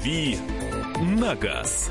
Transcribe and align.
«Дави 0.00 0.38
на 1.02 1.34
газ». 1.34 1.90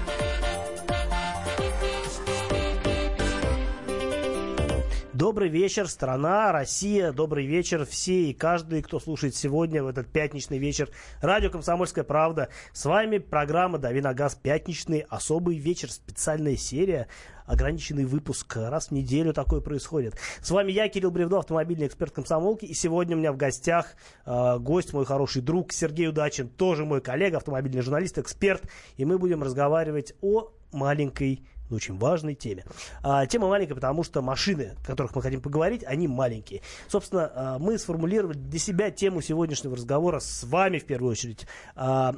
Добрый 5.20 5.50
вечер, 5.50 5.90
страна, 5.90 6.54
Россия. 6.54 7.12
Добрый 7.12 7.46
вечер 7.46 7.86
все 7.86 8.30
и 8.30 8.34
каждый, 8.34 8.82
кто 8.82 9.02
слушает 9.02 9.36
сегодня 9.36 9.84
в 9.84 9.88
этот 9.88 10.08
пятничный 10.08 10.60
вечер. 10.60 10.90
Радио 11.22 11.50
«Комсомольская 11.50 12.06
правда». 12.06 12.48
С 12.72 12.86
вами 12.86 13.18
программа 13.18 13.80
«Дави 13.80 14.00
на 14.00 14.14
газ. 14.14 14.36
Пятничный 14.36 15.00
особый 15.10 15.58
вечер». 15.58 15.92
Специальная 15.92 16.56
серия 16.56 17.10
ограниченный 17.46 18.06
выпуск. 18.06 18.56
Раз 18.56 18.88
в 18.88 18.92
неделю 18.92 19.34
такое 19.34 19.60
происходит. 19.60 20.16
С 20.42 20.52
вами 20.52 20.72
я, 20.72 20.88
Кирилл 20.88 21.12
Бревно, 21.12 21.40
автомобильный 21.40 21.88
эксперт 21.88 22.14
комсомолки. 22.14 22.64
И 22.64 22.74
сегодня 22.74 23.18
у 23.18 23.20
меня 23.20 23.34
в 23.34 23.38
гостях 23.38 23.96
э, 24.26 24.58
гость, 24.60 24.94
мой 24.94 25.06
хороший 25.06 25.42
друг 25.42 25.74
Сергей 25.74 26.08
Удачин, 26.08 26.48
тоже 26.48 26.86
мой 26.86 27.02
коллега, 27.02 27.38
автомобильный 27.38 27.82
журналист, 27.82 28.20
эксперт. 28.20 28.64
И 28.96 29.04
мы 29.04 29.18
будем 29.18 29.44
разговаривать 29.44 30.14
о 30.22 30.54
маленькой 30.72 31.46
на 31.70 31.76
очень 31.76 31.98
важной 31.98 32.36
теме. 32.36 32.66
А, 33.04 33.26
тема 33.26 33.48
маленькая, 33.48 33.76
потому 33.76 34.04
что 34.04 34.22
машины, 34.22 34.76
о 34.84 34.86
которых 34.86 35.16
мы 35.16 35.22
хотим 35.22 35.42
поговорить, 35.42 35.84
они 35.86 36.08
маленькие. 36.08 36.62
Собственно, 36.88 37.32
а, 37.34 37.60
мы 37.60 37.78
сформулировали 37.78 38.38
для 38.38 38.60
себя 38.60 38.92
тему 38.92 39.22
сегодняшнего 39.22 39.76
разговора 39.76 40.20
с 40.20 40.44
вами 40.44 40.80
в 40.80 40.86
первую 40.86 41.12
очередь. 41.12 41.46
А, 41.76 42.16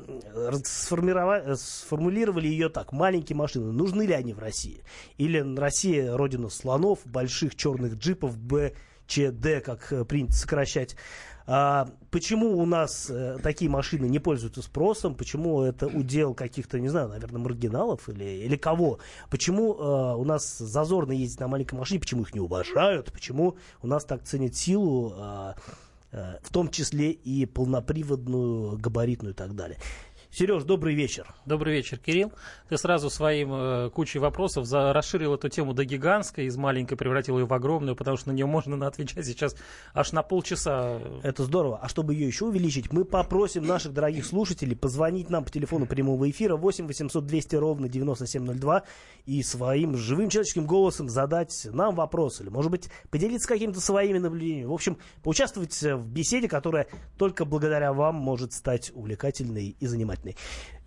сформулировали 0.64 2.48
ее 2.48 2.70
так. 2.70 2.92
Маленькие 2.92 3.36
машины, 3.36 3.72
нужны 3.72 4.04
ли 4.04 4.14
они 4.14 4.34
в 4.34 4.40
России? 4.40 4.84
Или 5.18 5.40
Россия 5.58 6.16
родина 6.16 6.50
слонов, 6.50 7.00
больших 7.06 7.56
черных 7.56 7.96
джипов, 7.96 8.38
Б, 8.38 8.74
Ч, 9.08 9.32
Д, 9.32 9.60
как 9.60 9.92
э, 9.92 10.06
принято 10.06 10.34
сокращать. 10.34 10.96
А, 11.48 11.88
почему 12.12 12.58
у 12.60 12.66
нас 12.66 13.10
э, 13.10 13.38
такие 13.42 13.70
машины 13.70 14.06
не 14.06 14.20
пользуются 14.20 14.62
спросом? 14.62 15.16
Почему 15.16 15.64
это 15.64 15.88
удел 15.88 16.34
каких-то, 16.34 16.80
не 16.80 16.90
знаю, 16.90 17.10
наверное, 17.10 17.42
маргиналов 17.42 18.08
или, 18.10 18.46
или 18.46 18.56
кого? 18.56 19.00
Почему 19.30 19.74
э, 19.74 20.16
у 20.16 20.24
нас 20.24 20.58
зазорно 20.58 21.12
ездить 21.12 21.40
на 21.40 21.48
маленькой 21.48 21.76
машине? 21.76 22.00
Почему 22.00 22.24
их 22.24 22.34
не 22.34 22.40
уважают? 22.40 23.12
Почему 23.12 23.58
у 23.82 23.88
нас 23.88 24.06
так 24.06 24.24
ценят 24.24 24.56
силу? 24.56 25.14
Э, 25.18 25.54
э 26.12 26.38
в 26.44 26.52
том 26.52 26.70
числе 26.70 27.12
и 27.12 27.46
полноприводную, 27.46 28.78
габаритную 28.78 29.34
и 29.34 29.38
так 29.38 29.56
далее. 29.56 29.78
Сереж, 30.34 30.64
добрый 30.64 30.96
вечер. 30.96 31.28
Добрый 31.46 31.74
вечер, 31.74 31.98
Кирилл. 31.98 32.32
Ты 32.70 32.78
сразу 32.78 33.10
своим 33.10 33.52
э, 33.54 33.90
кучей 33.90 34.18
вопросов 34.18 34.66
за, 34.66 34.94
расширил 34.94 35.36
эту 35.36 35.50
тему 35.50 35.74
до 35.74 35.84
гигантской, 35.84 36.46
из 36.46 36.56
маленькой 36.56 36.96
превратил 36.96 37.38
ее 37.38 37.46
в 37.46 37.54
огромную, 37.54 37.98
потому 37.98 38.16
что 38.16 38.30
на 38.30 38.34
нее 38.34 38.46
можно 38.46 38.78
на 38.78 38.88
отвечать 38.88 39.26
сейчас 39.26 39.58
аж 39.94 40.14
на 40.14 40.24
полчаса. 40.24 41.02
Это 41.22 41.44
здорово. 41.44 41.80
А 41.82 41.90
чтобы 41.90 42.14
ее 42.14 42.28
еще 42.28 42.46
увеличить, 42.46 42.94
мы 42.94 43.04
попросим 43.04 43.68
наших 43.68 43.92
дорогих 43.92 44.26
слушателей 44.26 44.74
позвонить 44.74 45.30
нам 45.30 45.44
по 45.44 45.52
телефону 45.52 45.86
прямого 45.86 46.30
эфира 46.30 46.56
8 46.56 46.88
800 46.88 47.26
200 47.26 47.56
ровно 47.58 47.90
9702 47.90 48.84
и 49.26 49.44
своим 49.44 49.98
живым 49.98 50.30
человеческим 50.30 50.66
голосом 50.66 51.10
задать 51.10 51.68
нам 51.74 51.94
вопрос 51.94 52.40
или, 52.40 52.48
может 52.48 52.72
быть, 52.72 52.90
поделиться 53.10 53.50
какими-то 53.50 53.82
своими 53.82 54.18
наблюдениями. 54.18 54.68
В 54.68 54.74
общем, 54.74 54.98
поучаствовать 55.24 55.78
в 55.82 56.08
беседе, 56.08 56.48
которая 56.48 56.88
только 57.18 57.44
благодаря 57.44 57.92
вам 57.92 58.16
может 58.16 58.54
стать 58.54 58.94
увлекательной 58.96 59.76
и 59.78 59.86
занимательной 59.86 60.21
внимательный. 60.22 60.38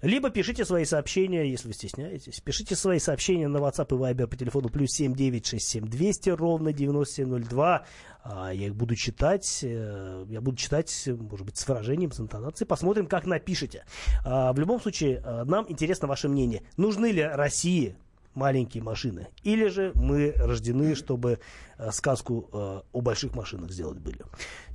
Либо 0.02 0.28
пишите 0.30 0.64
свои 0.64 0.84
сообщения, 0.84 1.50
если 1.50 1.68
вы 1.68 1.74
стесняетесь. 1.74 2.40
Пишите 2.40 2.76
свои 2.76 2.98
сообщения 2.98 3.48
на 3.48 3.58
WhatsApp 3.58 3.86
и 3.88 3.98
Viber 3.98 4.26
по 4.26 4.36
телефону 4.36 4.68
плюс 4.68 4.90
7967 4.92 5.86
200 5.86 6.30
ровно 6.30 6.72
9702. 6.72 7.86
А, 8.22 8.50
я 8.52 8.66
их 8.66 8.74
буду 8.74 8.96
читать. 8.96 9.60
Э, 9.62 10.26
я 10.28 10.40
буду 10.40 10.58
читать, 10.58 10.92
может 11.06 11.46
быть, 11.46 11.56
с 11.56 11.66
выражением, 11.66 12.12
с 12.12 12.20
интонацией. 12.20 12.68
Посмотрим, 12.68 13.06
как 13.06 13.24
напишите. 13.26 13.84
А, 14.24 14.52
в 14.52 14.58
любом 14.58 14.80
случае, 14.80 15.22
э, 15.24 15.44
нам 15.44 15.64
интересно 15.70 16.06
ваше 16.06 16.28
мнение. 16.28 16.62
Нужны 16.76 17.10
ли 17.10 17.22
России 17.22 17.96
маленькие 18.34 18.82
машины? 18.82 19.28
Или 19.42 19.68
же 19.68 19.92
мы 19.94 20.32
рождены, 20.36 20.94
чтобы 20.96 21.38
э, 21.78 21.90
сказку 21.92 22.48
о 22.52 23.00
больших 23.00 23.34
машинах 23.34 23.70
сделать 23.70 23.98
были? 23.98 24.18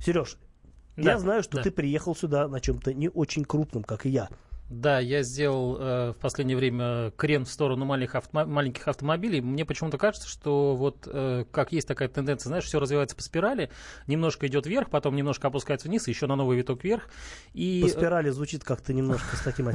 Сереж, 0.00 0.38
да, 0.96 1.12
я 1.12 1.18
знаю, 1.18 1.42
что 1.42 1.56
да. 1.56 1.62
ты 1.62 1.70
приехал 1.70 2.14
сюда 2.14 2.48
на 2.48 2.60
чем-то 2.60 2.92
не 2.94 3.08
очень 3.08 3.44
крупном, 3.44 3.84
как 3.84 4.06
и 4.06 4.10
я. 4.10 4.28
Да, 4.70 5.00
я 5.00 5.24
сделал 5.24 5.76
э, 5.80 6.12
в 6.12 6.20
последнее 6.20 6.56
время 6.56 7.10
крен 7.16 7.44
в 7.44 7.50
сторону 7.50 7.84
маленьких, 7.84 8.14
авто, 8.14 8.46
маленьких 8.46 8.86
автомобилей. 8.86 9.40
Мне 9.40 9.64
почему-то 9.64 9.98
кажется, 9.98 10.28
что 10.28 10.76
вот 10.76 11.08
э, 11.12 11.44
как 11.50 11.72
есть 11.72 11.88
такая 11.88 12.08
тенденция, 12.08 12.50
знаешь, 12.50 12.64
все 12.64 12.78
развивается 12.78 13.16
по 13.16 13.22
спирали, 13.22 13.70
немножко 14.06 14.46
идет 14.46 14.66
вверх, 14.66 14.88
потом 14.88 15.16
немножко 15.16 15.48
опускается 15.48 15.88
вниз, 15.88 16.06
еще 16.06 16.28
на 16.28 16.36
новый 16.36 16.56
виток 16.56 16.84
вверх. 16.84 17.08
И... 17.52 17.82
По 17.82 17.88
спирали 17.88 18.30
звучит 18.30 18.62
как-то 18.62 18.92
немножко 18.92 19.36
с 19.36 19.40
таким 19.40 19.66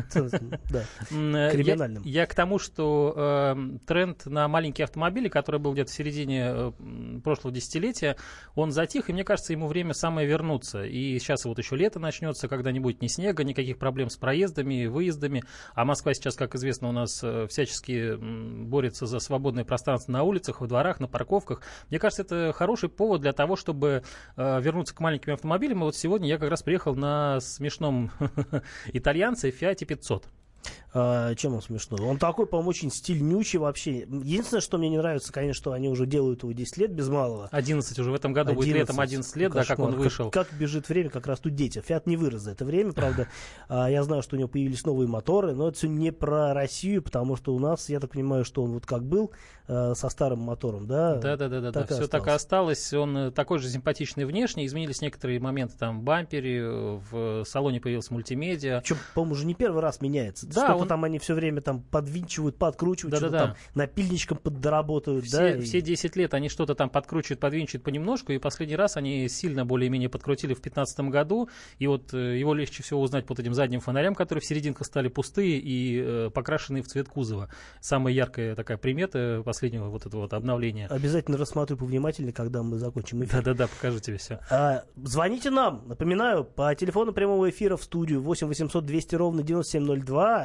криминальным. 1.09 2.01
Я 2.03 2.25
к 2.25 2.33
тому, 2.33 2.57
что 2.57 3.13
э, 3.17 3.77
тренд 3.85 4.25
на 4.25 4.47
маленькие 4.47 4.85
автомобили, 4.85 5.27
который 5.27 5.59
был 5.59 5.73
где-то 5.73 5.91
в 5.91 5.93
середине 5.93 6.45
э, 6.47 6.71
прошлого 7.21 7.53
десятилетия, 7.53 8.15
он 8.55 8.71
затих, 8.71 9.09
и 9.09 9.13
мне 9.13 9.25
кажется, 9.25 9.51
ему 9.51 9.67
время 9.67 9.93
самое 9.93 10.25
вернуться. 10.25 10.85
И 10.85 11.19
сейчас 11.19 11.43
вот 11.43 11.57
еще 11.57 11.75
лето 11.75 11.99
начнется, 11.99 12.47
когда 12.47 12.71
не 12.71 12.79
будет 12.79 13.01
ни 13.01 13.07
снега, 13.07 13.43
никаких 13.43 13.77
проблем 13.77 14.09
с 14.09 14.15
проездами, 14.15 14.84
выездами. 14.87 15.43
А 15.73 15.85
Москва 15.85 16.13
сейчас, 16.13 16.35
как 16.35 16.55
известно, 16.55 16.89
у 16.89 16.91
нас 16.91 17.21
э, 17.23 17.47
всячески 17.47 18.15
борется 18.15 19.05
за 19.05 19.19
свободное 19.19 19.65
пространство 19.65 20.11
на 20.11 20.23
улицах, 20.23 20.61
во 20.61 20.67
дворах, 20.67 20.99
на 20.99 21.07
парковках. 21.07 21.61
Мне 21.89 21.99
кажется, 21.99 22.23
это 22.23 22.53
хороший 22.55 22.89
повод 22.89 23.21
для 23.21 23.33
того, 23.33 23.55
чтобы 23.55 24.03
э, 24.35 24.61
вернуться 24.61 24.95
к 24.95 24.99
маленьким 24.99 25.33
автомобилям. 25.33 25.79
И 25.79 25.83
вот 25.83 25.95
сегодня 25.95 26.27
я 26.27 26.37
как 26.37 26.49
раз 26.49 26.63
приехал 26.63 26.95
на 26.95 27.39
смешном 27.39 28.11
итальянце 28.93 29.49
Fiat 29.49 29.85
500. 29.85 30.27
А, 30.97 31.35
чем 31.35 31.53
он 31.53 31.61
смешной? 31.61 31.99
Он 32.01 32.17
такой, 32.17 32.45
по-моему, 32.45 32.69
очень 32.69 32.89
стильнючий 32.89 33.59
вообще. 33.59 33.99
Единственное, 33.99 34.61
что 34.61 34.77
мне 34.77 34.87
не 34.87 34.97
нравится, 34.97 35.33
конечно, 35.33 35.53
что 35.53 35.71
они 35.73 35.89
уже 35.89 36.05
делают 36.05 36.43
его 36.43 36.53
10 36.53 36.77
лет 36.77 36.91
без 36.91 37.09
малого. 37.09 37.49
11 37.51 37.99
уже 37.99 38.11
в 38.11 38.13
этом 38.13 38.31
году 38.31 38.51
11. 38.51 38.65
будет 38.65 38.79
летом 38.81 38.99
11 39.01 39.35
лет, 39.35 39.51
Кошмар. 39.51 39.67
да, 39.67 39.75
как 39.75 39.79
он 39.79 39.95
вышел. 39.95 40.31
Как, 40.31 40.47
как 40.47 40.57
бежит 40.57 40.87
время, 40.87 41.09
как 41.09 41.27
растут 41.27 41.53
дети. 41.53 41.83
Фиат 41.85 42.07
не 42.07 42.15
вырос 42.15 42.41
за 42.41 42.51
это 42.51 42.65
время, 42.65 42.93
правда. 42.93 43.27
А, 43.67 43.89
я 43.89 44.03
знаю, 44.03 44.21
что 44.21 44.35
у 44.35 44.39
него 44.39 44.47
появились 44.47 44.85
новые 44.85 45.07
моторы, 45.07 45.53
но 45.53 45.69
это 45.69 45.77
все 45.77 45.87
не 45.87 46.11
про 46.11 46.53
Россию, 46.53 47.01
потому 47.01 47.35
что 47.35 47.53
у 47.55 47.59
нас, 47.59 47.89
я 47.89 47.99
так 47.99 48.11
понимаю, 48.11 48.45
что 48.45 48.63
он 48.63 48.73
вот 48.73 48.85
как 48.85 49.03
был 49.03 49.31
э, 49.67 49.93
со 49.95 50.09
старым 50.09 50.39
мотором, 50.39 50.87
да? 50.87 51.15
Да, 51.15 51.35
да, 51.35 51.49
да, 51.49 51.61
да, 51.61 51.71
да. 51.71 51.85
Все 51.85 52.07
так 52.07 52.27
и 52.27 52.29
осталось. 52.29 52.93
Он 52.93 53.17
э, 53.17 53.31
такой 53.31 53.59
же 53.59 53.69
симпатичный 53.69 54.25
внешне. 54.25 54.65
Изменились 54.65 55.01
некоторые 55.01 55.39
моменты 55.39 55.75
там 55.77 56.01
в 56.01 56.03
бампере, 56.03 56.59
э, 56.59 56.99
в 57.11 57.43
салоне 57.45 57.81
появился 57.81 58.13
мультимедиа. 58.13 58.81
Причем, 58.81 58.97
по-моему, 59.13 59.33
уже 59.33 59.45
не 59.45 59.55
первый 59.55 59.81
раз 59.81 60.01
меняется. 60.01 60.47
Да, 60.55 60.61
Сколько 60.61 60.81
он... 60.83 60.87
там 60.87 61.03
они 61.03 61.19
все 61.19 61.33
время 61.33 61.61
там 61.61 61.81
подвинчивают, 61.81 62.57
подкручивают, 62.57 63.11
да, 63.11 63.17
что-то 63.17 63.31
да, 63.31 63.39
да. 63.39 63.45
там 63.47 63.55
напильничком 63.75 64.37
поддоработают. 64.37 65.25
Все, 65.25 65.55
да, 65.55 65.61
все 65.61 65.81
10 65.81 66.15
лет 66.15 66.33
они 66.33 66.49
что-то 66.49 66.75
там 66.75 66.89
подкручивают, 66.89 67.39
подвинчивают 67.39 67.83
понемножку, 67.83 68.31
и 68.31 68.37
последний 68.37 68.75
раз 68.75 68.97
они 68.97 69.27
сильно 69.29 69.65
более-менее 69.65 70.09
подкрутили 70.09 70.53
в 70.53 70.61
2015 70.61 70.99
году, 71.11 71.49
и 71.79 71.87
вот 71.87 72.13
э, 72.13 72.37
его 72.39 72.53
легче 72.53 72.83
всего 72.83 73.01
узнать 73.01 73.25
под 73.25 73.39
этим 73.39 73.53
задним 73.53 73.81
фонарем, 73.81 74.15
которые 74.15 74.41
в 74.41 74.45
серединках 74.45 74.87
стали 74.87 75.07
пустые 75.07 75.59
и 75.59 76.01
э, 76.03 76.29
покрашенные 76.33 76.83
в 76.83 76.87
цвет 76.87 77.09
кузова. 77.09 77.49
Самая 77.81 78.13
яркая 78.13 78.55
такая 78.55 78.77
примета 78.77 79.41
последнего 79.43 79.89
вот 79.89 80.05
этого 80.05 80.21
вот 80.21 80.33
обновления. 80.33 80.87
Обязательно 80.87 81.37
рассмотрю 81.37 81.77
повнимательнее, 81.77 82.33
когда 82.33 82.63
мы 82.63 82.77
закончим 82.77 83.23
эфир. 83.23 83.43
Да-да-да, 83.43 83.67
покажу 83.67 83.99
тебе 83.99 84.17
все. 84.17 84.39
А, 84.49 84.83
звоните 84.95 85.49
нам, 85.49 85.87
напоминаю, 85.87 86.43
по 86.43 86.73
телефону 86.75 87.13
прямого 87.13 87.49
эфира 87.49 87.77
в 87.77 87.83
студию 87.83 88.21
8 88.21 88.47
800 88.47 88.85
200 88.85 89.15
ровно 89.15 89.43
9702 89.43 90.44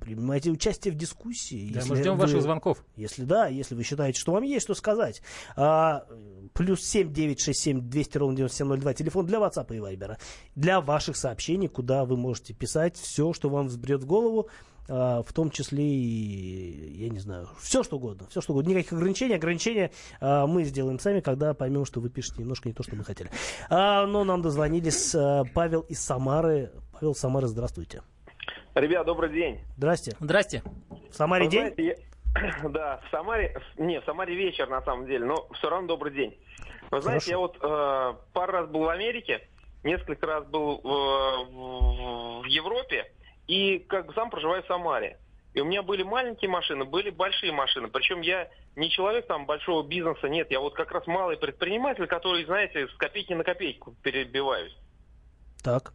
принимайте 0.00 0.50
участие 0.50 0.92
в 0.92 0.96
дискуссии. 0.96 1.72
Да, 1.72 1.82
мы 1.86 1.96
ждем 1.96 2.14
вы, 2.14 2.22
ваших 2.22 2.42
звонков. 2.42 2.84
Если 2.96 3.24
да, 3.24 3.48
если 3.48 3.74
вы 3.74 3.82
считаете, 3.82 4.18
что 4.18 4.32
вам 4.32 4.42
есть 4.42 4.64
что 4.64 4.74
сказать. 4.74 5.22
А, 5.56 6.06
плюс 6.54 6.82
7 6.82 7.12
967 7.12 7.88
200 7.88 8.18
ровно 8.18 8.36
9702, 8.36 8.94
телефон 8.94 9.26
для 9.26 9.38
WhatsApp 9.38 9.74
и 9.74 9.78
Viber. 9.78 10.16
Для 10.54 10.80
ваших 10.80 11.16
сообщений, 11.16 11.68
куда 11.68 12.04
вы 12.04 12.16
можете 12.16 12.54
писать 12.54 12.96
все, 12.96 13.32
что 13.32 13.48
вам 13.48 13.66
взбрет 13.66 14.02
в 14.02 14.06
голову, 14.06 14.48
а, 14.88 15.22
в 15.22 15.32
том 15.32 15.50
числе 15.50 15.84
и, 15.84 17.02
я 17.02 17.10
не 17.10 17.18
знаю, 17.18 17.48
все 17.60 17.82
что 17.82 17.96
угодно, 17.96 18.26
все 18.30 18.40
что 18.40 18.52
угодно. 18.52 18.70
Никаких 18.70 18.94
ограничений, 18.94 19.34
ограничения 19.34 19.90
а, 20.20 20.46
мы 20.46 20.64
сделаем 20.64 20.98
сами, 20.98 21.20
когда 21.20 21.52
поймем, 21.54 21.84
что 21.84 22.00
вы 22.00 22.08
пишете 22.08 22.40
немножко 22.40 22.68
не 22.68 22.74
то, 22.74 22.82
что 22.82 22.96
мы 22.96 23.04
хотели. 23.04 23.30
А, 23.68 24.06
но 24.06 24.24
нам 24.24 24.40
дозвонились 24.40 25.14
а, 25.14 25.44
Павел 25.54 25.80
из 25.82 26.00
Самары. 26.00 26.72
Павел 26.92 27.14
Самары, 27.14 27.46
здравствуйте. 27.46 28.02
Ребят, 28.78 29.06
добрый 29.06 29.30
день. 29.30 29.58
Здрасте. 29.76 30.14
Здрасте. 30.20 30.62
В 31.10 31.14
Самаре 31.14 31.46
Вы 31.46 31.50
день? 31.50 31.74
Знаете, 31.74 31.84
я... 31.84 32.68
Да, 32.68 33.00
в 33.04 33.10
Самаре, 33.10 33.60
не, 33.76 34.00
в 34.00 34.04
Самаре 34.04 34.36
вечер 34.36 34.68
на 34.68 34.82
самом 34.82 35.06
деле, 35.06 35.24
но 35.24 35.48
все 35.54 35.68
равно 35.68 35.88
добрый 35.88 36.14
день. 36.14 36.38
Вы 36.92 37.00
знаете, 37.00 37.32
я 37.32 37.38
вот 37.38 37.56
э, 37.60 38.14
пару 38.32 38.52
раз 38.52 38.68
был 38.68 38.84
в 38.84 38.88
Америке, 38.88 39.48
несколько 39.82 40.26
раз 40.26 40.46
был 40.46 40.78
э, 40.78 41.44
в, 41.50 42.42
в 42.42 42.44
Европе, 42.44 43.10
и 43.48 43.80
как 43.80 44.06
бы 44.06 44.14
сам 44.14 44.30
проживаю 44.30 44.62
в 44.62 44.66
Самаре. 44.66 45.18
И 45.54 45.60
у 45.60 45.64
меня 45.64 45.82
были 45.82 46.04
маленькие 46.04 46.48
машины, 46.48 46.84
были 46.84 47.10
большие 47.10 47.50
машины. 47.50 47.88
Причем 47.88 48.20
я 48.20 48.48
не 48.76 48.90
человек 48.90 49.26
там 49.26 49.44
большого 49.44 49.82
бизнеса, 49.82 50.28
нет, 50.28 50.52
я 50.52 50.60
вот 50.60 50.74
как 50.74 50.92
раз 50.92 51.04
малый 51.08 51.36
предприниматель, 51.36 52.06
который, 52.06 52.44
знаете, 52.44 52.86
с 52.86 52.94
копейки 52.94 53.32
на 53.32 53.42
копейку 53.42 53.96
перебиваюсь. 54.02 54.76
Так. 55.64 55.92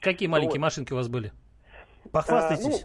Какие 0.00 0.28
маленькие 0.28 0.60
вот. 0.60 0.66
машинки 0.66 0.92
у 0.92 0.96
вас 0.96 1.08
были? 1.08 1.32
Похвастайтесь. 2.12 2.66
А, 2.66 2.68
ну, 2.68 2.78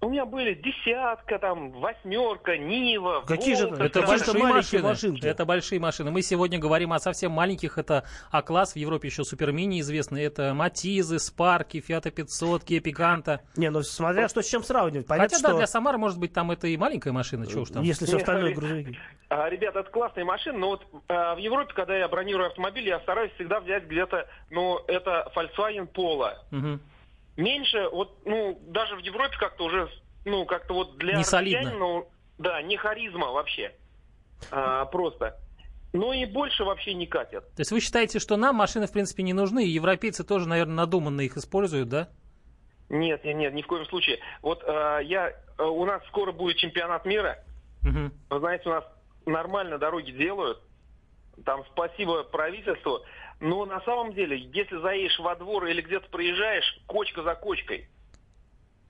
у 0.00 0.10
меня 0.10 0.24
были 0.26 0.54
десятка, 0.54 1.40
там, 1.40 1.72
восьмерка, 1.72 2.56
Нива. 2.56 3.24
Какие 3.26 3.56
Волта, 3.56 3.76
же 3.76 3.84
это 3.84 4.02
большие 4.02 4.44
машины? 4.44 4.82
Машинки. 4.84 5.26
Это 5.26 5.44
большие 5.44 5.80
машины. 5.80 6.10
Мы 6.12 6.22
сегодня 6.22 6.60
говорим 6.60 6.92
о 6.92 7.00
совсем 7.00 7.32
маленьких. 7.32 7.78
Это 7.78 8.04
А-класс, 8.30 8.74
в 8.74 8.76
Европе 8.76 9.08
еще 9.08 9.24
супермини 9.24 9.80
известный. 9.80 10.22
Это 10.22 10.54
Матизы, 10.54 11.18
Спарки, 11.18 11.80
Фиата 11.80 12.12
500, 12.12 12.62
Kia 12.62 12.80
Picanto. 12.80 13.40
Не, 13.56 13.70
ну 13.70 13.82
смотря 13.82 14.28
что 14.28 14.40
с 14.40 14.48
чем 14.48 14.62
сравнивать. 14.62 15.08
Понятно, 15.08 15.36
Хотя, 15.36 15.38
что... 15.38 15.48
да, 15.48 15.56
для 15.56 15.66
Самары, 15.66 15.98
может 15.98 16.18
быть, 16.18 16.32
там 16.32 16.52
это 16.52 16.68
и 16.68 16.76
маленькая 16.76 17.10
машина, 17.10 17.48
что 17.48 17.60
уж 17.60 17.70
там. 17.70 17.82
Если 17.82 18.06
все 18.06 18.18
остальное 18.18 18.54
грузовики. 18.54 18.96
А, 19.30 19.50
ребята, 19.50 19.80
это 19.80 19.90
классные 19.90 20.24
машины, 20.24 20.58
но 20.58 20.68
вот 20.68 20.86
а, 21.08 21.34
в 21.34 21.38
Европе, 21.38 21.74
когда 21.74 21.96
я 21.96 22.06
бронирую 22.06 22.46
автомобиль, 22.46 22.86
я 22.86 23.00
стараюсь 23.00 23.32
всегда 23.32 23.58
взять 23.58 23.84
где-то, 23.86 24.28
ну, 24.50 24.78
это 24.86 25.30
Volkswagen 25.34 25.90
Polo. 25.92 26.34
Угу 26.52 26.78
меньше, 27.38 27.88
вот, 27.88 28.18
ну, 28.26 28.60
даже 28.66 28.96
в 28.96 28.98
Европе 28.98 29.36
как-то 29.38 29.64
уже, 29.64 29.88
ну, 30.24 30.44
как-то 30.44 30.74
вот 30.74 30.98
для 30.98 31.16
не 31.16 31.24
солидно. 31.24 31.70
Ну, 31.70 32.08
да, 32.36 32.60
не 32.62 32.76
харизма 32.76 33.28
вообще. 33.28 33.72
А, 34.50 34.84
просто. 34.86 35.38
Ну 35.92 36.12
и 36.12 36.26
больше 36.26 36.64
вообще 36.64 36.92
не 36.94 37.06
катят. 37.06 37.44
То 37.54 37.60
есть 37.60 37.72
вы 37.72 37.80
считаете, 37.80 38.18
что 38.18 38.36
нам 38.36 38.56
машины, 38.56 38.86
в 38.86 38.92
принципе, 38.92 39.22
не 39.22 39.32
нужны, 39.32 39.64
и 39.64 39.70
европейцы 39.70 40.22
тоже, 40.22 40.46
наверное, 40.46 40.74
надуманно 40.74 41.22
их 41.22 41.36
используют, 41.36 41.88
да? 41.88 42.08
Нет, 42.90 43.24
нет, 43.24 43.36
нет, 43.36 43.54
ни 43.54 43.62
в 43.62 43.66
коем 43.66 43.86
случае. 43.86 44.18
Вот 44.42 44.62
э, 44.64 45.00
я, 45.04 45.30
э, 45.30 45.62
у 45.62 45.84
нас 45.84 46.02
скоро 46.08 46.32
будет 46.32 46.56
чемпионат 46.56 47.04
мира. 47.06 47.38
Угу. 47.82 48.10
Вы 48.30 48.38
знаете, 48.38 48.68
у 48.68 48.72
нас 48.72 48.84
нормально 49.26 49.78
дороги 49.78 50.10
делают. 50.10 50.60
Там 51.44 51.64
спасибо 51.72 52.22
правительству. 52.24 53.00
Но 53.40 53.64
на 53.66 53.80
самом 53.82 54.12
деле, 54.14 54.36
если 54.36 54.80
заедешь 54.80 55.18
во 55.18 55.36
двор 55.36 55.66
или 55.66 55.80
где-то 55.80 56.08
проезжаешь, 56.08 56.80
кочка 56.86 57.22
за 57.22 57.34
кочкой. 57.34 57.88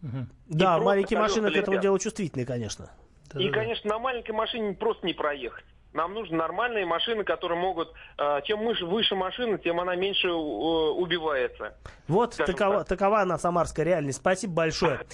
Угу. 0.03 0.27
Да, 0.47 0.79
маленькие 0.79 1.19
машины 1.19 1.51
к 1.51 1.57
этому 1.57 1.79
делу 1.79 1.99
чувствительные, 1.99 2.47
конечно. 2.47 2.91
И, 3.35 3.51
конечно, 3.51 3.91
на 3.91 3.99
маленькой 3.99 4.33
машине 4.33 4.75
просто 4.75 5.07
не 5.07 5.13
проехать. 5.13 5.65
Нам 5.99 6.15
нужны 6.15 6.37
нормальные 6.37 6.87
машины, 6.87 7.25
которые 7.25 7.59
могут... 7.59 7.93
Э, 8.19 8.41
чем 8.45 8.61
выше 8.65 9.17
машина, 9.17 9.59
тем 9.59 9.81
она 9.81 9.97
меньше 9.97 10.29
э, 10.29 10.33
убивается. 10.33 11.75
Вот 12.07 12.37
такова, 12.37 12.85
такова 12.85 13.23
она, 13.23 13.37
самарская 13.37 13.85
реальность. 13.85 14.19
Спасибо 14.19 14.53
большое. 14.55 15.01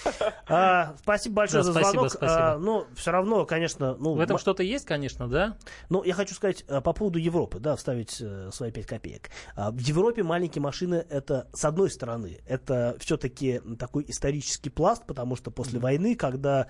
А, 0.47 0.95
спасибо 0.99 1.37
большое 1.37 1.63
за 1.63 1.73
звонок. 1.73 2.13
А, 2.21 2.59
ну, 2.59 2.85
все 2.95 3.11
равно, 3.11 3.47
конечно... 3.47 3.97
Ну, 3.99 4.13
В 4.13 4.21
этом 4.21 4.37
что-то 4.37 4.63
есть, 4.63 4.85
конечно, 4.85 5.27
да? 5.27 5.57
Ну, 5.89 6.05
я 6.05 6.13
хочу 6.13 6.35
сказать 6.35 6.65
э, 6.69 6.83
по 6.83 6.93
поводу 6.93 7.19
Европы, 7.19 7.59
да, 7.61 7.77
вставить 7.77 8.23
свои 8.53 8.71
5 8.71 8.87
копеек. 8.87 9.31
А, 9.57 9.71
в 9.71 9.79
Европе 9.79 10.23
маленькие 10.23 10.61
машины, 10.61 11.07
это, 11.09 11.49
с 11.55 11.65
одной 11.65 11.91
стороны, 11.91 12.41
это 12.47 12.97
все-таки 13.01 13.63
такой 13.79 14.05
исторический 14.07 14.69
пласт, 14.69 15.07
потому 15.07 15.37
что 15.37 15.51
после 15.51 15.81
войны, 15.81 16.15
когда 16.15 16.67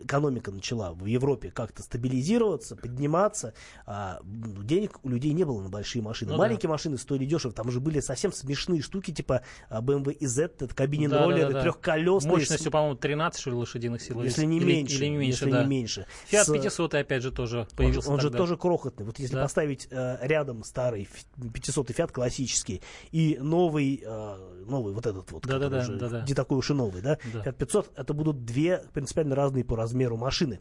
экономика 0.00 0.50
начала 0.50 0.92
в 0.92 1.04
Европе 1.06 1.50
как-то 1.50 1.82
стабилизироваться, 1.82 2.74
подниматься. 2.74 3.54
А, 3.86 4.20
денег 4.24 4.98
у 5.04 5.08
людей 5.08 5.32
не 5.32 5.44
было 5.44 5.62
на 5.62 5.68
большие 5.68 6.02
машины. 6.02 6.32
Ну, 6.32 6.38
Маленькие 6.38 6.68
да. 6.68 6.72
машины 6.72 6.98
стоили 6.98 7.24
дешево. 7.24 7.52
Там 7.52 7.68
уже 7.68 7.80
были 7.80 8.00
совсем 8.00 8.32
смешные 8.32 8.82
штуки, 8.82 9.12
типа 9.12 9.42
BMW 9.70 10.18
IZ, 10.18 10.44
это 10.44 10.74
кабинин 10.74 11.10
да, 11.10 11.24
роллеры, 11.24 11.48
да, 11.48 11.54
да, 11.54 11.62
трехколесные. 11.62 12.32
Мощностью, 12.32 12.70
по-моему, 12.72 12.96
13 12.96 13.40
что 13.40 13.50
ли, 13.50 13.56
лошадиных 13.56 14.02
сил. 14.02 14.22
Если 14.22 14.44
не 14.44 14.56
или, 14.56 14.64
меньше. 14.64 14.96
Или 14.96 15.06
не 15.06 15.16
меньше, 15.16 15.44
если 15.44 15.50
да. 15.50 15.62
не 15.62 15.68
меньше. 15.68 16.06
Фиат 16.26 16.46
500, 16.46 16.94
опять 16.94 17.22
же, 17.22 17.30
тоже 17.30 17.68
появился 17.76 18.08
Он, 18.08 18.14
он 18.14 18.20
же 18.20 18.30
тоже 18.30 18.56
крохотный. 18.56 19.06
Вот 19.06 19.18
если 19.18 19.34
да. 19.34 19.42
поставить 19.42 19.88
э, 19.90 20.18
рядом 20.22 20.64
старый 20.64 21.08
500 21.52 21.90
Фиат 21.90 22.12
классический 22.12 22.82
и 23.12 23.38
новый, 23.40 24.02
э, 24.04 24.64
новый 24.66 24.92
вот 24.92 25.06
этот 25.06 25.30
вот, 25.30 25.46
да, 25.46 25.58
да, 25.58 25.68
да, 25.68 25.78
уже, 25.78 25.96
да, 25.96 26.08
да. 26.08 26.24
не 26.26 26.34
такой 26.34 26.58
уж 26.58 26.70
и 26.70 26.74
новый, 26.74 27.02
да, 27.02 27.18
да. 27.32 27.42
Фиат 27.42 27.56
500, 27.56 27.92
это 27.96 28.12
будут 28.12 28.44
две 28.44 28.82
принципиально 28.92 29.19
разные 29.28 29.64
по 29.64 29.76
размеру 29.76 30.16
машины. 30.16 30.60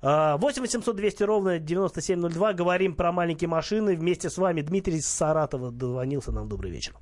8 0.00 0.38
800 0.38 0.94
200 0.94 1.22
ровно 1.24 1.58
9702. 1.58 2.52
Говорим 2.52 2.94
про 2.94 3.10
маленькие 3.10 3.48
машины. 3.48 3.96
Вместе 3.96 4.30
с 4.30 4.38
вами 4.38 4.60
Дмитрий 4.60 4.96
из 4.96 5.08
Саратова 5.08 5.72
дозвонился 5.72 6.30
нам. 6.30 6.48
Добрый 6.48 6.70
вечер. 6.70 6.94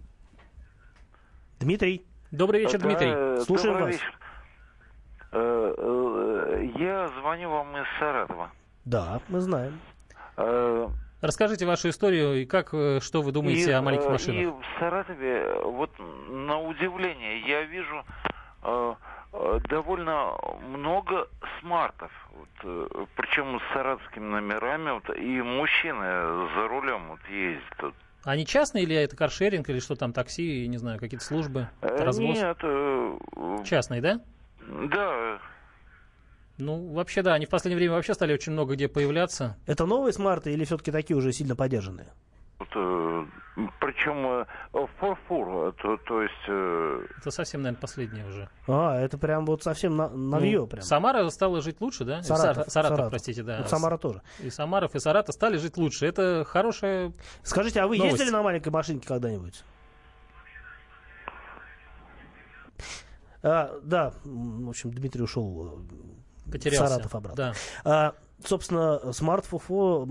Дмитрий. 1.61 2.07
Добрый 2.31 2.61
вечер, 2.61 2.79
да, 2.79 2.89
Дмитрий. 2.89 3.45
Слушаем 3.45 3.75
добрый 3.75 3.93
вас. 3.93 3.95
Вечер. 3.95 4.19
Э, 5.33 5.75
э, 5.77 6.71
я 6.79 7.11
звоню 7.21 7.51
вам 7.51 7.77
из 7.77 7.87
Саратова. 7.99 8.51
Да, 8.85 9.21
мы 9.29 9.41
знаем. 9.41 9.79
Э, 10.39 10.89
Расскажите 11.21 11.67
вашу 11.67 11.91
историю 11.91 12.43
и 12.43 12.47
как, 12.47 12.69
что 12.69 13.23
вы 13.23 13.33
думаете 13.33 13.71
и, 13.71 13.73
о 13.73 13.83
маленьких 13.83 14.09
машинах. 14.09 14.43
И 14.43 14.47
в 14.47 14.63
Саратове, 14.79 15.61
вот 15.65 15.91
на 16.29 16.61
удивление, 16.61 17.41
я 17.49 17.63
вижу 17.65 18.05
Э, 18.67 18.95
довольно 19.69 20.33
много 20.63 21.29
смартов, 21.61 22.11
вот, 22.33 22.49
э, 22.65 23.07
причем 23.17 23.61
с 23.61 23.73
саратовскими 23.73 24.25
номерами, 24.25 24.91
вот, 24.91 25.17
и 25.17 25.43
мужчины 25.43 26.49
за 26.55 26.69
рулем 26.69 27.09
вот 27.09 27.21
ездят. 27.29 27.95
Они 28.25 28.45
частные 28.45 28.85
или 28.85 28.97
это 28.97 29.17
каршеринг, 29.17 29.69
или 29.69 29.79
что 29.79 29.95
там, 29.95 30.13
такси, 30.13 30.67
не 30.67 30.79
знаю, 30.79 30.99
какие-то 30.99 31.25
службы, 31.25 31.69
э, 31.83 32.05
развоз? 32.05 32.37
Нет. 32.37 33.67
Частные, 33.67 34.01
да? 34.01 34.21
Да. 34.67 35.39
Ну, 36.59 36.93
вообще, 36.95 37.23
да, 37.23 37.35
они 37.35 37.47
в 37.47 37.51
последнее 37.51 37.79
время 37.79 37.95
вообще 37.95 38.15
стали 38.15 38.33
очень 38.33 38.53
много 38.53 38.75
где 38.75 38.89
появляться. 38.89 39.57
Это 39.67 39.85
новые 39.85 40.13
смарты 40.13 40.53
или 40.53 40.65
все-таки 40.65 40.91
такие 40.91 41.17
уже 41.17 41.33
сильно 41.33 41.55
поддержанные? 41.55 42.09
Вот, 42.59 42.69
э, 42.75 43.27
причем 43.81 44.47
э, 44.73 44.87
форфур, 44.99 45.73
то, 45.75 45.97
то 45.97 46.23
есть... 46.23 46.35
Э... 46.47 47.07
Это 47.19 47.31
совсем, 47.31 47.63
наверное, 47.63 47.81
последнее 47.81 48.27
уже. 48.27 48.51
А, 48.69 49.01
это 49.01 49.17
прям 49.17 49.47
вот 49.47 49.63
совсем 49.63 49.97
на, 49.97 50.09
навье 50.11 50.61
ну, 50.61 50.67
прям. 50.67 50.83
Самара 50.83 51.29
стала 51.31 51.63
жить 51.63 51.81
лучше, 51.81 52.05
да? 52.05 52.23
Саратов, 52.23 52.71
Саратов, 52.71 52.73
Саратов, 52.73 53.11
простите, 53.11 53.43
да. 53.43 53.59
Вот 53.59 53.71
Самара 53.71 53.97
тоже. 53.97 54.21
И 54.41 54.51
Самаров, 54.51 54.95
и 54.95 54.99
Саратов 54.99 55.35
стали 55.35 55.57
жить 55.57 55.79
лучше. 55.79 56.07
Это 56.07 56.45
хорошая 56.47 57.13
Скажите, 57.43 57.81
а 57.81 57.87
вы 57.87 57.97
новость. 57.97 58.19
ездили 58.19 58.31
на 58.31 58.43
маленькой 58.43 58.69
машинке 58.69 59.09
когда-нибудь? 59.09 59.65
А, 63.43 63.79
да, 63.83 64.13
в 64.25 64.69
общем, 64.69 64.91
Дмитрий 64.91 65.23
ушел 65.23 65.81
э, 66.47 66.51
Потерялся. 66.51 66.89
Саратов 66.89 67.15
обратно. 67.15 67.37
Да. 67.37 67.55
А, 67.85 68.15
собственно, 68.45 69.13
смарт 69.13 69.47
Фуфо, 69.47 70.07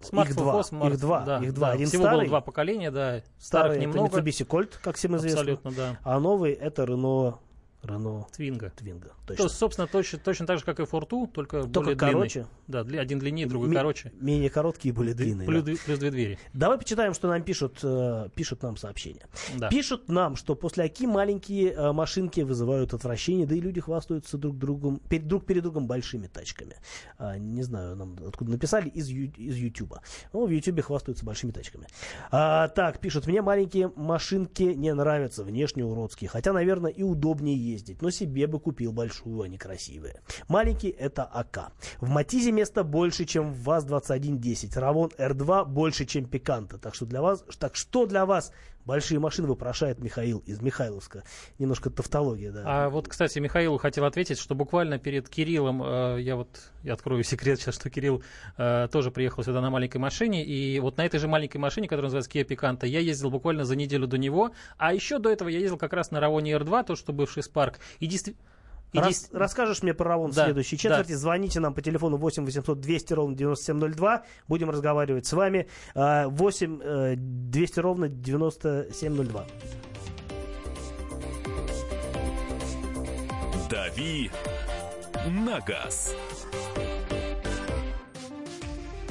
смарт 0.00 0.30
их, 0.30 0.36
два, 0.36 0.62
смарт, 0.62 0.94
их 0.94 1.00
два, 1.00 1.20
да, 1.20 1.38
их 1.38 1.54
два. 1.54 1.68
Да. 1.68 1.74
Один 1.74 1.86
Всего 1.88 2.02
старый, 2.02 2.18
было 2.20 2.28
два 2.28 2.40
поколения, 2.40 2.90
да. 2.90 3.22
Старый 3.38 3.80
немного. 3.80 4.08
это 4.08 4.20
Mitsubishi 4.20 4.46
Colt, 4.46 4.74
как 4.82 4.96
всем 4.96 5.16
известно. 5.16 5.40
Абсолютно, 5.40 5.72
да. 5.72 5.98
А 6.02 6.20
новый 6.20 6.52
это 6.52 6.84
Renault 6.84 7.38
Рено 7.86 8.26
Твинга. 8.32 8.70
Твинга, 8.76 9.12
точно. 9.26 9.44
То, 9.44 9.48
собственно, 9.48 9.86
точно, 9.86 10.18
точно 10.18 10.46
так 10.46 10.58
же, 10.58 10.64
как 10.64 10.80
и 10.80 10.84
Форту, 10.84 11.26
только, 11.26 11.62
только 11.62 11.80
более 11.80 11.96
короче. 11.96 12.46
Длинный. 12.66 12.92
Да, 12.92 13.00
один 13.00 13.18
длиннее, 13.18 13.46
другой 13.46 13.68
М- 13.68 13.74
короче. 13.74 14.12
Менее 14.20 14.50
короткие, 14.50 14.92
более 14.92 15.14
длинные. 15.14 15.46
Плюс, 15.46 15.64
да. 15.64 15.72
плюс 15.84 15.98
две 15.98 16.10
двери. 16.10 16.38
Давай 16.52 16.78
почитаем, 16.78 17.14
что 17.14 17.28
нам 17.28 17.42
пишут, 17.42 17.78
э, 17.82 18.28
пишут 18.34 18.62
нам 18.62 18.76
сообщения. 18.76 19.26
Да. 19.56 19.68
Пишут 19.68 20.08
нам, 20.08 20.36
что 20.36 20.54
после 20.54 20.84
ОКИ 20.84 21.06
маленькие 21.06 21.72
э, 21.72 21.92
машинки 21.92 22.40
вызывают 22.40 22.94
отвращение, 22.94 23.46
да 23.46 23.54
и 23.54 23.60
люди 23.60 23.80
хвастаются 23.80 24.38
друг 24.38 24.58
другом, 24.58 25.00
перед, 25.08 25.26
друг 25.26 25.46
перед 25.46 25.62
другом 25.62 25.86
большими 25.86 26.26
тачками. 26.26 26.76
А, 27.18 27.38
не 27.38 27.62
знаю, 27.62 27.96
нам 27.96 28.16
откуда 28.26 28.52
написали, 28.52 28.88
из, 28.88 29.08
из 29.08 29.56
Ютуба. 29.56 30.02
Ну, 30.32 30.46
в 30.46 30.50
Ютубе 30.50 30.82
хвастаются 30.82 31.24
большими 31.24 31.50
тачками. 31.52 31.86
А, 32.30 32.68
так, 32.68 33.00
пишут, 33.00 33.26
мне 33.26 33.42
маленькие 33.42 33.92
машинки 33.96 34.62
не 34.62 34.92
нравятся, 34.92 35.44
внешне 35.44 35.84
уродские, 35.84 36.28
хотя, 36.28 36.52
наверное, 36.52 36.90
и 36.90 37.02
удобнее 37.02 37.56
ездить, 37.76 38.02
но 38.02 38.10
себе 38.10 38.46
бы 38.46 38.58
купил 38.58 38.92
большую, 38.92 39.48
не 39.48 39.58
красивые. 39.58 40.22
Маленький 40.48 40.88
это 40.88 41.24
АК. 41.24 41.72
В 42.00 42.08
Матизе 42.08 42.52
места 42.52 42.82
больше, 42.82 43.24
чем 43.24 43.52
в 43.52 43.62
ВАЗ-2110. 43.64 44.78
Равон 44.78 45.10
R2 45.18 45.66
больше, 45.66 46.06
чем 46.06 46.24
Пиканта. 46.24 46.78
Так 46.78 46.94
что 46.94 47.06
для 47.06 47.22
вас, 47.22 47.44
так 47.58 47.76
что 47.76 48.06
для 48.06 48.26
вас 48.26 48.52
большие 48.86 49.18
машины 49.18 49.48
вопрошает 49.48 49.98
Михаил 49.98 50.38
из 50.46 50.60
Михайловска. 50.62 51.24
Немножко 51.58 51.90
тавтология, 51.90 52.52
да. 52.52 52.62
А 52.64 52.88
вот, 52.88 53.08
кстати, 53.08 53.38
Михаилу 53.38 53.76
хотел 53.78 54.04
ответить, 54.04 54.38
что 54.38 54.54
буквально 54.54 54.98
перед 54.98 55.28
Кириллом, 55.28 55.82
э, 55.82 56.18
я 56.20 56.36
вот 56.36 56.48
я 56.82 56.94
открою 56.94 57.24
секрет 57.24 57.60
сейчас, 57.60 57.74
что 57.74 57.90
Кирилл 57.90 58.22
э, 58.56 58.88
тоже 58.90 59.10
приехал 59.10 59.42
сюда 59.42 59.60
на 59.60 59.70
маленькой 59.70 59.98
машине, 59.98 60.44
и 60.44 60.78
вот 60.80 60.96
на 60.96 61.04
этой 61.04 61.18
же 61.18 61.28
маленькой 61.28 61.58
машине, 61.58 61.88
которая 61.88 62.12
называется 62.12 62.30
Kia 62.30 62.46
Picanto, 62.46 62.86
я 62.86 63.00
ездил 63.00 63.30
буквально 63.30 63.64
за 63.64 63.76
неделю 63.76 64.06
до 64.06 64.18
него, 64.18 64.52
а 64.78 64.94
еще 64.94 65.18
до 65.18 65.30
этого 65.30 65.48
я 65.48 65.58
ездил 65.58 65.78
как 65.78 65.92
раз 65.92 66.10
на 66.12 66.20
Равоне 66.20 66.52
R2, 66.52 66.84
то, 66.84 66.96
что 66.96 67.12
бывший 67.12 67.42
Spark, 67.42 67.76
и 67.98 68.06
действительно 68.06 68.46
Рас, 69.00 69.28
Расскажешь 69.32 69.82
мне 69.82 69.94
про 69.94 70.10
Равон 70.10 70.30
да, 70.30 70.42
в 70.42 70.44
следующей 70.46 70.78
четверти. 70.78 71.12
Да. 71.12 71.18
Звоните 71.18 71.60
нам 71.60 71.74
по 71.74 71.82
телефону 71.82 72.16
8 72.16 72.44
800 72.44 72.80
200 72.80 73.12
ровно 73.12 73.36
9702. 73.36 74.24
Будем 74.48 74.70
разговаривать 74.70 75.26
с 75.26 75.32
вами. 75.32 75.68
8 75.94 77.16
200 77.16 77.78
э, 77.78 77.82
ровно 77.82 78.08
9702. 78.08 79.46
Дави 83.70 84.30
на 85.26 85.60
газ. 85.60 86.14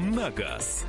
на 0.00 0.30
газ». 0.30 0.86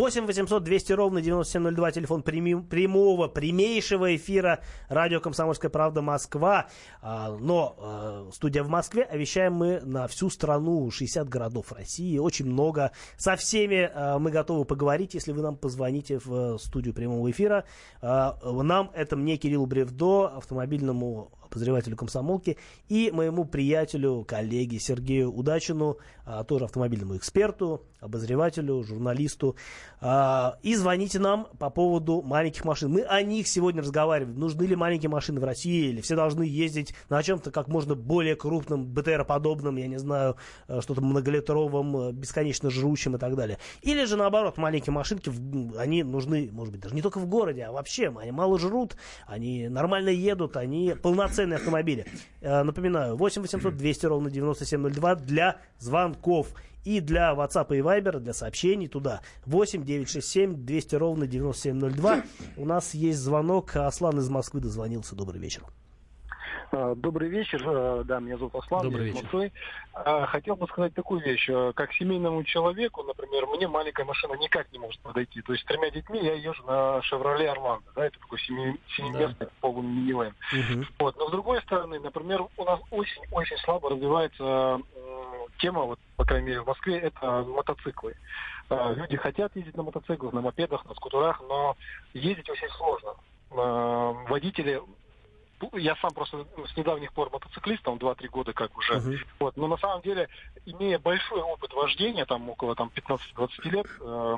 8 0.00 0.24
800 0.24 0.62
200 0.64 0.92
ровно 0.94 1.20
9702, 1.20 1.90
телефон 1.92 2.22
прями, 2.22 2.62
прямого, 2.62 3.28
прямейшего 3.28 4.16
эфира 4.16 4.60
радио 4.88 5.20
«Комсомольская 5.20 5.70
правда» 5.70 6.00
Москва. 6.00 6.68
А, 7.02 7.36
но 7.36 7.76
а, 7.78 8.30
студия 8.32 8.62
в 8.62 8.70
Москве, 8.70 9.02
а 9.02 9.18
вещаем 9.18 9.52
мы 9.52 9.80
на 9.80 10.06
всю 10.06 10.30
страну, 10.30 10.90
60 10.90 11.28
городов 11.28 11.72
России, 11.72 12.16
очень 12.16 12.46
много. 12.46 12.92
Со 13.18 13.36
всеми 13.36 13.90
а, 13.92 14.18
мы 14.18 14.30
готовы 14.30 14.64
поговорить, 14.64 15.12
если 15.12 15.32
вы 15.32 15.42
нам 15.42 15.56
позвоните 15.56 16.18
в 16.24 16.56
студию 16.56 16.94
прямого 16.94 17.30
эфира. 17.30 17.64
Нам 18.00 18.90
это 18.94 19.16
мне, 19.16 19.36
Кириллу 19.36 19.66
Бревдо, 19.66 20.28
автомобильному 20.36 21.30
обозревателю 21.50 21.96
комсомолки, 21.96 22.56
и 22.88 23.10
моему 23.12 23.44
приятелю, 23.44 24.24
коллеге 24.24 24.78
Сергею 24.78 25.32
Удачину, 25.32 25.98
тоже 26.46 26.64
автомобильному 26.64 27.16
эксперту, 27.16 27.82
обозревателю, 28.00 28.82
журналисту. 28.82 29.56
А, 30.00 30.58
и 30.62 30.74
звоните 30.74 31.18
нам 31.18 31.48
по 31.58 31.70
поводу 31.70 32.22
маленьких 32.22 32.64
машин. 32.64 32.90
Мы 32.90 33.02
о 33.02 33.22
них 33.22 33.46
сегодня 33.46 33.82
разговариваем. 33.82 34.38
Нужны 34.38 34.64
ли 34.64 34.76
маленькие 34.76 35.10
машины 35.10 35.40
в 35.40 35.44
России, 35.44 35.90
или 35.90 36.00
все 36.00 36.16
должны 36.16 36.44
ездить 36.44 36.94
на 37.08 37.22
чем-то 37.22 37.50
как 37.50 37.68
можно 37.68 37.94
более 37.94 38.36
крупном, 38.36 38.86
БТР-подобном, 38.86 39.76
я 39.76 39.86
не 39.86 39.98
знаю, 39.98 40.36
э, 40.68 40.80
что-то 40.80 41.02
многолитровом, 41.02 41.96
э, 41.96 42.12
бесконечно 42.12 42.70
жрущем 42.70 43.16
и 43.16 43.18
так 43.18 43.36
далее. 43.36 43.58
Или 43.82 44.04
же 44.04 44.16
наоборот, 44.16 44.56
маленькие 44.56 44.92
машинки, 44.92 45.30
они 45.76 46.02
нужны, 46.02 46.48
может 46.52 46.72
быть, 46.72 46.82
даже 46.82 46.94
не 46.94 47.02
только 47.02 47.18
в 47.18 47.26
городе, 47.26 47.64
а 47.64 47.72
вообще. 47.72 48.12
Они 48.20 48.32
мало 48.32 48.58
жрут, 48.58 48.96
они 49.26 49.68
нормально 49.68 50.08
едут, 50.08 50.56
они 50.56 50.94
полноценные 51.00 51.56
автомобили. 51.56 52.06
Э, 52.40 52.62
напоминаю, 52.62 53.16
8 53.16 53.42
800 53.42 53.76
200 53.76 54.06
ровно 54.06 54.30
9702 54.30 55.14
для 55.16 55.56
звонков. 55.78 56.19
И 56.84 57.00
для 57.00 57.32
WhatsApp 57.34 57.76
и 57.76 57.80
Viber, 57.80 58.20
для 58.20 58.32
сообщений 58.32 58.88
туда 58.88 59.20
8 59.46 59.84
967 59.84 60.64
200 60.64 60.94
ровно 60.94 61.26
9702. 61.26 62.22
У 62.56 62.64
нас 62.64 62.94
есть 62.94 63.18
звонок. 63.18 63.76
Аслан 63.76 64.18
из 64.18 64.30
Москвы 64.30 64.60
дозвонился. 64.60 65.14
Добрый 65.14 65.40
вечер. 65.40 65.62
А, 66.72 66.94
добрый 66.94 67.28
вечер, 67.28 67.62
а, 67.66 68.04
да, 68.04 68.20
меня 68.20 68.38
зовут 68.38 68.54
Аслан, 68.54 68.84
Добрый 68.84 69.10
вечер. 69.10 69.50
А, 69.92 70.26
Хотел 70.26 70.54
бы 70.54 70.66
сказать 70.68 70.94
такую 70.94 71.20
вещь, 71.20 71.48
а, 71.50 71.72
как 71.72 71.92
семейному 71.94 72.44
человеку, 72.44 73.02
например, 73.02 73.46
мне 73.48 73.66
маленькая 73.66 74.04
машина 74.04 74.34
никак 74.34 74.70
не 74.70 74.78
может 74.78 75.00
подойти. 75.00 75.42
То 75.42 75.52
есть 75.52 75.64
с 75.64 75.66
тремя 75.66 75.90
детьми 75.90 76.20
я 76.22 76.34
езжу 76.34 76.64
на 76.64 77.00
Chevrolet 77.10 77.46
Орландо, 77.46 77.90
да, 77.96 78.06
это 78.06 78.18
такой 78.20 78.38
семи- 78.40 78.78
семиместный 78.96 79.48
полуминивэн. 79.60 80.34
Мгм. 80.52 80.86
Вот. 81.00 81.16
Но 81.16 81.28
с 81.28 81.30
другой 81.32 81.60
стороны, 81.62 81.98
например, 81.98 82.46
у 82.56 82.64
нас 82.64 82.80
очень, 82.90 83.22
очень 83.32 83.56
слабо 83.58 83.90
развивается 83.90 84.80
тема, 85.58 85.82
вот, 85.82 85.98
по 86.16 86.24
крайней 86.24 86.48
мере, 86.48 86.60
в 86.62 86.66
Москве, 86.66 86.98
это 86.98 87.42
мотоциклы. 87.42 88.14
Люди 88.70 89.16
хотят 89.16 89.54
ездить 89.56 89.76
на 89.76 89.82
мотоциклах, 89.82 90.32
на 90.32 90.40
мопедах, 90.40 90.84
на 90.86 90.94
скутерах, 90.94 91.40
но 91.40 91.76
ездить 92.14 92.48
очень 92.48 92.68
сложно. 92.70 93.14
Водители 93.50 94.80
я 95.72 95.96
сам 95.96 96.14
просто 96.14 96.46
ну, 96.56 96.66
с 96.66 96.76
недавних 96.76 97.12
пор 97.12 97.30
мотоциклист, 97.30 97.82
там 97.82 97.96
2-3 97.96 98.28
года 98.28 98.52
как 98.52 98.76
уже. 98.76 98.98
Мгм. 99.00 99.18
Вот, 99.40 99.56
но 99.56 99.68
на 99.68 99.76
самом 99.76 100.02
деле, 100.02 100.28
имея 100.64 100.98
большой 100.98 101.42
опыт 101.42 101.72
вождения, 101.72 102.24
там 102.24 102.48
около 102.48 102.74
там, 102.74 102.90
15-20 102.94 103.70
лет, 103.70 103.86
э, 104.00 104.36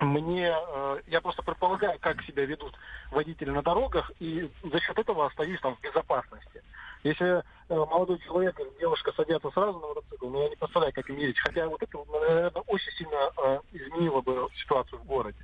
мне, 0.00 0.54
э, 0.54 1.00
я 1.06 1.20
просто 1.20 1.42
предполагаю, 1.42 1.98
как 1.98 2.22
себя 2.22 2.44
ведут 2.44 2.74
водители 3.10 3.50
на 3.50 3.62
дорогах, 3.62 4.10
и 4.20 4.50
за 4.62 4.80
счет 4.80 4.98
этого 4.98 5.26
остаюсь 5.26 5.60
там 5.60 5.76
в 5.76 5.80
безопасности. 5.80 6.62
Если 7.04 7.26
э, 7.26 7.42
молодой 7.68 8.18
человек 8.20 8.58
или 8.60 8.70
девушка 8.80 9.12
садятся 9.12 9.50
сразу 9.50 9.78
на 9.78 9.86
мотоцикл, 9.88 10.28
ну 10.28 10.42
я 10.42 10.48
не 10.48 10.56
представляю, 10.56 10.92
как 10.92 11.08
им 11.10 11.16
ездить. 11.16 11.38
Хотя 11.40 11.66
вот 11.68 11.82
это, 11.82 11.98
наверное, 12.10 12.50
очень 12.66 12.92
сильно 12.92 13.30
э, 13.42 13.60
изменило 13.72 14.20
бы 14.20 14.48
ситуацию 14.62 14.98
в 15.00 15.04
городе. 15.04 15.38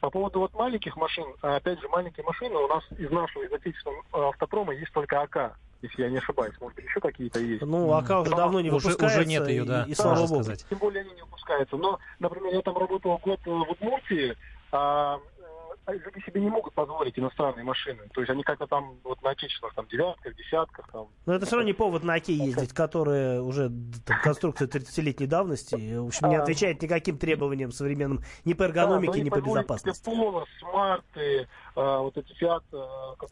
По 0.00 0.10
поводу 0.10 0.40
вот 0.40 0.52
маленьких 0.54 0.96
машин, 0.96 1.24
а, 1.42 1.56
опять 1.56 1.80
же, 1.80 1.88
маленькие 1.88 2.24
машины 2.24 2.56
у 2.56 2.66
нас 2.68 2.82
из 2.98 3.10
нашего, 3.10 3.44
из 3.44 3.52
отечественного 3.52 4.02
э, 4.12 4.28
автопрома 4.28 4.74
есть 4.74 4.92
только 4.92 5.20
АК, 5.22 5.56
если 5.82 6.02
я 6.02 6.10
не 6.10 6.18
ошибаюсь. 6.18 6.54
Может 6.60 6.76
быть, 6.76 6.84
еще 6.86 7.00
какие-то 7.00 7.38
есть. 7.40 7.62
Ну, 7.62 7.92
АК 7.92 8.10
уже 8.22 8.30
Да, 8.30 8.36
давно 8.36 8.60
не 8.60 8.70
уже- 8.70 8.94
уже 8.94 9.24
нет 9.24 9.46
ее, 9.48 9.62
и- 9.62 9.66
да, 9.66 9.82
И, 9.84 9.88
можно 9.88 9.94
слава 9.94 10.16
богу. 10.26 10.42
сказать. 10.42 10.66
Тем 10.68 10.78
более 10.78 11.02
они 11.02 11.12
не 11.14 11.22
выпускаются. 11.22 11.76
Но, 11.76 11.98
например, 12.18 12.54
я 12.54 12.62
там 12.62 12.76
работал 12.76 13.18
год 13.18 13.40
в 13.44 13.70
Удмуртии, 13.70 14.36
а, 14.72 15.18
люди 15.98 16.24
себе 16.24 16.40
не 16.40 16.48
могут 16.48 16.74
позволить 16.74 17.18
иностранные 17.18 17.64
машины. 17.64 18.08
То 18.12 18.20
есть 18.20 18.30
они 18.30 18.42
как-то 18.42 18.66
там 18.66 18.98
вот 19.04 19.22
на 19.22 19.30
отечественных 19.30 19.74
там 19.74 19.86
девятках, 19.88 20.34
десятках 20.36 20.88
там. 20.92 21.08
Но 21.26 21.34
это 21.34 21.46
все 21.46 21.56
равно 21.56 21.66
не 21.68 21.72
повод 21.74 22.02
на 22.04 22.14
ОКе 22.14 22.34
ездить, 22.34 22.72
которая 22.72 23.40
уже 23.40 23.70
там, 24.06 24.20
конструкция 24.22 24.68
30-летней 24.68 25.26
давности. 25.26 25.96
В 25.96 26.06
общем, 26.06 26.28
не 26.28 26.36
А. 26.36 26.42
отвечает 26.42 26.80
никаким 26.82 27.18
требованиям 27.18 27.72
современным 27.72 28.22
ни 28.44 28.52
по 28.52 28.60
Да, 28.60 28.64
эргономике, 28.66 29.12
но 29.18 29.24
ни 29.24 29.30
по 29.30 29.40
безопасности. 29.40 30.08
Polo, 30.08 30.44
смарты, 30.58 31.48
а, 31.76 31.98
вот 32.00 32.16
эти 32.16 32.32
ко- 32.40 32.60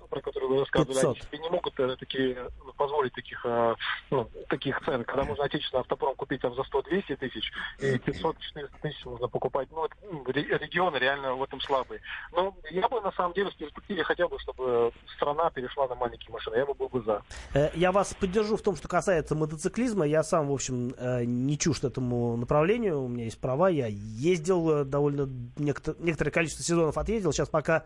про 0.09 0.21
которые 0.21 0.49
вы 0.50 0.61
рассказывали, 0.61 0.95
500. 0.95 1.17
они 1.17 1.21
себе 1.27 1.38
не 1.38 1.49
могут 1.50 1.79
э, 1.81 1.97
такие, 1.97 2.37
позволить 2.77 3.12
таких, 3.12 3.45
а, 3.47 3.75
ну, 4.11 4.29
таких 4.49 4.81
цен, 4.85 5.05
когда 5.05 5.25
можно 5.25 5.45
отечественный 5.45 5.81
автопром 5.81 6.15
купить 6.17 6.41
там 6.41 6.55
за 6.55 6.62
100-200 6.62 7.17
тысяч, 7.17 7.50
и 7.81 7.97
500-400 7.97 8.69
тысяч 8.83 9.05
можно 9.05 9.29
покупать. 9.29 9.69
Ну, 9.71 9.87
регионы 10.27 10.97
реально 10.97 11.35
в 11.35 11.43
этом 11.43 11.61
слабые. 11.61 12.00
Но 12.33 12.48
я 12.71 12.88
бы 12.88 13.00
на 13.00 13.12
самом 13.12 13.33
деле 13.35 13.50
в 13.50 13.57
перспективе 13.57 14.05
хотел 14.05 14.28
бы, 14.28 14.38
чтобы 14.38 14.93
страна 15.17 15.50
перешла 15.50 15.87
на 15.88 15.95
маленькие 15.95 16.31
машины. 16.33 16.57
Я 16.57 16.67
бы 16.67 16.75
был 16.75 16.88
бы 16.88 17.02
за. 17.02 17.23
Э, 17.55 17.71
Я 17.75 17.93
вас 17.93 18.14
поддержу 18.14 18.57
в 18.57 18.62
том, 18.62 18.76
что 18.76 18.88
касается 18.88 19.35
мотоциклизма. 19.35 20.07
Я 20.07 20.23
сам, 20.23 20.49
в 20.49 20.52
общем, 20.52 20.95
э, 20.99 21.25
не 21.25 21.59
чужд 21.59 21.85
этому 21.85 22.37
направлению. 22.37 23.02
У 23.02 23.09
меня 23.09 23.25
есть 23.25 23.40
права. 23.40 23.69
Я 23.69 23.87
ездил 23.88 24.71
э, 24.71 24.85
довольно 24.85 25.28
некотор- 25.57 25.97
некоторое 25.99 26.31
количество 26.31 26.64
сезонов 26.64 26.97
отъездил. 26.99 27.33
Сейчас 27.33 27.49
пока 27.49 27.85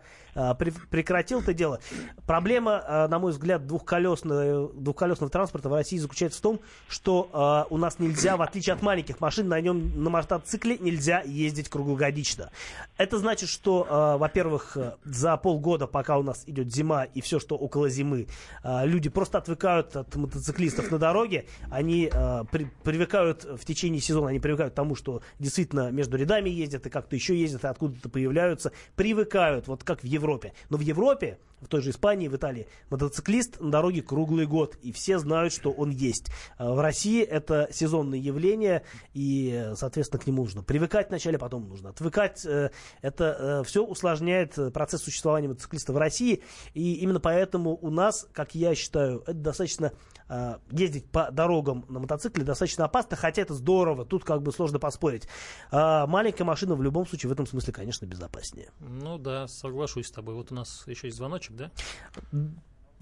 прекратил 0.59 1.41
это 1.41 1.53
дело. 1.53 1.79
Проблема, 2.25 3.07
на 3.09 3.19
мой 3.19 3.31
взгляд, 3.31 3.67
двухколесного, 3.67 4.71
двухколесного 4.73 5.29
транспорта 5.31 5.69
в 5.69 5.73
России 5.73 5.97
заключается 5.97 6.39
в 6.39 6.41
том, 6.41 6.59
что 6.87 7.67
у 7.69 7.77
нас 7.77 7.99
нельзя, 7.99 8.37
в 8.37 8.41
отличие 8.41 8.73
от 8.73 8.81
маленьких 8.81 9.19
машин, 9.19 9.47
на 9.47 9.59
нем 9.61 10.03
на 10.03 10.09
мотоцикле 10.09 10.77
нельзя 10.77 11.21
ездить 11.21 11.69
круглогодично. 11.69 12.51
Это 12.97 13.17
значит, 13.17 13.49
что, 13.49 13.85
э, 13.89 14.17
во-первых, 14.43 14.77
э, 14.77 14.93
за 15.05 15.37
полгода, 15.37 15.87
пока 15.87 16.17
у 16.17 16.23
нас 16.23 16.43
идет 16.47 16.73
зима 16.73 17.05
и 17.05 17.21
все, 17.21 17.39
что 17.39 17.55
около 17.55 17.89
зимы, 17.89 18.27
э, 18.63 18.85
люди 18.85 19.09
просто 19.09 19.37
отвыкают 19.37 19.95
от 19.95 20.15
мотоциклистов 20.15 20.91
на 20.91 20.99
дороге, 20.99 21.45
они 21.71 22.09
э, 22.11 22.43
при- 22.51 22.67
привыкают 22.83 23.45
в 23.45 23.63
течение 23.65 24.01
сезона, 24.01 24.29
они 24.29 24.39
привыкают 24.39 24.73
к 24.73 24.75
тому, 24.75 24.95
что 24.95 25.21
действительно 25.39 25.91
между 25.91 26.17
рядами 26.17 26.49
ездят 26.49 26.85
и 26.85 26.89
как-то 26.89 27.15
еще 27.15 27.39
ездят, 27.39 27.63
и 27.63 27.67
откуда-то 27.67 28.09
появляются, 28.09 28.71
привыкают, 28.95 29.67
вот 29.67 29.83
как 29.83 30.01
в 30.01 30.05
Европе. 30.05 30.53
Но 30.69 30.77
в 30.77 30.81
Европе, 30.81 31.39
в 31.63 31.67
той 31.67 31.81
же 31.81 31.91
Испании, 31.91 32.27
в 32.27 32.35
Италии, 32.35 32.67
мотоциклист 32.89 33.59
на 33.59 33.71
дороге 33.71 34.01
круглый 34.01 34.45
год, 34.45 34.75
и 34.81 34.91
все 34.91 35.19
знают, 35.19 35.53
что 35.53 35.71
он 35.71 35.89
есть. 35.89 36.27
А 36.57 36.73
В 36.73 36.79
России 36.79 37.23
это 37.23 37.67
сезонное 37.71 38.19
явление, 38.19 38.83
и, 39.13 39.51
э, 39.53 39.75
соответственно, 39.75 40.21
к 40.21 40.27
нему 40.27 40.43
нужно 40.43 40.63
привыкать 40.63 41.09
вначале, 41.09 41.37
потом 41.37 41.67
нужно 41.67 41.89
отвыкать. 41.89 42.45
Э, 42.45 42.69
Это 43.01 43.63
все 43.65 43.83
усложняет 43.83 44.57
э, 44.57 44.71
процесс 44.71 45.03
существования 45.03 45.47
мотоциклиста 45.47 45.93
в 45.93 45.97
России, 45.97 46.43
и 46.73 46.95
именно 46.95 47.19
поэтому 47.19 47.77
у 47.81 47.89
нас, 47.89 48.27
как 48.33 48.55
я 48.55 48.75
считаю, 48.75 49.21
это 49.21 49.33
достаточно 49.33 49.93
э, 50.29 50.55
ездить 50.71 51.09
по 51.09 51.31
дорогам 51.31 51.85
на 51.89 51.99
мотоцикле 51.99 52.43
достаточно 52.43 52.85
опасно, 52.85 53.15
хотя 53.15 53.41
это 53.41 53.53
здорово, 53.53 54.05
тут 54.05 54.23
как 54.23 54.41
бы 54.41 54.51
сложно 54.51 54.79
поспорить. 54.79 55.27
А 55.71 56.07
маленькая 56.07 56.43
машина 56.43 56.75
в 56.75 56.81
любом 56.81 57.07
случае 57.07 57.29
в 57.29 57.33
этом 57.33 57.45
смысле, 57.45 57.73
конечно, 57.73 58.05
безопаснее. 58.05 58.71
Ну 58.79 59.17
да, 59.17 59.47
соглашусь 59.47 60.07
с 60.07 60.11
тобой. 60.11 60.35
Вот 60.35 60.51
у 60.51 60.55
нас 60.55 60.83
еще 60.87 61.07
есть 61.07 61.17
звоночек, 61.17 61.52
да? 61.55 61.71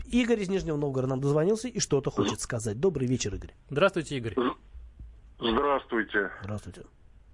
Игорь 0.06 0.40
из 0.40 0.50
Нижнего 0.50 0.78
Новгорода 0.78 1.12
нам 1.12 1.22
дозвонился 1.22 1.68
и 1.68 1.80
что-то 1.80 2.12
хочет 2.12 2.42
сказать. 2.42 2.80
Добрый 2.80 3.08
вечер, 3.08 3.34
Игорь. 3.36 3.54
Здравствуйте, 3.70 4.18
Игорь. 4.18 4.36
Здравствуйте. 5.40 6.32
Здравствуйте. 6.44 6.82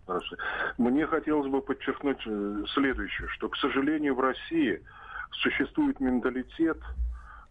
Здравствуйте. 0.03 0.43
Мне 0.77 1.05
хотелось 1.05 1.51
бы 1.51 1.61
подчеркнуть 1.61 2.21
э, 2.25 2.63
следующее, 2.73 3.27
что, 3.29 3.49
к 3.49 3.57
сожалению, 3.57 4.15
в 4.15 4.21
России 4.21 4.81
существует 5.31 5.99
менталитет 5.99 6.77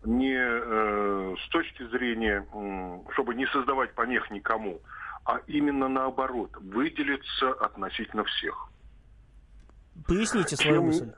не 0.04 0.34
э, 0.34 1.34
с 1.44 1.48
точки 1.50 1.86
зрения, 1.90 2.46
чтобы 3.12 3.34
не 3.34 3.46
создавать 3.48 3.94
помех 3.94 4.30
никому, 4.30 4.80
а 5.24 5.40
именно 5.46 5.88
наоборот, 5.88 6.50
выделиться 6.60 7.52
относительно 7.52 8.24
всех. 8.24 8.68
Поясните 10.06 10.56
свою 10.56 10.92
чем, 10.92 11.12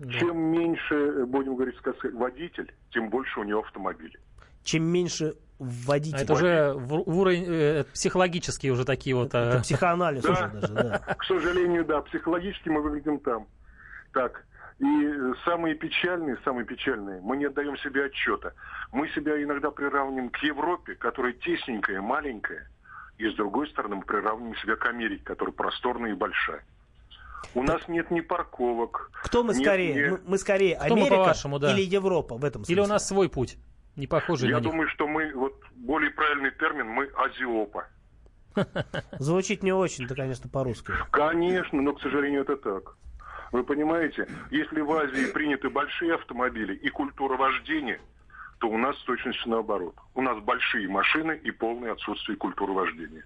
мысль. 0.00 0.18
Чем 0.18 0.38
меньше, 0.38 1.26
будем 1.26 1.54
говорить, 1.54 1.76
сказать, 1.78 2.12
водитель, 2.14 2.72
тем 2.90 3.10
больше 3.10 3.40
у 3.40 3.44
него 3.44 3.60
автомобиль. 3.60 4.18
Чем 4.64 4.84
меньше 4.84 5.34
водитель. 5.58 6.18
А 6.18 6.22
это 6.22 6.32
уже 6.32 6.72
в, 6.74 7.04
в 7.04 7.18
уровень 7.18 7.44
э, 7.46 7.84
психологические 7.92 8.72
уже 8.72 8.84
такие 8.84 9.14
вот. 9.14 9.28
Это 9.28 9.58
э... 9.58 9.60
психоанализ 9.60 10.22
да. 10.22 10.32
уже 10.32 10.48
даже, 10.48 10.74
да. 10.74 10.98
К 11.18 11.24
сожалению, 11.24 11.84
да, 11.84 12.00
психологически 12.02 12.68
мы 12.68 12.82
выглядим 12.82 13.20
там. 13.20 13.46
Так, 14.12 14.44
и 14.80 15.32
самые 15.44 15.74
печальные, 15.74 16.38
самые 16.42 16.64
печальные, 16.64 17.20
мы 17.20 17.36
не 17.36 17.44
отдаем 17.44 17.76
себе 17.78 18.06
отчета. 18.06 18.54
Мы 18.92 19.08
себя 19.10 19.40
иногда 19.40 19.70
приравниваем 19.70 20.30
к 20.30 20.38
Европе, 20.38 20.94
которая 20.94 21.34
тесненькая, 21.34 22.00
маленькая, 22.00 22.68
и 23.18 23.28
с 23.28 23.34
другой 23.34 23.68
стороны 23.68 23.96
мы 23.96 24.02
приравниваем 24.02 24.56
себя 24.56 24.76
к 24.76 24.86
Америке, 24.86 25.22
которая 25.22 25.52
просторная 25.52 26.12
и 26.12 26.14
большая. 26.14 26.64
У 27.54 27.62
нас 27.62 27.86
нет 27.88 28.10
ни 28.10 28.20
парковок. 28.20 29.10
Кто 29.24 29.42
мы 29.42 29.54
нет, 29.54 29.62
скорее? 29.62 29.94
ни... 29.94 30.10
Мы, 30.10 30.20
мы 30.26 30.38
скорее 30.38 30.76
Кто 30.76 30.84
Америка 30.94 31.10
мы, 31.10 31.16
по-вашему, 31.16 31.58
да. 31.58 31.72
или 31.72 31.82
Европа 31.82 32.36
в 32.36 32.44
этом 32.44 32.64
смысле? 32.64 32.74
Или 32.74 32.80
у 32.80 32.86
нас 32.86 33.06
свой 33.06 33.28
путь, 33.28 33.58
не 33.96 34.06
похожий 34.06 34.48
Я 34.48 34.56
на 34.56 34.60
них? 34.60 34.70
думаю, 34.70 34.88
что 34.88 35.06
мы, 35.06 35.32
вот 35.34 35.60
более 35.74 36.10
правильный 36.10 36.50
термин, 36.52 36.88
мы 36.88 37.06
азиопа. 37.16 37.86
Звучит 39.18 39.62
не 39.62 39.72
очень-то, 39.72 40.14
конечно, 40.14 40.48
по-русски. 40.48 40.92
Конечно, 41.10 41.80
но, 41.80 41.92
к 41.92 42.00
сожалению, 42.02 42.42
это 42.42 42.56
так. 42.56 42.96
Вы 43.52 43.64
понимаете, 43.64 44.28
если 44.50 44.80
в 44.80 44.92
Азии 44.92 45.32
приняты 45.32 45.70
большие 45.70 46.14
автомобили 46.14 46.74
и 46.74 46.88
культура 46.88 47.36
вождения, 47.36 48.00
то 48.58 48.68
у 48.68 48.76
нас 48.76 48.96
точности 48.98 49.48
наоборот. 49.48 49.94
У 50.14 50.22
нас 50.22 50.38
большие 50.42 50.88
машины 50.88 51.40
и 51.42 51.50
полное 51.50 51.92
отсутствие 51.92 52.36
культуры 52.36 52.72
вождения. 52.72 53.24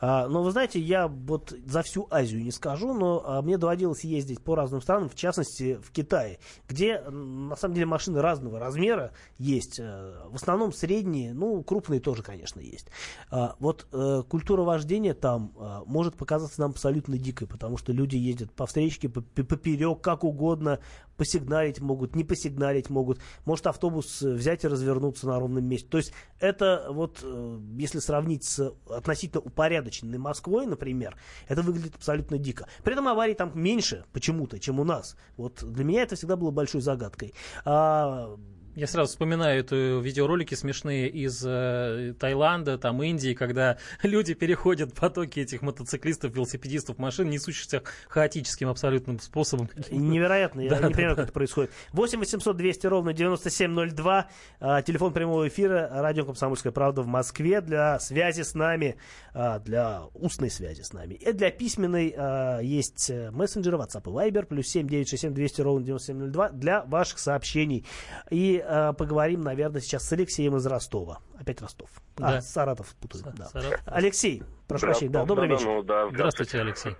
А, 0.00 0.26
но 0.28 0.42
вы 0.42 0.50
знаете, 0.50 0.80
я 0.80 1.08
вот 1.08 1.52
за 1.66 1.82
всю 1.82 2.06
Азию 2.10 2.42
не 2.42 2.50
скажу, 2.50 2.94
но 2.94 3.22
а, 3.24 3.42
мне 3.42 3.58
доводилось 3.58 4.04
ездить 4.04 4.42
по 4.42 4.54
разным 4.54 4.80
странам, 4.80 5.08
в 5.08 5.14
частности 5.14 5.78
в 5.82 5.90
Китае, 5.90 6.38
где 6.68 7.00
на 7.00 7.56
самом 7.56 7.74
деле 7.74 7.86
машины 7.86 8.20
разного 8.20 8.58
размера 8.58 9.12
есть. 9.38 9.78
А, 9.80 10.28
в 10.28 10.36
основном 10.36 10.72
средние, 10.72 11.34
ну 11.34 11.62
крупные 11.62 12.00
тоже, 12.00 12.22
конечно, 12.22 12.60
есть. 12.60 12.88
А, 13.30 13.56
вот 13.58 13.86
а, 13.92 14.22
культура 14.22 14.62
вождения 14.62 15.14
там 15.14 15.52
может 15.86 16.16
показаться 16.16 16.60
нам 16.60 16.70
абсолютно 16.70 17.18
дикой, 17.18 17.46
потому 17.46 17.76
что 17.76 17.92
люди 17.92 18.16
ездят 18.16 18.52
по 18.52 18.66
встречке, 18.66 19.08
по, 19.08 19.20
поперек, 19.20 20.00
как 20.00 20.24
угодно, 20.24 20.80
посигналить 21.20 21.80
могут, 21.80 22.16
не 22.16 22.24
посигналить 22.24 22.88
могут, 22.88 23.20
может 23.44 23.66
автобус 23.66 24.22
взять 24.22 24.64
и 24.64 24.68
развернуться 24.68 25.26
на 25.26 25.38
ровном 25.38 25.66
месте. 25.66 25.86
То 25.86 25.98
есть 25.98 26.14
это 26.38 26.86
вот, 26.88 27.18
э, 27.22 27.58
если 27.76 27.98
сравнить 27.98 28.44
с 28.44 28.72
относительно 28.88 29.42
упорядоченной 29.42 30.16
Москвой, 30.16 30.64
например, 30.64 31.18
это 31.46 31.60
выглядит 31.60 31.94
абсолютно 31.94 32.38
дико. 32.38 32.68
При 32.82 32.94
этом 32.94 33.06
аварий 33.06 33.34
там 33.34 33.52
меньше 33.54 34.06
почему-то, 34.14 34.58
чем 34.58 34.80
у 34.80 34.84
нас. 34.84 35.14
Вот 35.36 35.62
для 35.62 35.84
меня 35.84 36.04
это 36.04 36.16
всегда 36.16 36.36
было 36.36 36.50
большой 36.52 36.80
загадкой. 36.80 37.34
А, 37.66 38.34
я 38.76 38.86
сразу 38.86 39.10
вспоминаю 39.10 39.60
это 39.60 39.74
видеоролики 39.74 40.54
смешные 40.54 41.08
из 41.08 41.44
э, 41.44 42.14
Таиланда, 42.18 42.78
там 42.78 43.02
Индии, 43.02 43.34
когда 43.34 43.78
люди 44.02 44.34
переходят 44.34 44.94
потоки 44.94 45.40
этих 45.40 45.62
мотоциклистов, 45.62 46.34
велосипедистов, 46.34 46.98
машин, 46.98 47.30
несущихся 47.30 47.82
хаотическим 48.08 48.68
абсолютным 48.68 49.18
способом. 49.18 49.68
Невероятно, 49.90 50.60
я 50.60 50.70
да, 50.70 50.76
не 50.76 50.82
да, 50.82 50.90
понимаю, 50.90 51.10
да. 51.10 51.16
как 51.16 51.24
это 51.24 51.32
происходит. 51.32 51.70
8 51.92 52.18
800 52.20 52.56
200 52.56 52.86
ровно 52.86 53.12
9702, 53.12 54.28
э, 54.60 54.82
телефон 54.86 55.12
прямого 55.12 55.48
эфира, 55.48 55.88
радио 55.92 56.24
«Комсомольская 56.24 56.72
правда» 56.72 57.02
в 57.02 57.06
Москве 57.06 57.60
для 57.60 57.98
связи 57.98 58.42
с 58.42 58.54
нами, 58.54 58.96
э, 59.34 59.58
для 59.64 60.02
устной 60.14 60.50
связи 60.50 60.82
с 60.82 60.92
нами. 60.92 61.14
И 61.14 61.32
для 61.32 61.50
письменной 61.50 62.14
э, 62.16 62.60
есть 62.62 63.10
мессенджеры 63.32 63.78
WhatsApp 63.78 64.02
и 64.04 64.30
Viber, 64.30 64.46
плюс 64.46 64.68
7 64.68 64.86
967 64.86 65.34
200 65.34 65.60
ровно 65.60 65.84
9702 65.84 66.50
для 66.50 66.84
ваших 66.84 67.18
сообщений. 67.18 67.84
И 68.30 68.59
э, 68.64 68.92
поговорим, 68.94 69.40
наверное, 69.40 69.80
сейчас 69.80 70.08
с 70.08 70.12
Алексеем 70.12 70.56
из 70.56 70.66
Ростова. 70.66 71.20
Опять 71.38 71.60
Ростов. 71.60 71.90
А, 72.18 72.32
да. 72.32 72.40
Саратов 72.40 72.94
путаю. 72.96 73.24
Да. 73.36 73.44
Саратов. 73.46 73.80
Алексей, 73.86 74.42
прошу 74.68 74.86
прощения. 74.86 75.12
Да, 75.12 75.24
добрый 75.24 75.48
вечер. 75.48 75.64
Ну, 75.64 75.82
да, 75.82 76.08
здравствуйте. 76.08 76.58
здравствуйте, 76.58 76.60
Алексей. 76.60 76.96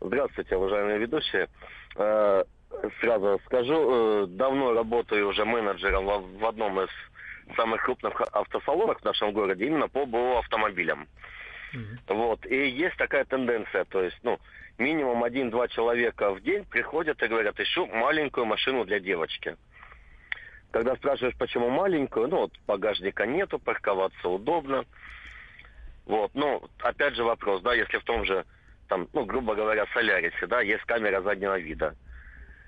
Здравствуйте, 0.00 0.56
уважаемые 0.56 0.98
ведущие. 0.98 1.48
Э, 1.96 2.44
сразу 3.00 3.40
скажу, 3.46 4.24
э, 4.24 4.26
давно 4.28 4.72
работаю 4.74 5.28
уже 5.28 5.44
менеджером 5.44 6.06
в 6.38 6.46
одном 6.46 6.80
из 6.80 6.88
самых 7.56 7.82
крупных 7.84 8.20
автосалонов 8.32 9.00
в 9.00 9.04
нашем 9.04 9.32
городе, 9.32 9.66
именно 9.66 9.88
по 9.88 10.04
БУ 10.04 10.38
автомобилям. 10.38 11.08
Mm-hmm. 11.74 12.14
Вот. 12.14 12.46
И 12.46 12.68
есть 12.70 12.96
такая 12.96 13.24
тенденция, 13.24 13.84
то 13.84 14.02
есть, 14.02 14.18
ну, 14.22 14.38
минимум 14.78 15.24
один-два 15.24 15.68
человека 15.68 16.32
в 16.32 16.42
день 16.42 16.64
приходят 16.64 17.22
и 17.22 17.28
говорят, 17.28 17.58
ищу 17.60 17.86
маленькую 17.86 18.46
машину 18.46 18.84
для 18.84 19.00
девочки. 19.00 19.56
Когда 20.70 20.94
спрашиваешь, 20.96 21.36
почему 21.36 21.70
маленькую, 21.70 22.28
ну, 22.28 22.40
вот 22.40 22.52
багажника 22.66 23.26
нету, 23.26 23.58
парковаться 23.58 24.28
удобно. 24.28 24.84
Вот, 26.04 26.30
ну, 26.34 26.62
опять 26.80 27.14
же 27.14 27.24
вопрос, 27.24 27.62
да, 27.62 27.74
если 27.74 27.98
в 27.98 28.04
том 28.04 28.24
же, 28.24 28.44
там, 28.88 29.08
ну, 29.12 29.24
грубо 29.24 29.54
говоря, 29.54 29.86
Солярисе, 29.92 30.46
да, 30.46 30.60
есть 30.60 30.84
камера 30.84 31.22
заднего 31.22 31.58
вида. 31.58 31.94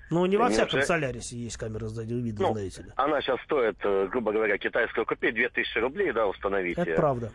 Ну, 0.09 0.25
не 0.25 0.37
во 0.37 0.49
всяком 0.49 0.81
Солярисе 0.81 1.37
есть 1.37 1.57
камера 1.57 1.87
заднего 1.87 2.17
вида, 2.17 2.41
ну, 2.41 2.51
знаете 2.53 2.83
ли. 2.83 2.89
Она 2.95 3.21
сейчас 3.21 3.39
стоит, 3.41 3.77
э, 3.83 4.07
грубо 4.07 4.31
говоря, 4.31 4.57
китайскую 4.57 5.05
купить 5.05 5.35
2000 5.35 5.77
рублей, 5.77 6.11
да, 6.11 6.25
установить. 6.27 6.77
Это 6.77 6.95
правда 6.95 7.31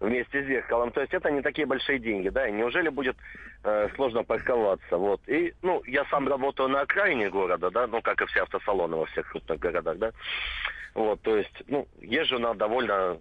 вместе 0.00 0.42
с 0.42 0.46
зеркалом. 0.46 0.90
То 0.92 1.00
есть 1.00 1.12
это 1.12 1.30
не 1.30 1.42
такие 1.42 1.66
большие 1.66 1.98
деньги, 1.98 2.28
да, 2.28 2.48
и 2.48 2.52
неужели 2.52 2.88
будет 2.88 3.16
э, 3.64 3.88
сложно 3.94 4.22
парковаться, 4.24 4.96
вот. 4.96 5.20
И, 5.26 5.54
ну, 5.62 5.82
я 5.86 6.04
сам 6.06 6.28
работаю 6.28 6.68
на 6.68 6.82
окраине 6.82 7.30
города, 7.30 7.70
да, 7.70 7.86
ну, 7.86 8.00
как 8.00 8.22
и 8.22 8.26
все 8.26 8.42
автосалоны 8.42 8.96
во 8.96 9.06
всех 9.06 9.30
крупных 9.30 9.58
городах, 9.58 9.98
да. 9.98 10.12
Вот, 10.94 11.20
то 11.22 11.36
есть, 11.36 11.62
ну, 11.66 11.86
езжу 12.00 12.38
на 12.38 12.54
довольно 12.54 13.18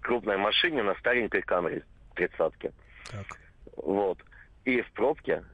крупной 0.00 0.36
машине, 0.36 0.82
на 0.82 0.94
старенькой 0.96 1.42
камере, 1.42 1.82
тридцатке. 2.14 2.72
Так. 3.10 3.26
Вот. 3.76 4.18
И 4.64 4.80
в 4.80 4.90
пробке 4.92 5.44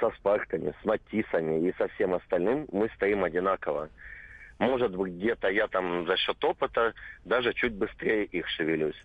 со 0.00 0.10
спарками, 0.10 0.74
с 0.80 0.84
матисами 0.84 1.68
и 1.68 1.74
со 1.76 1.88
всем 1.88 2.14
остальным 2.14 2.66
мы 2.72 2.88
стоим 2.96 3.24
одинаково. 3.24 3.88
Может 4.58 4.94
быть, 4.94 5.14
где-то 5.14 5.48
я 5.48 5.66
там 5.68 6.06
за 6.06 6.16
счет 6.16 6.42
опыта 6.44 6.94
даже 7.24 7.52
чуть 7.52 7.72
быстрее 7.72 8.24
их 8.24 8.48
шевелюсь. 8.48 9.00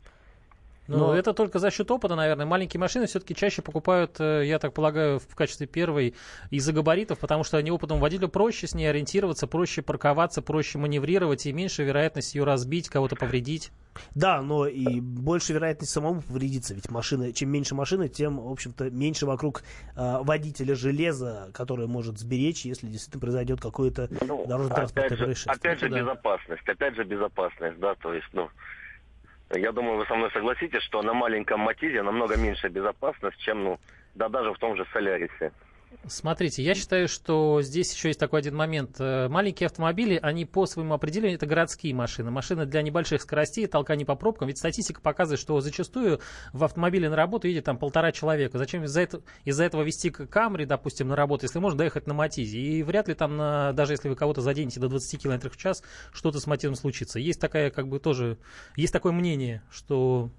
Ну, 0.87 0.97
Но... 0.97 1.13
это 1.15 1.33
только 1.33 1.59
за 1.59 1.69
счет 1.71 1.89
опыта, 1.91 2.15
наверное. 2.15 2.45
Маленькие 2.45 2.79
машины 2.79 3.07
все-таки 3.07 3.35
чаще 3.35 3.61
покупают, 3.61 4.19
э, 4.19 4.43
я 4.45 4.57
так 4.59 4.73
полагаю, 4.73 5.19
в 5.19 5.35
качестве 5.35 5.67
первой 5.67 6.15
из-за 6.49 6.71
габаритов, 6.73 7.19
потому 7.19 7.43
что 7.43 7.57
они 7.57 7.71
опытом 7.71 7.99
водителю 7.99 8.29
проще 8.29 8.67
с 8.67 8.73
ней 8.73 8.89
ориентироваться, 8.89 9.47
проще 9.47 9.81
парковаться, 9.81 10.41
проще 10.41 10.77
маневрировать 10.77 11.45
и 11.45 11.51
меньше 11.51 11.83
вероятность 11.83 12.35
ее 12.35 12.43
разбить, 12.43 12.89
кого-то 12.89 13.15
повредить. 13.15 13.71
Да, 14.15 14.41
но 14.41 14.67
и 14.67 14.99
больше 14.99 15.53
вероятность 15.53 15.91
самому 15.91 16.21
повредиться, 16.21 16.73
ведь 16.73 16.89
машина, 16.89 17.33
чем 17.33 17.49
меньше 17.49 17.75
машины, 17.75 18.07
тем, 18.07 18.39
в 18.39 18.51
общем-то, 18.51 18.89
меньше 18.91 19.25
вокруг 19.25 19.63
э, 19.95 20.17
водителя 20.21 20.75
железа, 20.75 21.49
которое 21.53 21.87
может 21.87 22.19
сберечь, 22.19 22.65
если 22.65 22.87
действительно 22.87 23.21
произойдет 23.21 23.59
какое-то 23.59 24.07
ну, 24.25 24.45
дорожно-транспортное 24.45 25.17
происшествие. 25.17 25.55
Опять 25.55 25.79
же, 25.79 25.89
да. 25.89 25.99
безопасность, 25.99 26.69
опять 26.69 26.95
же 26.95 27.03
безопасность, 27.03 27.79
да, 27.79 27.95
то 27.95 28.13
есть, 28.13 28.27
ну, 28.33 28.49
я 29.55 29.71
думаю, 29.71 29.97
вы 29.97 30.05
со 30.05 30.15
мной 30.15 30.31
согласитесь, 30.31 30.81
что 30.83 31.01
на 31.01 31.13
маленьком 31.13 31.61
Матизе 31.61 32.01
намного 32.01 32.35
меньше 32.35 32.67
безопасность, 32.67 33.37
чем, 33.39 33.63
ну, 33.63 33.79
да 34.15 34.29
даже 34.29 34.53
в 34.53 34.57
том 34.57 34.75
же 34.75 34.85
Солярисе. 34.91 35.51
Смотрите, 36.09 36.63
я 36.63 36.73
считаю, 36.73 37.07
что 37.09 37.61
здесь 37.61 37.93
еще 37.93 38.09
есть 38.09 38.19
такой 38.19 38.39
один 38.39 38.55
момент. 38.55 38.95
Э, 38.99 39.27
маленькие 39.27 39.67
автомобили, 39.67 40.17
они 40.21 40.45
по 40.45 40.65
своему 40.65 40.93
определению 40.93 41.35
это 41.35 41.45
городские 41.45 41.93
машины. 41.93 42.31
Машины 42.31 42.65
для 42.65 42.81
небольших 42.81 43.21
скоростей, 43.21 43.67
толкания 43.67 44.05
по 44.05 44.15
пробкам. 44.15 44.47
Ведь 44.47 44.57
статистика 44.57 45.01
показывает, 45.01 45.39
что 45.39 45.59
зачастую 45.59 46.21
в 46.53 46.63
автомобиле 46.63 47.09
на 47.09 47.15
работу 47.15 47.47
едет 47.47 47.65
там 47.65 47.77
полтора 47.77 48.13
человека. 48.13 48.57
Зачем 48.57 48.85
из-за 48.85 49.01
этого, 49.01 49.23
из 49.43 49.59
этого 49.59 49.81
вести 49.83 50.09
Камри, 50.09 50.65
допустим, 50.65 51.09
на 51.09 51.15
работу, 51.15 51.45
если 51.45 51.59
можно 51.59 51.77
доехать 51.77 52.07
на 52.07 52.13
Матизе? 52.13 52.57
И 52.57 52.83
вряд 52.83 53.09
ли 53.09 53.13
там, 53.13 53.35
на, 53.35 53.73
даже 53.73 53.93
если 53.93 54.07
вы 54.07 54.15
кого-то 54.15 54.41
заденете 54.41 54.79
до 54.79 54.87
20 54.87 55.21
км 55.21 55.49
в 55.49 55.57
час, 55.57 55.83
что-то 56.13 56.39
с 56.39 56.47
Матизом 56.47 56.75
случится. 56.75 57.19
Есть 57.19 57.41
такая, 57.41 57.69
как 57.69 57.89
бы 57.89 57.99
тоже, 57.99 58.37
есть 58.77 58.93
такое 58.93 59.11
мнение, 59.11 59.61
что 59.69 60.31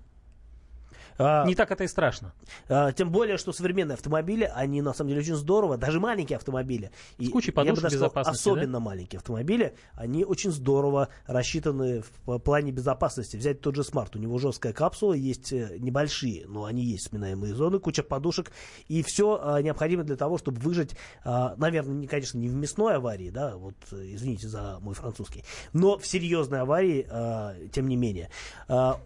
А, 1.18 1.44
не 1.46 1.54
так 1.54 1.70
это 1.70 1.84
и 1.84 1.88
страшно. 1.88 2.32
А, 2.68 2.92
тем 2.92 3.10
более, 3.10 3.36
что 3.38 3.52
современные 3.52 3.94
автомобили, 3.94 4.50
они 4.54 4.82
на 4.82 4.94
самом 4.94 5.08
деле 5.10 5.20
очень 5.20 5.34
здорово, 5.34 5.76
даже 5.76 6.00
маленькие 6.00 6.36
автомобили. 6.36 6.90
И, 7.18 7.26
С 7.26 7.30
кучей 7.30 7.50
подушек 7.50 7.90
сказал, 7.90 8.12
особенно 8.14 8.74
да? 8.74 8.80
маленькие 8.80 9.18
автомобили, 9.18 9.74
они 9.94 10.24
очень 10.24 10.50
здорово 10.50 11.08
рассчитаны 11.26 12.02
в 12.24 12.38
плане 12.38 12.72
безопасности. 12.72 13.36
Взять 13.36 13.60
тот 13.60 13.74
же 13.74 13.84
смарт, 13.84 14.16
у 14.16 14.18
него 14.18 14.38
жесткая 14.38 14.72
капсула, 14.72 15.14
есть 15.14 15.52
э, 15.52 15.76
небольшие, 15.78 16.46
но 16.46 16.64
они 16.64 16.84
есть 16.84 17.08
сминаемые 17.08 17.54
зоны, 17.54 17.78
куча 17.80 18.02
подушек, 18.02 18.52
и 18.86 19.02
все 19.02 19.40
а, 19.42 19.60
необходимо 19.60 20.04
для 20.04 20.16
того, 20.16 20.38
чтобы 20.38 20.60
выжить, 20.60 20.96
а, 21.24 21.54
наверное, 21.56 21.94
не, 21.94 22.06
конечно, 22.06 22.38
не 22.38 22.48
в 22.48 22.54
мясной 22.54 22.96
аварии, 22.96 23.30
да, 23.30 23.56
вот 23.56 23.74
извините 23.90 24.48
за 24.48 24.78
мой 24.80 24.94
французский, 24.94 25.44
но 25.72 25.98
в 25.98 26.06
серьезной 26.06 26.60
аварии, 26.60 27.06
а, 27.10 27.54
тем 27.72 27.88
не 27.88 27.96
менее. 27.96 28.30
А, 28.68 29.00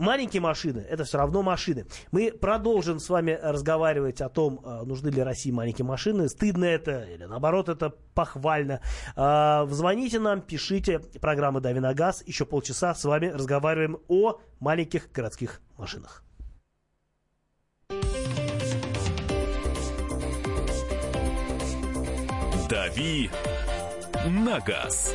маленькие 0.00 0.42
машины, 0.42 0.84
это 0.88 1.04
все 1.04 1.18
равно 1.18 1.42
машины. 1.42 1.86
Мы 2.10 2.32
продолжим 2.32 2.98
с 2.98 3.08
вами 3.08 3.38
разговаривать 3.40 4.20
о 4.20 4.28
том, 4.28 4.60
а, 4.64 4.84
нужны 4.84 5.08
ли 5.10 5.22
России 5.22 5.50
маленькие 5.50 5.84
машины, 5.84 6.28
стыдно 6.28 6.64
это 6.64 7.04
или 7.04 7.24
наоборот 7.24 7.68
это 7.68 7.90
похвально. 8.14 8.80
А, 9.14 9.66
звоните 9.70 10.18
нам, 10.18 10.40
пишите. 10.40 10.98
Программа 11.20 11.60
«Дави 11.60 11.80
на 11.80 11.94
газ». 11.94 12.22
Еще 12.26 12.44
полчаса 12.44 12.94
с 12.94 13.04
вами 13.04 13.26
разговариваем 13.26 13.98
о 14.08 14.40
маленьких 14.58 15.12
городских 15.12 15.60
машинах. 15.76 16.24
«Дави 22.68 23.30
на 24.26 24.60
газ». 24.60 25.14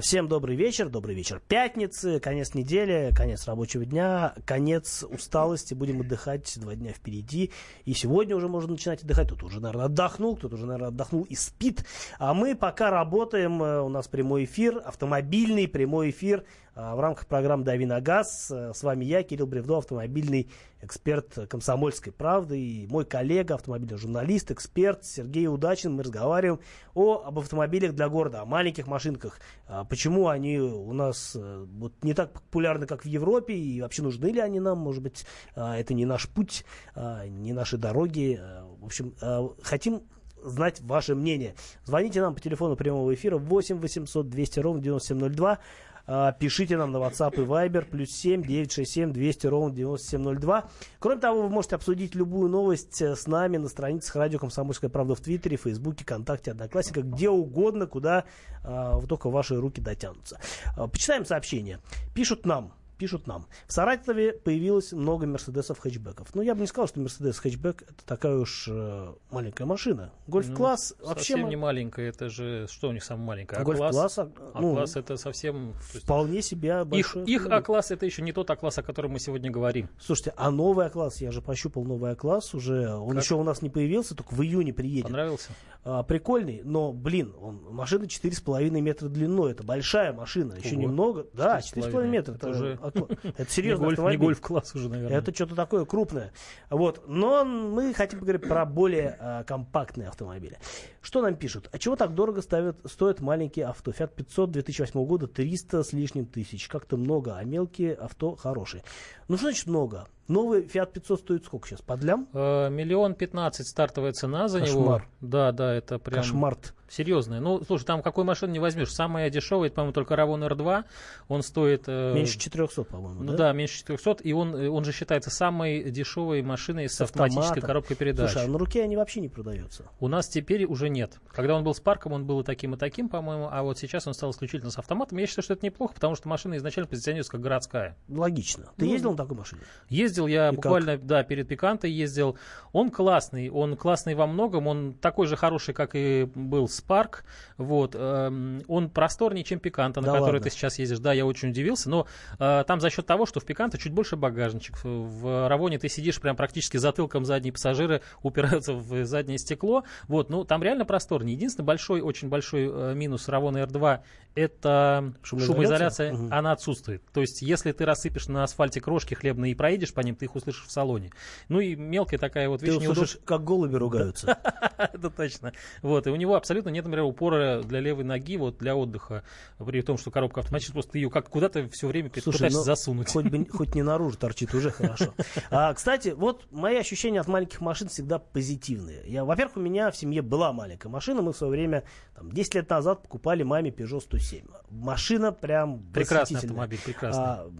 Всем 0.00 0.26
добрый 0.28 0.56
вечер, 0.56 0.88
добрый 0.88 1.14
вечер 1.14 1.40
пятницы, 1.46 2.18
конец 2.18 2.54
недели, 2.54 3.12
конец 3.14 3.46
рабочего 3.46 3.84
дня, 3.84 4.34
конец 4.44 5.04
усталости, 5.08 5.74
будем 5.74 6.00
отдыхать, 6.00 6.58
два 6.58 6.74
дня 6.74 6.92
впереди, 6.92 7.52
и 7.84 7.94
сегодня 7.94 8.34
уже 8.34 8.48
можно 8.48 8.72
начинать 8.72 9.02
отдыхать, 9.04 9.28
кто-то 9.28 9.46
уже, 9.46 9.60
наверное, 9.60 9.86
отдохнул, 9.86 10.36
кто-то 10.36 10.56
уже, 10.56 10.66
наверное, 10.66 10.88
отдохнул 10.88 11.22
и 11.22 11.36
спит, 11.36 11.84
а 12.18 12.34
мы 12.34 12.56
пока 12.56 12.90
работаем, 12.90 13.62
э, 13.62 13.82
у 13.82 13.88
нас 13.88 14.08
прямой 14.08 14.44
эфир, 14.44 14.82
автомобильный 14.84 15.68
прямой 15.68 16.10
эфир, 16.10 16.44
в 16.74 17.00
рамках 17.00 17.26
программы 17.26 17.64
«Дави 17.64 17.86
на 17.86 18.00
газ». 18.00 18.50
Э, 18.50 18.72
с 18.74 18.82
вами 18.82 19.04
я, 19.04 19.22
Кирилл 19.22 19.46
Бревдо, 19.46 19.78
автомобильный 19.78 20.50
эксперт 20.82 21.48
«Комсомольской 21.48 22.12
правды» 22.12 22.58
и 22.58 22.86
мой 22.88 23.04
коллега, 23.04 23.54
автомобильный 23.54 23.96
журналист, 23.96 24.50
эксперт 24.50 25.04
Сергей 25.04 25.46
Удачин. 25.46 25.94
Мы 25.94 26.02
разговариваем 26.02 26.60
о, 26.94 27.22
об 27.24 27.38
автомобилях 27.38 27.94
для 27.94 28.08
города, 28.08 28.42
о 28.42 28.44
маленьких 28.44 28.88
машинках. 28.88 29.38
А, 29.66 29.84
почему 29.84 30.28
они 30.28 30.58
у 30.58 30.92
нас 30.92 31.36
э, 31.36 31.66
вот, 31.68 31.92
не 32.02 32.12
так 32.12 32.32
популярны, 32.32 32.86
как 32.86 33.04
в 33.04 33.08
Европе, 33.08 33.54
и 33.54 33.80
вообще 33.80 34.02
нужны 34.02 34.26
ли 34.26 34.40
они 34.40 34.58
нам? 34.58 34.78
Может 34.78 35.02
быть, 35.02 35.26
а, 35.54 35.78
это 35.78 35.94
не 35.94 36.06
наш 36.06 36.28
путь, 36.28 36.64
не 36.96 37.52
наши 37.52 37.76
дороги. 37.76 38.40
В 38.80 38.86
общем, 38.86 39.14
хотим 39.62 40.02
знать 40.44 40.80
ваше 40.82 41.14
мнение. 41.14 41.54
Звоните 41.84 42.20
нам 42.20 42.34
по 42.34 42.40
телефону 42.40 42.76
прямого 42.76 43.12
эфира 43.14 43.38
8 43.38 43.78
800 43.78 44.28
200 44.28 44.60
ровно 44.60 44.82
9702. 44.82 45.58
А, 46.06 46.32
пишите 46.32 46.76
нам 46.76 46.92
на 46.92 46.98
WhatsApp 46.98 47.34
и 47.36 47.46
Viber, 47.46 47.84
плюс 47.84 48.10
7 48.10 48.42
967 48.42 49.12
200 49.12 49.46
ровно 49.46 49.74
9702. 49.74 50.68
Кроме 50.98 51.20
того, 51.20 51.42
вы 51.42 51.48
можете 51.48 51.76
обсудить 51.76 52.14
любую 52.14 52.50
новость 52.50 53.00
э, 53.00 53.16
с 53.16 53.26
нами 53.26 53.56
на 53.56 53.68
страницах 53.68 54.16
радио 54.16 54.38
«Комсомольская 54.38 54.90
правда» 54.90 55.14
в 55.14 55.20
Твиттере, 55.20 55.56
Фейсбуке, 55.56 56.04
ВКонтакте, 56.04 56.50
Одноклассниках, 56.50 57.04
где 57.04 57.30
угодно, 57.30 57.86
куда 57.86 58.24
а, 58.62 59.00
только 59.06 59.30
ваши 59.30 59.58
руки 59.58 59.80
дотянутся. 59.80 60.40
А, 60.76 60.88
почитаем 60.88 61.24
сообщения. 61.24 61.80
Пишут 62.14 62.44
нам 62.44 62.72
пишут 63.04 63.26
нам. 63.26 63.44
В 63.66 63.72
Саратове 63.74 64.32
появилось 64.32 64.92
много 64.92 65.26
Мерседесов 65.26 65.78
хэтчбеков. 65.78 66.34
Ну, 66.34 66.40
я 66.40 66.54
бы 66.54 66.62
не 66.62 66.66
сказал, 66.66 66.88
что 66.88 67.00
Мерседес 67.00 67.38
хэтчбек 67.38 67.82
это 67.82 68.06
такая 68.06 68.36
уж 68.36 68.66
э, 68.66 69.12
маленькая 69.30 69.66
машина. 69.66 70.10
Гольф-класс 70.26 70.94
ну, 71.00 71.08
вообще... 71.08 71.34
Совсем 71.34 71.50
не 71.50 71.56
маленькая, 71.56 72.08
это 72.08 72.30
же... 72.30 72.66
Что 72.70 72.88
у 72.88 72.92
них 72.92 73.04
самое 73.04 73.26
маленькое? 73.26 73.60
А-класс? 73.60 74.18
А, 74.18 74.30
ну, 74.58 74.72
А-класс 74.72 74.96
это 74.96 75.18
совсем... 75.18 75.74
Вполне 75.82 76.40
себе 76.40 76.82
большой... 76.84 77.24
Их, 77.24 77.42
их 77.42 77.46
А-класс 77.50 77.90
это 77.90 78.06
еще 78.06 78.22
не 78.22 78.32
тот 78.32 78.48
А-класс, 78.48 78.78
о 78.78 78.82
котором 78.82 79.10
мы 79.10 79.18
сегодня 79.18 79.50
говорим. 79.50 79.90
Слушайте, 80.00 80.32
а 80.38 80.50
новый 80.50 80.86
А-класс, 80.86 81.20
я 81.20 81.30
же 81.30 81.42
пощупал 81.42 81.84
новый 81.84 82.12
А-класс 82.12 82.54
уже, 82.54 82.88
он 82.88 83.16
как? 83.16 83.22
еще 83.22 83.34
у 83.34 83.42
нас 83.42 83.60
не 83.60 83.68
появился, 83.68 84.14
только 84.14 84.32
в 84.32 84.42
июне 84.42 84.72
приедет. 84.72 85.08
Понравился? 85.08 85.50
А, 85.86 86.02
прикольный, 86.02 86.62
но, 86.64 86.94
блин, 86.94 87.34
он, 87.38 87.60
машина 87.70 88.04
4,5 88.04 88.70
метра 88.80 89.08
длиной, 89.08 89.52
это 89.52 89.62
большая 89.62 90.14
машина, 90.14 90.54
еще 90.54 90.76
Ого. 90.76 90.82
немного. 90.82 91.26
Да, 91.34 91.58
4,5 91.58 92.08
метра. 92.08 92.32
Это, 92.32 92.48
это 92.48 92.48
уже 92.48 92.78
это 92.94 93.50
серьезно. 93.50 93.84
Не, 93.84 93.94
гольф, 93.94 94.10
не 94.10 94.16
гольф-класс 94.16 94.74
уже, 94.74 94.88
наверное. 94.88 95.18
Это 95.18 95.34
что-то 95.34 95.54
такое 95.54 95.84
крупное. 95.84 96.32
Вот. 96.70 97.04
Но 97.06 97.44
мы 97.44 97.92
хотим 97.94 98.20
поговорить 98.20 98.48
про 98.48 98.64
более 98.64 99.16
а, 99.20 99.44
компактные 99.44 100.08
автомобили. 100.08 100.58
Что 101.00 101.22
нам 101.22 101.34
пишут? 101.36 101.68
А 101.72 101.78
чего 101.78 101.96
так 101.96 102.14
дорого 102.14 102.42
ставят, 102.42 102.78
стоят 102.84 103.20
маленькие 103.20 103.66
авто? 103.66 103.90
Fiat 103.90 104.14
500 104.14 104.50
2008 104.50 105.04
года 105.06 105.26
300 105.26 105.82
с 105.82 105.92
лишним 105.92 106.26
тысяч. 106.26 106.68
Как-то 106.68 106.96
много, 106.96 107.36
а 107.36 107.44
мелкие 107.44 107.94
авто 107.94 108.36
хорошие. 108.36 108.82
Ну, 109.28 109.36
что 109.36 109.46
значит 109.46 109.66
много? 109.66 110.08
Новый 110.28 110.62
Fiat 110.62 110.92
500 110.92 111.20
стоит 111.20 111.44
сколько 111.44 111.68
сейчас? 111.68 111.82
Подлям? 111.82 112.28
Э, 112.32 112.70
миллион 112.70 113.14
пятнадцать 113.14 113.68
стартовая 113.68 114.12
цена 114.12 114.48
за 114.48 114.60
Кошмар. 114.60 114.76
него. 114.76 115.02
Да, 115.20 115.52
да, 115.52 115.74
это 115.74 115.98
прям... 115.98 116.22
Кошмар. 116.22 116.56
Серьезная. 116.88 117.40
Ну, 117.40 117.60
слушай, 117.66 117.84
там 117.84 118.02
какой 118.02 118.24
машины 118.24 118.52
не 118.52 118.60
возьмешь. 118.60 118.92
Самая 118.92 119.28
дешевая, 119.28 119.66
это, 119.66 119.76
по-моему, 119.76 119.92
только 119.92 120.14
Равон 120.14 120.44
R2. 120.44 120.84
Он 121.28 121.42
стоит... 121.42 121.84
Э, 121.88 122.14
меньше 122.14 122.38
400, 122.38 122.84
по-моему, 122.84 123.22
Ну 123.24 123.32
да? 123.32 123.38
да, 123.38 123.52
меньше 123.52 123.78
400. 123.78 124.22
И 124.22 124.32
он, 124.32 124.54
э, 124.54 124.68
он 124.68 124.84
же 124.84 124.92
считается 124.92 125.30
самой 125.30 125.90
дешевой 125.90 126.42
машиной 126.42 126.88
с, 126.88 126.94
с 126.94 127.00
автоматической 127.00 127.62
коробкой 127.62 127.96
передач. 127.96 128.30
Слушай, 128.30 128.46
а 128.46 128.48
на 128.48 128.58
руке 128.58 128.82
они 128.82 128.96
вообще 128.96 129.20
не 129.20 129.28
продаются? 129.28 129.86
У 129.98 130.06
нас 130.06 130.28
теперь 130.28 130.66
уже 130.66 130.88
нет. 130.88 131.18
Когда 131.32 131.56
он 131.56 131.64
был 131.64 131.74
с 131.74 131.80
парком, 131.80 132.12
он 132.12 132.26
был 132.26 132.40
и 132.40 132.44
таким, 132.44 132.74
и 132.74 132.76
таким, 132.76 133.08
по-моему. 133.08 133.48
А 133.50 133.62
вот 133.62 133.76
сейчас 133.78 134.06
он 134.06 134.14
стал 134.14 134.30
исключительно 134.30 134.70
с 134.70 134.78
автоматом. 134.78 135.18
Я 135.18 135.26
считаю, 135.26 135.42
что 135.42 135.54
это 135.54 135.66
неплохо, 135.66 135.94
потому 135.94 136.14
что 136.14 136.28
машина 136.28 136.56
изначально 136.58 136.88
позиционируется 136.88 137.32
как 137.32 137.40
городская. 137.40 137.96
Логично. 138.08 138.66
Ты 138.76 138.84
ну, 138.84 138.92
ездил 138.92 139.10
на 139.10 139.16
такой 139.16 139.36
машине? 139.36 139.62
Ездил 139.88 140.13
я 140.26 140.48
и 140.48 140.54
буквально, 140.54 140.92
как? 140.92 141.06
да, 141.06 141.22
перед 141.22 141.48
Пикантой 141.48 141.90
ездил. 141.90 142.36
Он 142.72 142.90
классный. 142.90 143.50
Он 143.50 143.76
классный 143.76 144.14
во 144.14 144.26
многом. 144.26 144.66
Он 144.66 144.94
такой 144.94 145.26
же 145.26 145.36
хороший, 145.36 145.74
как 145.74 145.94
и 145.94 146.28
был 146.34 146.66
Spark. 146.66 147.22
Вот. 147.56 147.94
Эм, 147.94 148.62
он 148.68 148.90
просторнее, 148.90 149.44
чем 149.44 149.60
Пиканта, 149.60 150.00
на 150.00 150.06
да 150.06 150.12
который 150.14 150.34
ладно. 150.34 150.40
ты 150.40 150.50
сейчас 150.50 150.78
ездишь. 150.78 150.98
Да, 150.98 151.12
я 151.12 151.26
очень 151.26 151.50
удивился. 151.50 151.88
Но 151.90 152.06
э, 152.38 152.64
там 152.66 152.80
за 152.80 152.90
счет 152.90 153.06
того, 153.06 153.26
что 153.26 153.40
в 153.40 153.44
Пиканта 153.44 153.78
чуть 153.78 153.92
больше 153.92 154.16
багажничек. 154.16 154.76
В 154.82 155.48
Равоне 155.48 155.78
ты 155.78 155.88
сидишь 155.88 156.20
прям 156.20 156.36
практически 156.36 156.76
затылком 156.76 157.24
задние 157.24 157.52
пассажиры 157.52 158.02
упираются 158.22 158.74
в 158.74 159.04
заднее 159.04 159.38
стекло. 159.38 159.84
Вот. 160.08 160.30
Ну, 160.30 160.44
там 160.44 160.62
реально 160.62 160.84
просторнее. 160.84 161.34
Единственный 161.34 161.66
большой, 161.66 162.00
очень 162.00 162.28
большой 162.28 162.68
э, 162.70 162.94
минус 162.94 163.28
Равона 163.28 163.58
R2 163.58 164.00
это 164.34 165.14
шумоизоляция. 165.22 165.54
шумоизоляция 165.54 166.12
угу. 166.12 166.28
Она 166.30 166.52
отсутствует. 166.52 167.02
То 167.12 167.20
есть, 167.20 167.42
если 167.42 167.72
ты 167.72 167.84
рассыпешь 167.84 168.26
на 168.28 168.42
асфальте 168.44 168.80
крошки 168.80 169.14
хлебные 169.14 169.52
и 169.52 169.54
проедешь 169.54 169.94
по 169.94 170.00
ним, 170.04 170.16
ты 170.16 170.26
их 170.26 170.34
услышишь 170.36 170.66
в 170.66 170.70
салоне. 170.70 171.10
Ну 171.48 171.60
и 171.60 171.74
мелкая 171.74 172.18
такая 172.18 172.48
вот 172.48 172.62
вещь. 172.62 172.78
Ты 172.78 172.90
услышишь, 172.90 173.18
как 173.24 173.44
голуби 173.44 173.76
ругаются. 173.76 174.38
Это 174.78 175.10
точно. 175.10 175.52
Вот. 175.82 176.06
И 176.06 176.10
у 176.10 176.16
него 176.16 176.34
абсолютно 176.34 176.70
нет, 176.70 176.84
например, 176.84 177.04
упора 177.04 177.62
для 177.62 177.80
левой 177.80 178.04
ноги, 178.04 178.36
вот 178.36 178.58
для 178.58 178.76
отдыха, 178.76 179.24
при 179.58 179.82
том, 179.82 179.98
что 179.98 180.10
коробка 180.10 180.40
автоматически, 180.40 180.74
просто 180.74 180.98
ее 180.98 181.10
как 181.10 181.28
куда-то 181.28 181.68
все 181.70 181.88
время 181.88 182.10
пытаешься 182.10 182.58
ну, 182.58 182.62
засунуть. 182.62 183.08
Хоть, 183.50 183.74
не 183.74 183.82
наружу 183.82 184.16
торчит, 184.16 184.54
уже 184.54 184.70
хорошо. 184.70 185.14
А, 185.50 185.72
кстати, 185.74 186.10
вот 186.10 186.46
мои 186.50 186.76
ощущения 186.76 187.20
от 187.20 187.28
маленьких 187.28 187.60
машин 187.60 187.88
всегда 187.88 188.18
позитивные. 188.18 189.02
Я, 189.06 189.24
во-первых, 189.24 189.56
у 189.56 189.60
меня 189.60 189.90
в 189.90 189.96
семье 189.96 190.22
была 190.22 190.52
маленькая 190.52 190.88
машина, 190.88 191.22
мы 191.22 191.32
в 191.32 191.36
свое 191.36 191.50
время, 191.50 191.84
там, 192.14 192.30
10 192.30 192.54
лет 192.54 192.70
назад 192.70 193.02
покупали 193.02 193.42
маме 193.42 193.70
Peugeot 193.70 194.00
107. 194.00 194.46
Машина 194.70 195.32
прям 195.32 195.82
Прекрасный 195.92 196.38
автомобиль, 196.38 196.80
прекрасный. 196.84 197.50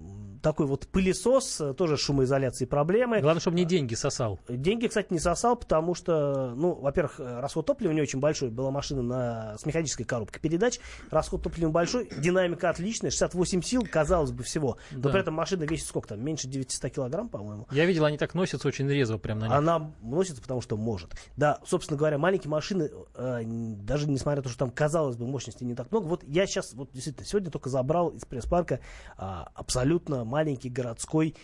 Такой 0.45 0.67
вот 0.67 0.87
пылесос, 0.89 1.59
э, 1.63 1.73
тоже 1.73 1.97
шумоизоляции 1.97 2.67
проблемы. 2.67 3.21
Главное, 3.23 3.41
чтобы 3.41 3.57
не 3.57 3.65
деньги 3.65 3.95
сосал. 3.95 4.39
Деньги, 4.47 4.89
кстати, 4.89 5.11
не 5.11 5.19
сосал, 5.19 5.57
потому 5.57 5.95
что, 5.95 6.53
ну, 6.55 6.75
во-первых, 6.75 7.19
э, 7.19 7.41
расход 7.41 7.65
топлива 7.65 7.93
не 7.93 8.03
очень 8.03 8.21
большой. 8.21 8.51
Была 8.51 8.71
машина 8.71 9.01
на, 9.01 9.57
с 9.57 9.65
механической 9.65 10.05
коробкой 10.05 10.43
передач. 10.43 10.81
Расход 11.11 11.43
топлива 11.43 11.71
большой, 11.71 12.11
динамика 12.19 12.69
отличная, 12.69 13.11
68 13.11 13.63
сил, 13.63 13.87
казалось 13.91 14.33
бы, 14.33 14.43
всего. 14.43 14.77
Но 14.91 14.99
Да. 15.01 15.09
при 15.13 15.21
этом 15.21 15.33
машина 15.33 15.63
весит 15.65 15.87
сколько 15.87 16.09
там? 16.09 16.23
Меньше 16.23 16.47
900 16.47 16.91
килограмм, 16.93 17.31
по-моему. 17.31 17.67
Я 17.71 17.87
видел, 17.87 18.05
они 18.05 18.19
так 18.19 18.35
носятся 18.35 18.69
очень 18.69 18.87
резво 18.87 19.17
прям 19.17 19.39
на 19.39 19.45
них. 19.47 19.55
Она 19.55 19.93
носится, 20.03 20.43
потому 20.43 20.61
что 20.61 20.77
может. 20.77 21.13
Да, 21.39 21.59
собственно 21.65 21.97
говоря, 21.97 22.19
маленькие 22.19 22.51
машины, 22.51 22.91
э, 23.15 23.43
даже 23.47 24.11
несмотря 24.11 24.41
на 24.41 24.43
то, 24.43 24.51
что 24.51 24.59
там, 24.59 24.71
казалось 24.71 25.17
бы, 25.17 25.27
мощности 25.27 25.65
не 25.65 25.75
так 25.75 25.91
много, 25.91 26.05
вот 26.05 26.23
я 26.27 26.47
сейчас, 26.47 26.75
вот 26.75 26.91
действительно, 26.93 27.25
сегодня 27.25 27.51
только 27.51 27.71
забрал 27.71 28.11
из 28.11 28.27
пресс-парка 28.27 28.81
а, 29.17 29.49
абсолютно 29.55 30.34
маленький 30.35 30.69
городской 30.69 31.37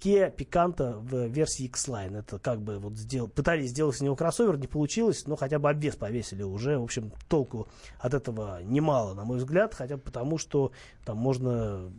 Kia 0.00 0.34
Picanto 0.34 0.98
в 1.00 1.26
версии 1.28 1.64
X-Line. 1.66 2.18
Это 2.18 2.38
как 2.38 2.60
бы 2.62 2.78
вот 2.78 2.94
сделал, 2.96 3.28
пытались 3.28 3.70
сделать 3.70 3.96
из 3.96 4.00
него 4.00 4.16
кроссовер, 4.16 4.56
не 4.58 4.66
получилось, 4.66 5.26
но 5.26 5.36
хотя 5.36 5.58
бы 5.58 5.68
обвес 5.70 5.96
повесили 5.96 6.42
уже. 6.42 6.78
В 6.78 6.84
общем, 6.84 7.12
толку 7.28 7.68
от 7.98 8.14
этого 8.14 8.62
немало, 8.62 9.14
на 9.14 9.24
мой 9.24 9.38
взгляд, 9.38 9.74
хотя 9.74 9.96
бы 9.96 10.02
потому, 10.02 10.38
что 10.38 10.72
там 11.04 11.16
можно... 11.18 11.92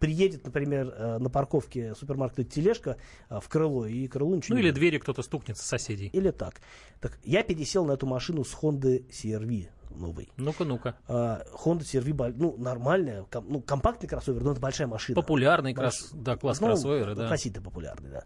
Приедет, 0.00 0.44
например, 0.44 0.94
э, 0.96 1.18
на 1.18 1.30
парковке 1.30 1.94
супермаркета 1.94 2.44
тележка 2.44 2.96
а, 3.28 3.40
в 3.40 3.48
крыло, 3.48 3.86
и 3.86 4.06
крылу 4.08 4.34
ничего 4.36 4.54
Ну 4.54 4.60
или 4.60 4.68
будет. 4.70 4.74
дверью 4.76 5.00
кто-то 5.00 5.22
стукнется 5.22 5.64
соседей. 5.66 6.08
Или 6.12 6.30
так. 6.30 6.60
Так, 7.00 7.18
я 7.24 7.42
пересел 7.42 7.84
на 7.84 7.92
эту 7.92 8.06
машину 8.06 8.44
с 8.44 8.54
Honda 8.54 9.04
CR-V 9.08 9.68
новый. 9.90 10.28
Ну-ка, 10.36 10.64
ну-ка. 10.64 10.94
А, 11.08 11.42
Honda 11.64 11.80
CR-V, 11.80 12.34
ну, 12.36 12.54
нормальная, 12.58 13.24
ком- 13.30 13.46
ну, 13.48 13.60
компактный 13.62 14.06
кроссовер, 14.08 14.42
но 14.42 14.52
это 14.52 14.60
большая 14.60 14.86
машина. 14.88 15.14
Популярный 15.16 15.72
Маш- 15.72 15.78
кросс- 16.02 16.10
да, 16.12 16.36
класс 16.36 16.60
Ну, 16.60 16.66
кроссовера, 16.66 17.14
да. 17.16 17.24
Относительно 17.24 17.64
популярный, 17.64 18.10
да. 18.10 18.24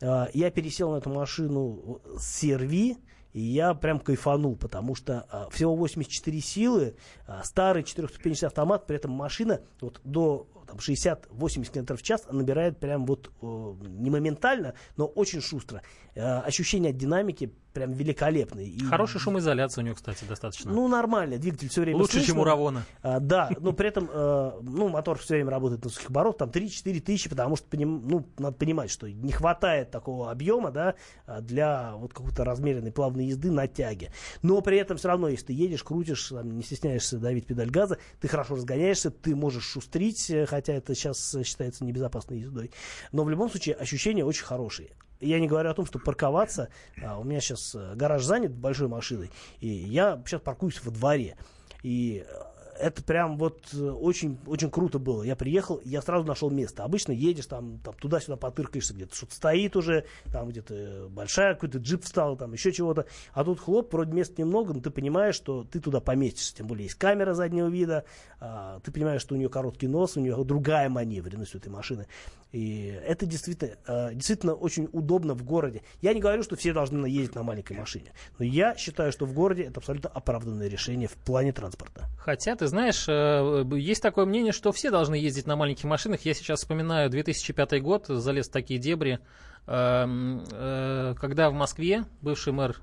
А, 0.00 0.28
я 0.32 0.50
пересел 0.50 0.92
на 0.92 0.96
эту 0.96 1.10
машину 1.10 2.00
с 2.18 2.42
CR-V, 2.42 2.96
и 3.32 3.40
я 3.40 3.74
прям 3.74 4.00
кайфанул, 4.00 4.56
потому 4.56 4.94
что 4.94 5.26
а, 5.30 5.48
всего 5.50 5.76
84 5.76 6.40
силы, 6.40 6.96
а, 7.26 7.42
старый 7.44 7.84
четырехступенчатый 7.84 8.48
автомат, 8.48 8.86
при 8.86 8.96
этом 8.96 9.12
машина 9.12 9.60
вот 9.80 10.00
до 10.04 10.46
там, 10.68 10.76
60-80 10.76 11.72
км 11.72 11.96
в 11.96 12.02
час 12.02 12.26
набирает 12.30 12.78
прям 12.78 13.06
вот 13.06 13.30
э, 13.42 13.74
не 13.88 14.10
моментально, 14.10 14.74
но 14.96 15.06
очень 15.06 15.40
шустро. 15.40 15.82
Э, 16.14 16.40
ощущение 16.40 16.90
от 16.90 16.96
динамики 16.96 17.52
прям 17.72 17.92
великолепное. 17.92 18.64
И- 18.64 18.80
Хорошая 18.84 19.20
шумоизоляция 19.20 19.82
у 19.82 19.84
него, 19.86 19.94
кстати, 19.94 20.24
достаточно. 20.24 20.72
ну, 20.72 20.88
нормально, 20.88 21.38
двигатель 21.38 21.68
все 21.68 21.82
время 21.82 21.98
Лучше, 21.98 22.14
слышно. 22.14 22.26
чем 22.32 22.38
у 22.40 22.44
Равона. 22.44 22.84
А, 23.02 23.20
да, 23.20 23.50
но 23.60 23.72
при 23.72 23.88
этом, 23.88 24.08
э, 24.12 24.52
ну, 24.62 24.88
мотор 24.88 25.18
все 25.18 25.34
время 25.34 25.50
работает 25.50 25.84
на 25.84 25.90
сухих 25.90 26.10
оборотах, 26.10 26.38
там 26.38 26.50
3-4 26.50 27.00
тысячи, 27.00 27.28
потому 27.30 27.56
что, 27.56 27.66
ну, 27.76 28.26
надо 28.38 28.56
понимать, 28.56 28.90
что 28.90 29.08
не 29.08 29.30
хватает 29.32 29.90
такого 29.92 30.30
объема, 30.30 30.70
да, 30.72 30.94
а, 31.26 31.40
для 31.40 31.92
вот 31.94 32.12
какой-то 32.14 32.44
размеренной 32.44 32.90
плавной 32.90 33.26
езды 33.26 33.50
на 33.52 33.68
тяге. 33.68 34.10
Но 34.42 34.60
при 34.60 34.78
этом 34.78 34.96
все 34.96 35.08
равно, 35.08 35.28
если 35.28 35.46
ты 35.46 35.52
едешь, 35.52 35.84
крутишь, 35.84 36.28
там, 36.30 36.56
не 36.56 36.62
стесняешься 36.64 37.18
давить 37.18 37.46
педаль 37.46 37.70
газа, 37.70 37.98
ты 38.20 38.26
хорошо 38.28 38.56
разгоняешься, 38.56 39.10
ты 39.10 39.36
можешь 39.36 39.64
шустрить, 39.64 40.30
э, 40.30 40.46
хотя 40.58 40.74
это 40.74 40.92
сейчас 40.94 41.34
э, 41.36 41.44
считается 41.44 41.84
небезопасной 41.84 42.40
ездой. 42.40 42.72
Но 43.12 43.22
в 43.22 43.30
любом 43.30 43.48
случае 43.48 43.76
ощущения 43.76 44.24
очень 44.24 44.44
хорошие. 44.44 44.90
Я 45.20 45.38
не 45.38 45.46
говорю 45.46 45.70
о 45.70 45.74
том, 45.74 45.86
что 45.86 46.00
парковаться. 46.00 46.68
а, 47.00 47.18
у 47.18 47.24
меня 47.24 47.40
сейчас 47.40 47.76
э, 47.76 47.94
гараж 47.94 48.24
занят 48.24 48.52
большой 48.52 48.88
машиной, 48.88 49.30
и 49.60 49.68
я 49.68 50.20
сейчас 50.26 50.40
паркуюсь 50.40 50.82
во 50.82 50.90
дворе. 50.90 51.36
И 51.84 52.24
э, 52.26 52.42
это 52.80 53.02
прям 53.02 53.36
вот 53.38 53.68
э, 53.72 53.90
очень, 53.90 54.38
очень 54.46 54.70
круто 54.70 54.98
было. 54.98 55.22
Я 55.22 55.36
приехал, 55.36 55.80
я 55.84 56.00
сразу 56.02 56.26
нашел 56.26 56.50
место. 56.50 56.84
Обычно 56.84 57.12
едешь 57.12 57.46
там, 57.46 57.78
там 57.78 57.94
туда-сюда 57.94 58.36
потыркаешься, 58.36 58.94
где-то 58.94 59.14
что-то 59.14 59.34
стоит 59.34 59.76
уже, 59.76 60.04
там 60.32 60.48
где-то 60.48 61.08
большая 61.10 61.54
какой-то 61.54 61.78
джип 61.78 62.04
встал, 62.04 62.36
там 62.36 62.52
еще 62.52 62.72
чего-то. 62.72 63.06
А 63.32 63.44
тут 63.44 63.60
хлоп, 63.60 63.92
вроде 63.92 64.12
места 64.12 64.40
немного, 64.40 64.72
но 64.74 64.80
ты 64.80 64.90
понимаешь, 64.90 65.34
что 65.34 65.64
ты 65.64 65.80
туда 65.80 66.00
поместишься. 66.00 66.56
Тем 66.56 66.66
более 66.66 66.84
есть 66.84 66.96
камера 66.96 67.34
заднего 67.34 67.68
вида, 67.68 68.04
а, 68.40 68.80
ты 68.80 68.92
понимаешь, 68.92 69.20
что 69.20 69.34
у 69.34 69.38
нее 69.38 69.48
короткий 69.48 69.88
нос, 69.88 70.16
у 70.16 70.20
нее 70.20 70.36
другая 70.44 70.88
маневренность 70.88 71.54
у 71.54 71.58
этой 71.58 71.68
машины. 71.68 72.06
И 72.52 72.98
это 73.04 73.26
действительно, 73.26 73.76
э, 73.86 74.14
действительно 74.14 74.54
очень 74.54 74.88
удобно 74.92 75.34
в 75.34 75.42
городе. 75.42 75.82
Я 76.00 76.14
не 76.14 76.20
говорю, 76.20 76.42
что 76.42 76.56
все 76.56 76.72
должны 76.72 77.04
ездить 77.04 77.34
на 77.34 77.42
маленькой 77.42 77.76
машине, 77.76 78.12
но 78.38 78.44
я 78.44 78.74
считаю, 78.76 79.12
что 79.12 79.26
в 79.26 79.34
городе 79.34 79.64
это 79.64 79.80
абсолютно 79.80 80.08
оправданное 80.08 80.68
решение 80.68 81.08
в 81.08 81.14
плане 81.14 81.52
транспорта. 81.52 82.06
Хотя, 82.16 82.56
ты 82.56 82.66
знаешь, 82.68 83.06
э, 83.08 83.64
есть 83.76 84.02
такое 84.02 84.24
мнение, 84.24 84.52
что 84.52 84.72
все 84.72 84.90
должны 84.90 85.14
ездить 85.14 85.46
на 85.46 85.56
маленьких 85.56 85.84
машинах. 85.84 86.20
Я 86.22 86.34
сейчас 86.34 86.60
вспоминаю 86.60 87.10
2005 87.10 87.82
год, 87.82 88.06
залез 88.06 88.48
в 88.48 88.52
такие 88.52 88.78
дебри, 88.78 89.20
эм, 89.66 90.44
э, 90.50 91.14
когда 91.20 91.50
в 91.50 91.54
Москве 91.54 92.04
бывший 92.20 92.52
мэр 92.52 92.80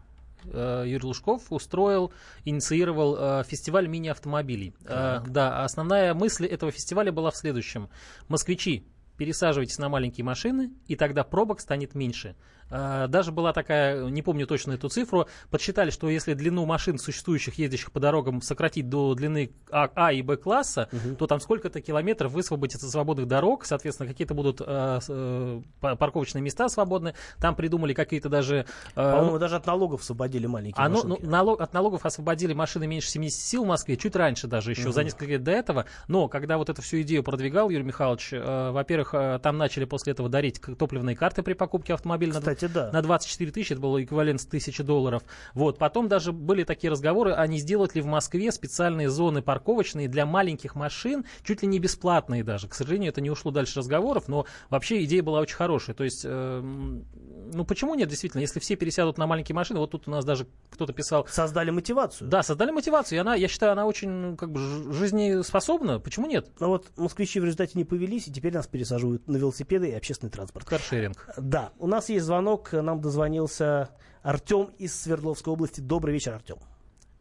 э, 0.51 0.83
Юрий 0.85 1.05
Лужков 1.05 1.43
устроил, 1.49 2.11
инициировал 2.43 3.15
э, 3.17 3.43
фестиваль 3.45 3.87
мини-автомобилей. 3.87 4.73
Э, 4.85 5.21
да, 5.27 5.63
основная 5.63 6.13
мысль 6.13 6.45
этого 6.45 6.71
фестиваля 6.71 7.11
была 7.11 7.31
в 7.31 7.37
следующем. 7.37 7.89
Москвичи, 8.27 8.85
пересаживайтесь 9.17 9.77
на 9.79 9.89
маленькие 9.89 10.23
машины, 10.23 10.71
и 10.87 10.95
тогда 10.95 11.23
пробок 11.23 11.59
станет 11.59 11.95
меньше. 11.95 12.35
Э, 12.71 13.05
Даже 13.07 13.31
была 13.31 13.53
такая, 13.53 14.05
не 14.09 14.21
помню 14.23 14.47
точно 14.47 14.71
эту 14.73 14.89
цифру, 14.89 15.27
подсчитали, 15.51 15.91
что 15.91 16.09
если 16.09 16.33
длину 16.33 16.65
машин, 16.65 16.97
существующих, 16.97 17.55
ездящих 17.59 17.91
по 17.91 17.99
дорогам, 17.99 18.41
сократить 18.41 18.89
до 18.89 19.13
длины 19.13 19.51
А, 19.71 19.89
А 19.95 20.11
и 20.11 20.21
Б 20.23 20.35
класса, 20.37 20.89
то 21.19 21.27
там 21.27 21.39
сколько-то 21.39 21.79
километров 21.81 22.31
высвободится 22.31 22.89
свободных 22.89 23.27
дорог, 23.27 23.65
соответственно, 23.65 24.09
какие-то 24.09 24.33
будут 24.33 24.61
э, 24.65 24.99
с- 24.99 25.05
э, 25.09 25.61
па- 25.79 25.95
парковочные 25.95 26.41
места 26.41 26.67
свободны. 26.69 27.13
Там 27.39 27.55
придумали 27.55 27.93
какие-то 27.93 28.29
даже... 28.29 28.65
э, 28.95 29.11
По-моему, 29.11 29.37
даже 29.37 29.57
от 29.57 29.67
налогов 29.67 30.01
освободили 30.01 30.47
маленькие 30.47 30.83
а, 30.83 30.89
ну, 30.89 31.03
ну, 31.05 31.19
налог, 31.21 31.61
от 31.61 31.71
налогов 31.73 32.03
освободили 32.05 32.53
машины 32.53 32.87
меньше 32.87 33.09
70 33.11 33.39
сил 33.39 33.63
в 33.63 33.67
Москве, 33.67 33.95
чуть 33.95 34.15
раньше 34.15 34.47
даже, 34.47 34.71
еще 34.71 34.91
за 34.91 35.03
несколько 35.03 35.25
лет 35.25 35.43
до 35.43 35.51
этого. 35.51 35.85
Но 36.07 36.27
когда 36.27 36.57
вот 36.57 36.69
эту 36.71 36.81
всю 36.81 37.01
идею 37.01 37.21
продвигал 37.23 37.69
Юрий 37.69 37.83
Михайлович, 37.85 38.29
э, 38.33 38.71
во-первых, 38.71 39.04
э, 39.13 39.39
там 39.41 39.57
начали 39.57 39.85
после 39.85 40.13
этого 40.13 40.29
дарить 40.29 40.61
топливные 40.77 41.15
карты 41.15 41.43
при 41.43 41.53
покупке 41.53 41.93
автомобиля 41.93 42.33
на, 42.33 42.39
Кстати, 42.39 42.65
да. 42.65 42.91
на 42.91 43.01
24 43.01 43.51
тысячи, 43.51 43.73
это 43.73 43.81
был 43.81 43.99
эквивалент 44.01 44.41
с 44.41 44.45
1000 44.45 44.83
долларов. 44.83 45.23
Вот. 45.53 45.77
Потом 45.77 46.07
даже 46.07 46.31
были 46.31 46.63
такие 46.63 46.91
разговоры, 46.91 47.33
а 47.33 47.45
не 47.47 47.59
сделать 47.59 47.95
ли 47.95 48.01
в 48.01 48.05
Москве 48.05 48.51
специальные 48.51 49.09
зоны 49.09 49.41
парковочные 49.41 50.07
для 50.07 50.25
маленьких 50.25 50.75
машин, 50.75 51.25
чуть 51.43 51.61
ли 51.61 51.67
не 51.67 51.79
бесплатные 51.79 52.43
даже. 52.43 52.67
К 52.67 52.73
сожалению, 52.73 53.09
это 53.09 53.21
не 53.21 53.29
ушло 53.29 53.51
дальше 53.51 53.79
разговоров, 53.79 54.27
но 54.27 54.45
вообще 54.69 55.03
идея 55.03 55.23
была 55.23 55.39
очень 55.39 55.55
хорошая. 55.55 55.95
То 55.95 56.03
есть, 56.03 56.21
э, 56.25 56.61
ну 56.61 57.65
почему 57.65 57.95
нет, 57.95 58.09
действительно, 58.09 58.41
если 58.41 58.59
все 58.59 58.75
пересядут 58.75 59.17
на 59.17 59.27
маленькие 59.27 59.55
машины, 59.55 59.79
вот 59.79 59.91
тут 59.91 60.07
у 60.07 60.11
нас 60.11 60.25
даже 60.25 60.47
кто-то 60.71 60.93
писал, 60.93 61.27
Создали 61.29 61.69
мотивацию. 61.71 62.29
да, 62.29 62.43
создали 62.43 62.71
мотивацию, 62.71 63.17
и 63.17 63.19
она, 63.19 63.35
я 63.35 63.47
считаю, 63.47 63.71
она 63.73 63.85
очень 63.85 64.09
ну, 64.09 64.35
как 64.35 64.51
бы 64.51 64.59
жизнеспособна. 64.93 65.99
Почему 65.99 66.27
нет? 66.27 66.49
Но 66.59 66.67
вот 66.69 66.87
москвичи 66.97 67.39
в 67.39 67.43
результате 67.45 67.73
не 67.75 67.85
повелись, 67.85 68.27
и 68.27 68.31
теперь 68.31 68.53
нас 68.53 68.67
пересаживают 68.95 69.27
на 69.27 69.37
велосипеды 69.37 69.89
и 69.89 69.93
общественный 69.93 70.31
транспорт. 70.31 70.67
Каршеринг. 70.67 71.17
Да, 71.37 71.71
у 71.77 71.87
нас 71.87 72.09
есть 72.09 72.25
звонок, 72.25 72.71
нам 72.71 73.01
дозвонился 73.01 73.89
Артем 74.23 74.69
из 74.77 74.99
Свердловской 75.01 75.53
области. 75.53 75.81
Добрый 75.81 76.13
вечер, 76.13 76.33
Артем. 76.33 76.57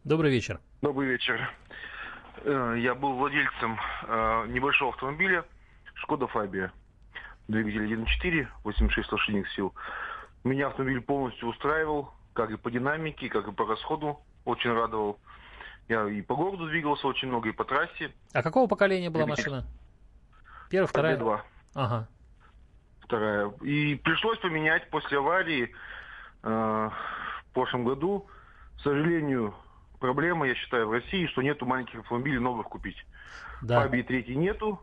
Добрый 0.05 0.31
вечер. 0.31 0.61
Добрый 0.83 1.09
вечер. 1.09 1.51
Э, 2.45 2.77
Я 2.79 2.95
был 2.95 3.15
владельцем 3.15 3.79
э, 4.07 4.47
небольшого 4.49 4.93
автомобиля 4.93 5.45
Шкода 5.95 6.27
Фабия. 6.27 6.73
Двигатель 7.49 7.93
1.4, 7.93 8.47
86 8.65 9.13
лошадиных 9.13 9.51
сил. 9.53 9.75
Меня 10.45 10.69
автомобиль 10.69 11.01
полностью 11.01 11.49
устраивал, 11.49 12.11
как 12.35 12.51
и 12.51 12.57
по 12.57 12.71
динамике, 12.71 13.29
как 13.29 13.49
и 13.49 13.53
по 13.53 13.67
расходу. 13.67 14.21
Очень 14.45 14.73
радовал. 14.73 15.19
Я 15.89 16.09
и 16.09 16.23
по 16.23 16.35
городу 16.35 16.67
двигался 16.69 17.07
очень 17.07 17.29
много, 17.29 17.49
и 17.51 17.53
по 17.53 17.65
трассе. 17.65 18.13
А 18.33 18.43
какого 18.43 18.67
поколения 18.67 19.11
была 19.11 19.27
машина? 19.27 19.67
Первая, 20.71 20.87
вторая? 20.87 21.19
RB2. 21.19 21.41
Ага. 21.75 22.09
Вторая. 23.01 23.51
И 23.63 23.97
пришлось 23.97 24.39
поменять 24.39 24.89
после 24.91 25.19
аварии 25.19 25.75
э, 26.43 26.49
в 26.49 27.53
прошлом 27.53 27.85
году. 27.85 28.27
К 28.77 28.81
сожалению, 28.81 29.55
проблема, 30.01 30.47
я 30.47 30.55
считаю, 30.55 30.89
в 30.89 30.93
России, 30.93 31.27
что 31.27 31.43
нету 31.43 31.67
маленьких 31.67 32.01
автомобилей 32.01 32.39
новых 32.39 32.69
купить. 32.69 32.97
Да. 33.63 33.83
Фабии 33.83 34.03
третьей 34.03 34.37
нету. 34.37 34.81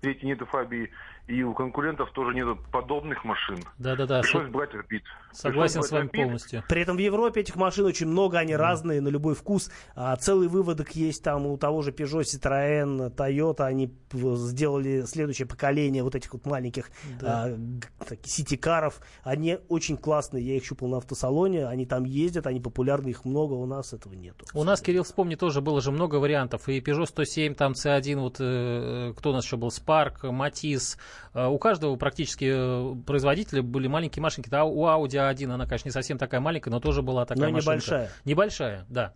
Третьей 0.00 0.26
нету 0.26 0.46
Фабии. 0.46 0.90
И 1.28 1.44
у 1.44 1.54
конкурентов 1.54 2.10
тоже 2.10 2.34
нету 2.34 2.58
подобных 2.72 3.24
машин. 3.24 3.56
Да-да-да, 3.78 4.20
Пришлось 4.22 4.44
со- 4.46 4.50
брать 4.50 4.70
Rapid. 4.74 5.00
согласен 5.32 5.74
Пришлось 5.80 5.88
с 5.88 5.92
вами 5.92 6.02
брать 6.08 6.14
Rapid. 6.14 6.24
полностью. 6.24 6.64
При 6.68 6.82
этом 6.82 6.96
в 6.96 6.98
Европе 6.98 7.40
этих 7.42 7.54
машин 7.56 7.84
очень 7.86 8.08
много, 8.08 8.38
они 8.38 8.56
разные, 8.56 9.00
на 9.00 9.08
любой 9.08 9.34
вкус. 9.36 9.70
А, 9.94 10.16
целый 10.16 10.48
выводок 10.48 10.90
есть 10.96 11.22
там 11.22 11.46
у 11.46 11.56
того 11.56 11.80
же 11.82 11.92
Peugeot, 11.92 12.22
Citroën, 12.22 13.14
Toyota. 13.14 13.64
Они 13.66 13.94
сделали 14.12 15.02
следующее 15.02 15.46
поколение 15.46 16.02
вот 16.02 16.14
этих 16.16 16.32
вот 16.32 16.44
маленьких 16.44 16.90
Да. 17.20 17.46
а, 17.46 18.14
сити-каров. 18.24 19.00
Они 19.22 19.58
очень 19.68 19.96
классные, 19.96 20.44
я 20.46 20.56
их 20.56 20.64
щупал 20.64 20.88
на 20.88 20.96
автосалоне, 20.98 21.66
они 21.66 21.86
там 21.86 22.04
ездят, 22.04 22.46
они 22.48 22.60
популярны, 22.60 23.08
их 23.08 23.24
много, 23.24 23.52
у 23.54 23.64
нас 23.66 23.92
этого 23.92 24.12
нету. 24.14 24.44
У 24.54 24.64
нас, 24.64 24.80
Кирилл, 24.80 25.04
вспомни, 25.04 25.36
тоже 25.36 25.60
было 25.60 25.80
же 25.80 25.92
много 25.92 26.16
вариантов. 26.16 26.68
И 26.68 26.80
Peugeot 26.80 27.06
107, 27.06 27.54
там 27.54 27.72
C1, 27.72 28.16
вот 28.18 28.36
э, 28.40 29.12
кто 29.16 29.30
у 29.30 29.32
нас 29.32 29.44
еще 29.44 29.56
был, 29.56 29.68
Spark, 29.68 30.22
Matiz. 30.24 30.98
У 31.34 31.58
каждого 31.58 31.96
практически 31.96 32.94
производителя 33.04 33.62
были 33.62 33.88
маленькие 33.88 34.22
машинки. 34.22 34.48
Да, 34.48 34.64
у 34.64 34.86
Audi 34.86 35.14
A1 35.14 35.50
она, 35.50 35.66
конечно, 35.66 35.88
не 35.88 35.92
совсем 35.92 36.18
такая 36.18 36.40
маленькая, 36.40 36.70
но 36.70 36.80
тоже 36.80 37.02
была 37.02 37.24
такая 37.24 37.48
но 37.48 37.52
машинка. 37.52 37.72
небольшая. 37.72 38.10
Небольшая, 38.24 38.86
да. 38.88 39.12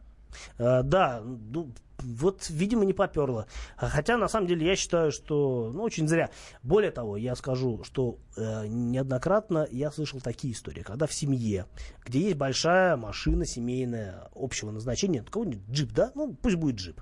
А, 0.59 0.83
да, 0.83 1.21
ну, 1.23 1.73
вот, 1.99 2.49
видимо, 2.51 2.85
не 2.85 2.93
поперло. 2.93 3.47
Хотя, 3.77 4.17
на 4.17 4.29
самом 4.29 4.47
деле, 4.47 4.67
я 4.67 4.77
считаю, 4.77 5.13
что 5.13 5.71
ну, 5.73 5.83
очень 5.83 6.09
зря. 6.09 6.31
Более 6.63 6.91
того, 6.91 7.17
я 7.17 7.35
скажу, 7.35 7.83
что 7.85 8.19
э, 8.37 8.67
неоднократно 8.67 9.67
я 9.71 9.91
слышал 9.91 10.21
такие 10.21 10.53
истории, 10.55 10.83
когда 10.83 11.07
в 11.07 11.13
семье, 11.13 11.67
где 12.05 12.21
есть 12.21 12.37
большая 12.37 12.97
машина 12.97 13.45
семейная 13.45 14.29
общего 14.35 14.71
назначения, 14.71 15.23
какой-нибудь 15.23 15.61
джип, 15.71 15.93
да, 15.93 16.13
ну 16.15 16.35
пусть 16.35 16.57
будет 16.57 16.77
джип, 16.77 17.01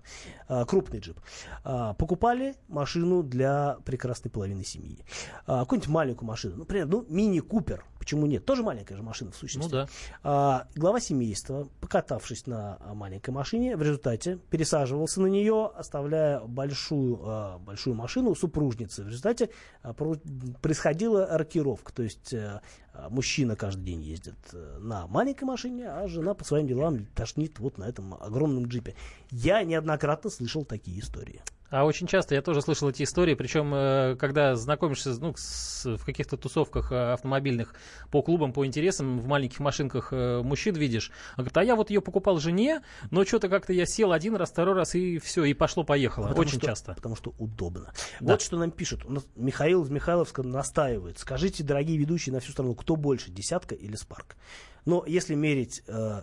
э, 0.48 0.64
крупный 0.66 1.00
джип, 1.00 1.20
э, 1.64 1.94
покупали 1.98 2.54
машину 2.68 3.22
для 3.22 3.78
прекрасной 3.84 4.30
половины 4.30 4.64
семьи. 4.64 5.04
Э, 5.46 5.60
какую-нибудь 5.60 5.88
маленькую 5.88 6.28
машину, 6.28 6.56
например, 6.56 6.86
ну, 6.86 7.04
мини-купер, 7.08 7.84
почему 7.98 8.26
нет, 8.26 8.44
тоже 8.44 8.62
маленькая 8.62 8.96
же 8.96 9.02
машина 9.02 9.30
в 9.32 9.36
сущности. 9.36 9.74
Ну 9.74 9.86
да. 10.22 10.64
Э, 10.74 10.78
глава 10.78 11.00
семейства, 11.00 11.68
покатавшись 11.80 12.46
на 12.46 12.78
маленькой 12.94 13.30
машине, 13.30 13.76
в 13.76 13.82
результате 13.82 14.38
пересаживался 14.84 15.20
на 15.20 15.26
нее, 15.26 15.70
оставляя 15.74 16.40
большую, 16.40 17.18
э, 17.22 17.58
большую 17.58 17.96
машину 17.96 18.34
супружницы. 18.34 19.02
В 19.02 19.08
результате 19.08 19.50
э, 19.82 19.92
происходила 20.60 21.26
рокировка, 21.38 21.92
то 21.92 22.02
есть 22.02 22.32
э, 22.32 22.60
мужчина 23.10 23.56
каждый 23.56 23.84
день 23.84 24.02
ездит 24.02 24.36
на 24.80 25.06
маленькой 25.06 25.44
машине, 25.44 25.88
а 25.90 26.06
жена 26.06 26.34
по 26.34 26.44
своим 26.44 26.66
делам 26.66 27.06
тошнит 27.14 27.58
вот 27.58 27.78
на 27.78 27.84
этом 27.84 28.14
огромном 28.14 28.66
джипе. 28.66 28.94
Я 29.30 29.62
неоднократно 29.64 30.30
слышал 30.30 30.64
такие 30.64 31.00
истории. 31.00 31.40
А 31.74 31.84
очень 31.84 32.06
часто 32.06 32.36
я 32.36 32.42
тоже 32.42 32.62
слышал 32.62 32.88
эти 32.88 33.02
истории, 33.02 33.34
причем 33.34 33.74
э, 33.74 34.14
когда 34.14 34.54
знакомишься 34.54 35.12
ну, 35.20 35.34
с, 35.36 35.96
в 35.96 36.04
каких-то 36.04 36.36
тусовках 36.36 36.92
э, 36.92 37.14
автомобильных 37.14 37.74
по 38.12 38.22
клубам, 38.22 38.52
по 38.52 38.64
интересам, 38.64 39.18
в 39.18 39.26
маленьких 39.26 39.58
машинках 39.58 40.12
э, 40.12 40.40
мужчин 40.44 40.76
видишь, 40.76 41.10
он 41.36 41.42
говорит, 41.42 41.56
а 41.56 41.64
я 41.64 41.74
вот 41.74 41.90
ее 41.90 42.00
покупал 42.00 42.38
жене, 42.38 42.82
но 43.10 43.24
что-то 43.24 43.48
как-то 43.48 43.72
я 43.72 43.86
сел 43.86 44.12
один 44.12 44.36
раз, 44.36 44.50
второй 44.50 44.76
раз 44.76 44.94
и 44.94 45.18
все, 45.18 45.42
и 45.42 45.52
пошло-поехало. 45.52 46.28
Потому 46.28 46.42
очень 46.42 46.58
что, 46.58 46.66
часто. 46.68 46.94
Потому 46.94 47.16
что 47.16 47.34
удобно. 47.38 47.92
Да. 48.20 48.34
Вот 48.34 48.42
что 48.42 48.56
нам 48.56 48.70
пишут. 48.70 49.04
У 49.04 49.10
нас 49.10 49.26
Михаил 49.34 49.82
из 49.82 49.90
Михайловска 49.90 50.44
настаивает. 50.44 51.18
Скажите, 51.18 51.64
дорогие 51.64 51.98
ведущие 51.98 52.32
на 52.32 52.38
всю 52.38 52.52
страну, 52.52 52.76
кто 52.76 52.94
больше, 52.94 53.32
десятка 53.32 53.74
или 53.74 53.96
спарк? 53.96 54.36
Но 54.84 55.02
если 55.08 55.34
мерить 55.34 55.82
э, 55.88 56.22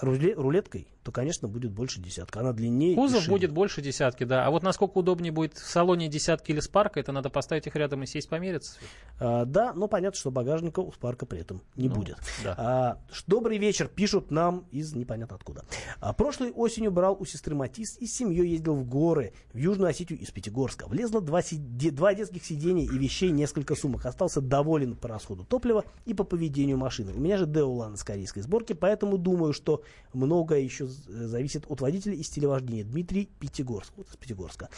рулеткой, 0.00 0.86
то, 1.08 1.12
конечно, 1.12 1.48
будет 1.48 1.72
больше 1.72 2.02
десятка. 2.02 2.40
Она 2.40 2.52
длиннее. 2.52 2.94
Кузов 2.94 3.28
будет 3.28 3.50
больше 3.50 3.80
десятки, 3.80 4.24
да. 4.24 4.44
А 4.44 4.50
вот 4.50 4.62
насколько 4.62 4.98
удобнее 4.98 5.32
будет 5.32 5.56
в 5.56 5.66
салоне 5.66 6.06
десятки 6.06 6.50
или 6.50 6.60
спарка, 6.60 7.00
это 7.00 7.12
надо 7.12 7.30
поставить 7.30 7.66
их 7.66 7.74
рядом 7.76 8.02
и 8.02 8.06
сесть 8.06 8.28
помериться. 8.28 8.78
А, 9.18 9.46
да, 9.46 9.72
но 9.72 9.88
понятно, 9.88 10.18
что 10.18 10.30
багажника 10.30 10.80
у 10.80 10.92
спарка 10.92 11.24
при 11.24 11.40
этом 11.40 11.62
не 11.76 11.88
ну, 11.88 11.94
будет. 11.94 12.18
Да. 12.44 12.54
А, 12.58 12.98
добрый 13.26 13.56
вечер, 13.56 13.88
пишут 13.88 14.30
нам 14.30 14.66
из 14.70 14.94
непонятно 14.94 15.36
откуда. 15.36 15.64
А, 15.98 16.12
прошлой 16.12 16.50
осенью 16.50 16.90
брал 16.90 17.16
у 17.18 17.24
сестры 17.24 17.54
Матис 17.54 17.96
и 17.96 18.06
с 18.06 18.14
семьей 18.14 18.50
ездил 18.50 18.74
в 18.74 18.84
горы, 18.84 19.32
в 19.54 19.56
Южную 19.56 19.88
Осетию 19.88 20.18
из 20.18 20.30
Пятигорска. 20.30 20.88
Влезло 20.88 21.22
два, 21.22 21.40
сиде... 21.40 21.90
два 21.90 22.12
детских 22.12 22.44
сидений 22.44 22.84
и 22.84 22.98
вещей, 22.98 23.30
несколько 23.30 23.74
сумок. 23.76 24.04
Остался 24.04 24.42
доволен 24.42 24.94
по 24.94 25.08
расходу 25.08 25.44
топлива 25.44 25.86
и 26.04 26.12
по 26.12 26.24
поведению 26.24 26.76
машины. 26.76 27.14
У 27.14 27.18
меня 27.18 27.38
же 27.38 27.46
Деулан 27.46 27.96
с 27.96 28.04
корейской 28.04 28.42
сборки, 28.42 28.74
поэтому 28.74 29.16
думаю, 29.16 29.54
что 29.54 29.82
многое 30.12 30.60
еще 30.60 30.86
зависит 31.06 31.64
от 31.68 31.80
водителя 31.80 32.14
и 32.14 32.22
стиля 32.22 32.48
вождения. 32.48 32.84
Дмитрий 32.84 33.28
Пятигорск, 33.38 33.92
вот 33.96 34.08
из 34.08 34.16
Пятигорска. 34.16 34.68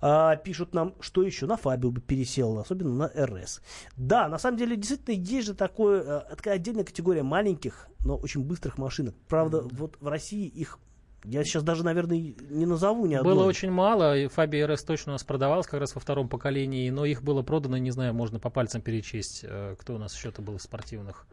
А, 0.00 0.36
пишут 0.36 0.74
нам, 0.74 0.94
что 1.00 1.22
еще 1.22 1.46
на 1.46 1.56
Фабио 1.56 1.90
бы 1.90 2.00
пересел, 2.00 2.58
особенно 2.58 2.94
на 2.94 3.26
РС. 3.26 3.60
Да, 3.96 4.28
на 4.28 4.38
самом 4.38 4.58
деле, 4.58 4.76
действительно, 4.76 5.14
есть 5.14 5.46
же 5.46 5.54
такое, 5.54 6.02
э, 6.02 6.36
такая 6.36 6.54
отдельная 6.54 6.84
категория 6.84 7.22
маленьких, 7.22 7.88
но 8.04 8.16
очень 8.16 8.42
быстрых 8.42 8.78
машинок. 8.78 9.14
Правда, 9.28 9.58
mm-hmm. 9.58 9.76
вот 9.76 9.96
в 10.00 10.06
России 10.06 10.46
их 10.46 10.78
я 11.24 11.44
сейчас 11.44 11.62
даже, 11.62 11.84
наверное, 11.84 12.34
не 12.48 12.66
назову 12.66 13.06
ни 13.06 13.14
одной. 13.14 13.34
Было 13.34 13.44
очень 13.44 13.70
мало, 13.70 14.16
и 14.16 14.26
Фаби 14.28 14.64
РС 14.64 14.82
точно 14.84 15.12
у 15.12 15.14
нас 15.14 15.24
продавалась 15.24 15.66
как 15.66 15.80
раз 15.80 15.94
во 15.94 16.00
втором 16.00 16.28
поколении, 16.28 16.88
но 16.88 17.04
их 17.04 17.22
было 17.22 17.42
продано, 17.42 17.76
не 17.76 17.90
знаю, 17.90 18.14
можно 18.14 18.40
по 18.40 18.48
пальцам 18.48 18.80
перечесть, 18.80 19.44
э, 19.44 19.76
кто 19.78 19.96
у 19.96 19.98
нас 19.98 20.16
еще-то 20.16 20.40
был 20.40 20.56
из 20.56 20.62
спортивных. 20.62 21.26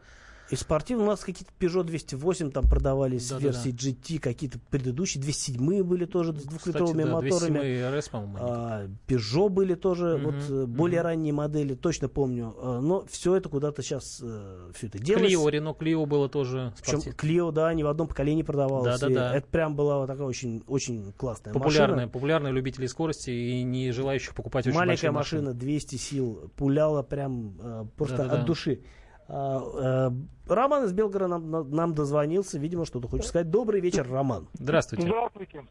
Из 0.50 0.60
спортивных 0.60 1.06
у 1.06 1.10
нас 1.10 1.20
какие-то 1.20 1.52
Peugeot 1.58 1.84
208 1.84 2.50
там 2.52 2.66
продавались, 2.66 3.28
да, 3.28 3.38
версии 3.38 3.70
да, 3.70 3.76
да. 3.82 3.90
GT, 3.90 4.18
какие-то 4.18 4.58
предыдущие, 4.70 5.22
207 5.22 5.82
были 5.82 6.06
тоже 6.06 6.32
с 6.32 6.44
двухлитровыми 6.44 7.02
Кстати, 7.02 7.06
да, 7.06 7.12
моторами. 7.12 7.98
RS, 7.98 8.10
по-моему, 8.10 8.36
а, 8.40 8.88
Peugeot 9.06 9.50
были 9.50 9.74
тоже, 9.74 10.14
угу, 10.14 10.30
вот 10.30 10.50
угу. 10.50 10.66
более 10.66 11.02
ранние 11.02 11.34
модели, 11.34 11.74
точно 11.74 12.08
помню. 12.08 12.54
А, 12.58 12.80
но 12.80 13.04
все 13.10 13.34
это 13.36 13.50
куда-то 13.50 13.82
сейчас, 13.82 14.20
э, 14.22 14.70
все 14.74 14.86
это 14.86 14.98
делалось. 14.98 15.32
Clio, 15.32 15.50
Renault 15.50 15.78
Clio 15.78 16.06
было 16.06 16.30
тоже 16.30 16.72
Причем 16.80 17.00
Clio, 17.12 17.52
да, 17.52 17.72
ни 17.74 17.82
в 17.82 17.88
одном 17.88 18.08
поколении 18.08 18.42
продавалось. 18.42 18.98
Да, 18.98 19.08
да, 19.08 19.14
да. 19.14 19.36
Это 19.36 19.46
прям 19.48 19.76
была 19.76 19.98
вот 19.98 20.06
такая 20.06 20.26
очень, 20.26 20.62
очень 20.66 21.12
классная 21.12 21.52
популярная, 21.52 21.96
машина. 21.96 22.08
Популярная 22.08 22.52
любителей 22.52 22.88
скорости 22.88 23.30
и 23.30 23.62
не 23.64 23.92
желающих 23.92 24.34
покупать 24.34 24.66
очень 24.66 24.76
Маленькая 24.76 25.10
машина, 25.10 25.50
машины. 25.50 25.60
200 25.60 25.96
сил, 25.96 26.50
пуляла 26.56 27.02
прям 27.02 27.54
э, 27.60 27.84
просто 27.96 28.16
да, 28.16 28.24
да, 28.24 28.32
от 28.32 28.40
да. 28.40 28.46
души. 28.46 28.80
А, 29.28 30.10
э, 30.10 30.52
Роман 30.52 30.84
из 30.84 30.92
Белгорода 30.92 31.38
нам, 31.38 31.70
нам 31.70 31.94
дозвонился, 31.94 32.58
видимо, 32.58 32.86
что-то 32.86 33.08
хочет 33.08 33.26
сказать. 33.26 33.50
Добрый 33.50 33.80
вечер, 33.80 34.06
Роман. 34.10 34.48
Здравствуйте. 34.54 35.06
Здравствуйте. 35.06 35.64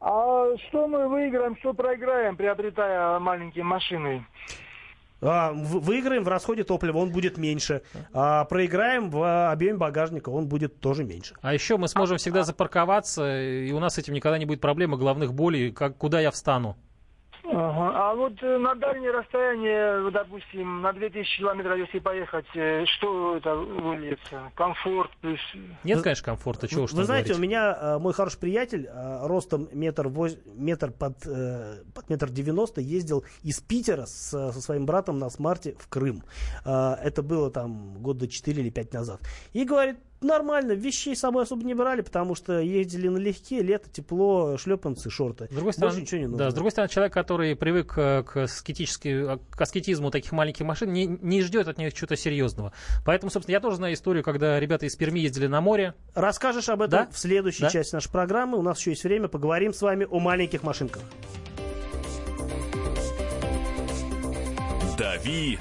А 0.00 0.56
что 0.68 0.88
мы 0.88 1.08
выиграем, 1.08 1.56
что 1.58 1.74
проиграем, 1.74 2.36
приобретая 2.36 3.18
маленькие 3.18 3.64
машины? 3.64 4.26
А, 5.20 5.52
выиграем 5.52 6.24
в 6.24 6.28
расходе 6.28 6.64
топлива, 6.64 6.96
он 6.96 7.10
будет 7.10 7.36
меньше. 7.36 7.82
А 8.14 8.46
проиграем 8.46 9.10
в 9.10 9.50
объеме 9.52 9.76
багажника, 9.76 10.30
он 10.30 10.48
будет 10.48 10.80
тоже 10.80 11.04
меньше. 11.04 11.34
А 11.42 11.52
еще 11.52 11.76
мы 11.76 11.88
сможем 11.88 12.16
всегда 12.16 12.44
запарковаться, 12.44 13.42
и 13.42 13.70
у 13.72 13.78
нас 13.78 13.94
с 13.94 13.98
этим 13.98 14.14
никогда 14.14 14.38
не 14.38 14.46
будет 14.46 14.62
проблемы 14.62 14.96
головных 14.96 15.34
болей, 15.34 15.72
как, 15.72 15.98
куда 15.98 16.20
я 16.20 16.30
встану. 16.30 16.76
Ага. 17.52 18.10
А 18.10 18.14
вот 18.14 18.34
э, 18.42 18.58
на 18.58 18.74
дальнее 18.74 19.10
расстояние, 19.10 20.10
допустим, 20.10 20.82
на 20.82 20.92
2000 20.92 21.38
километров, 21.38 21.78
если 21.78 21.98
поехать, 21.98 22.46
э, 22.54 22.84
что 22.86 23.36
это 23.36 23.54
выльется? 23.54 24.52
Комфорт 24.54 25.10
плюс... 25.20 25.40
Нет, 25.84 26.02
конечно, 26.02 26.24
комфорта. 26.24 26.68
Чего 26.68 26.82
Вы 26.82 27.04
знаете, 27.04 27.32
говорить? 27.32 27.38
у 27.38 27.40
меня 27.40 27.76
э, 27.80 27.98
мой 27.98 28.12
хороший 28.12 28.38
приятель 28.38 28.88
ростом 28.92 29.68
метр, 29.72 30.08
воз... 30.08 30.36
метр 30.46 30.92
под, 30.92 31.18
под 31.20 32.08
метр 32.08 32.30
девяносто 32.30 32.80
ездил 32.80 33.24
из 33.42 33.60
Питера 33.60 34.06
с, 34.06 34.30
со 34.30 34.60
своим 34.60 34.86
братом 34.86 35.18
на 35.18 35.28
смарте 35.30 35.74
в 35.78 35.88
Крым. 35.88 36.22
Это 36.64 37.22
было 37.22 37.50
там 37.50 38.00
года 38.00 38.28
4 38.28 38.62
или 38.62 38.70
5 38.70 38.92
назад. 38.92 39.20
И 39.52 39.64
говорит, 39.64 39.96
нормально, 40.20 40.72
вещей 40.72 41.16
с 41.16 41.20
собой 41.20 41.44
особо 41.44 41.64
не 41.64 41.74
брали, 41.74 42.02
потому 42.02 42.34
что 42.34 42.58
ездили 42.58 43.08
налегке, 43.08 43.62
лето, 43.62 43.88
тепло, 43.90 44.56
шлепанцы, 44.58 45.10
шорты. 45.10 45.48
С 45.50 45.54
другой 45.54 45.72
стороны, 45.72 46.00
ничего 46.00 46.20
не 46.20 46.26
нужно. 46.26 46.38
Да, 46.38 46.50
с 46.50 46.54
другой 46.54 46.70
стороны, 46.70 46.88
человек, 46.90 47.12
который 47.12 47.56
привык 47.56 47.94
э, 47.96 48.22
к, 48.22 48.46
к 48.46 49.60
аскетизму 49.60 50.10
таких 50.10 50.32
маленьких 50.32 50.64
машин, 50.64 50.92
не, 50.92 51.06
не 51.06 51.42
ждет 51.42 51.68
от 51.68 51.78
них 51.78 51.94
чего-то 51.94 52.16
серьезного. 52.16 52.72
Поэтому, 53.04 53.30
собственно, 53.30 53.54
я 53.54 53.60
тоже 53.60 53.76
знаю 53.76 53.94
историю, 53.94 54.24
когда 54.24 54.58
ребята 54.60 54.86
из 54.86 54.96
Перми 54.96 55.20
ездили 55.20 55.46
на 55.46 55.60
море. 55.60 55.94
Расскажешь 56.14 56.68
об 56.68 56.82
этом 56.82 57.06
да? 57.06 57.08
в 57.10 57.18
следующей 57.18 57.62
да? 57.62 57.70
части 57.70 57.94
нашей 57.94 58.10
программы. 58.10 58.58
У 58.58 58.62
нас 58.62 58.78
еще 58.78 58.90
есть 58.90 59.04
время, 59.04 59.28
поговорим 59.28 59.72
с 59.72 59.82
вами 59.82 60.06
о 60.10 60.18
маленьких 60.20 60.62
машинках. 60.62 61.02
Дави 64.98 65.58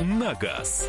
на 0.00 0.34
газ. 0.34 0.88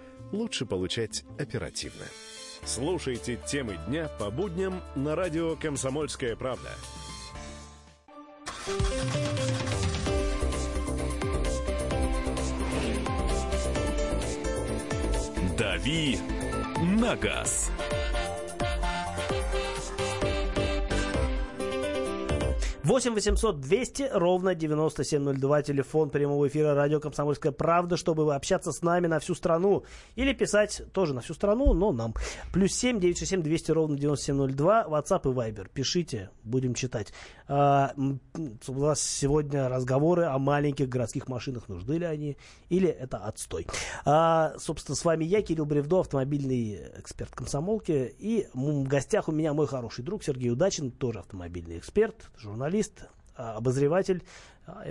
лучше 0.31 0.65
получать 0.65 1.23
оперативно. 1.39 2.05
Слушайте 2.63 3.39
темы 3.47 3.77
дня 3.87 4.07
по 4.19 4.29
будням 4.29 4.81
на 4.95 5.15
радио 5.15 5.55
«Комсомольская 5.55 6.35
правда». 6.35 6.69
«Дави 15.57 16.17
на 16.81 17.15
газ». 17.15 17.71
8 22.83 23.13
800 23.13 23.61
200 23.61 24.09
ровно 24.13 24.55
9702. 24.55 25.61
Телефон 25.61 26.09
прямого 26.09 26.47
эфира 26.47 26.73
радио 26.73 26.99
«Комсомольская 26.99 27.51
правда», 27.51 27.95
чтобы 27.95 28.33
общаться 28.33 28.71
с 28.71 28.81
нами 28.81 29.05
на 29.05 29.19
всю 29.19 29.35
страну. 29.35 29.83
Или 30.15 30.33
писать 30.33 30.81
тоже 30.91 31.13
на 31.13 31.21
всю 31.21 31.35
страну, 31.35 31.73
но 31.73 31.91
нам. 31.91 32.15
Плюс 32.51 32.73
7 32.73 32.99
967 32.99 33.43
200 33.43 33.71
ровно 33.71 33.97
9702. 33.97 34.87
WhatsApp 34.89 35.21
и 35.31 35.33
Viber. 35.35 35.69
Пишите, 35.71 36.31
будем 36.43 36.73
читать. 36.73 37.13
А, 37.47 37.93
у 37.95 38.73
нас 38.73 38.99
сегодня 38.99 39.69
разговоры 39.69 40.23
о 40.23 40.39
маленьких 40.39 40.89
городских 40.89 41.27
машинах. 41.27 41.69
Нужны 41.69 41.93
ли 41.93 42.05
они? 42.05 42.35
Или 42.69 42.89
это 42.89 43.17
отстой? 43.17 43.67
А, 44.05 44.55
собственно, 44.57 44.95
с 44.95 45.05
вами 45.05 45.23
я, 45.23 45.43
Кирилл 45.43 45.65
Бревдо, 45.65 45.99
автомобильный 45.99 46.81
эксперт 46.97 47.29
комсомолки. 47.35 48.15
И 48.17 48.47
в 48.55 48.87
гостях 48.87 49.29
у 49.29 49.31
меня 49.31 49.53
мой 49.53 49.67
хороший 49.67 50.03
друг 50.03 50.23
Сергей 50.23 50.49
Удачин, 50.49 50.89
тоже 50.89 51.19
автомобильный 51.19 51.77
эксперт, 51.77 52.31
журналист 52.37 52.70
журналист, 52.71 53.03
а, 53.35 53.57
обозреватель 53.57 54.23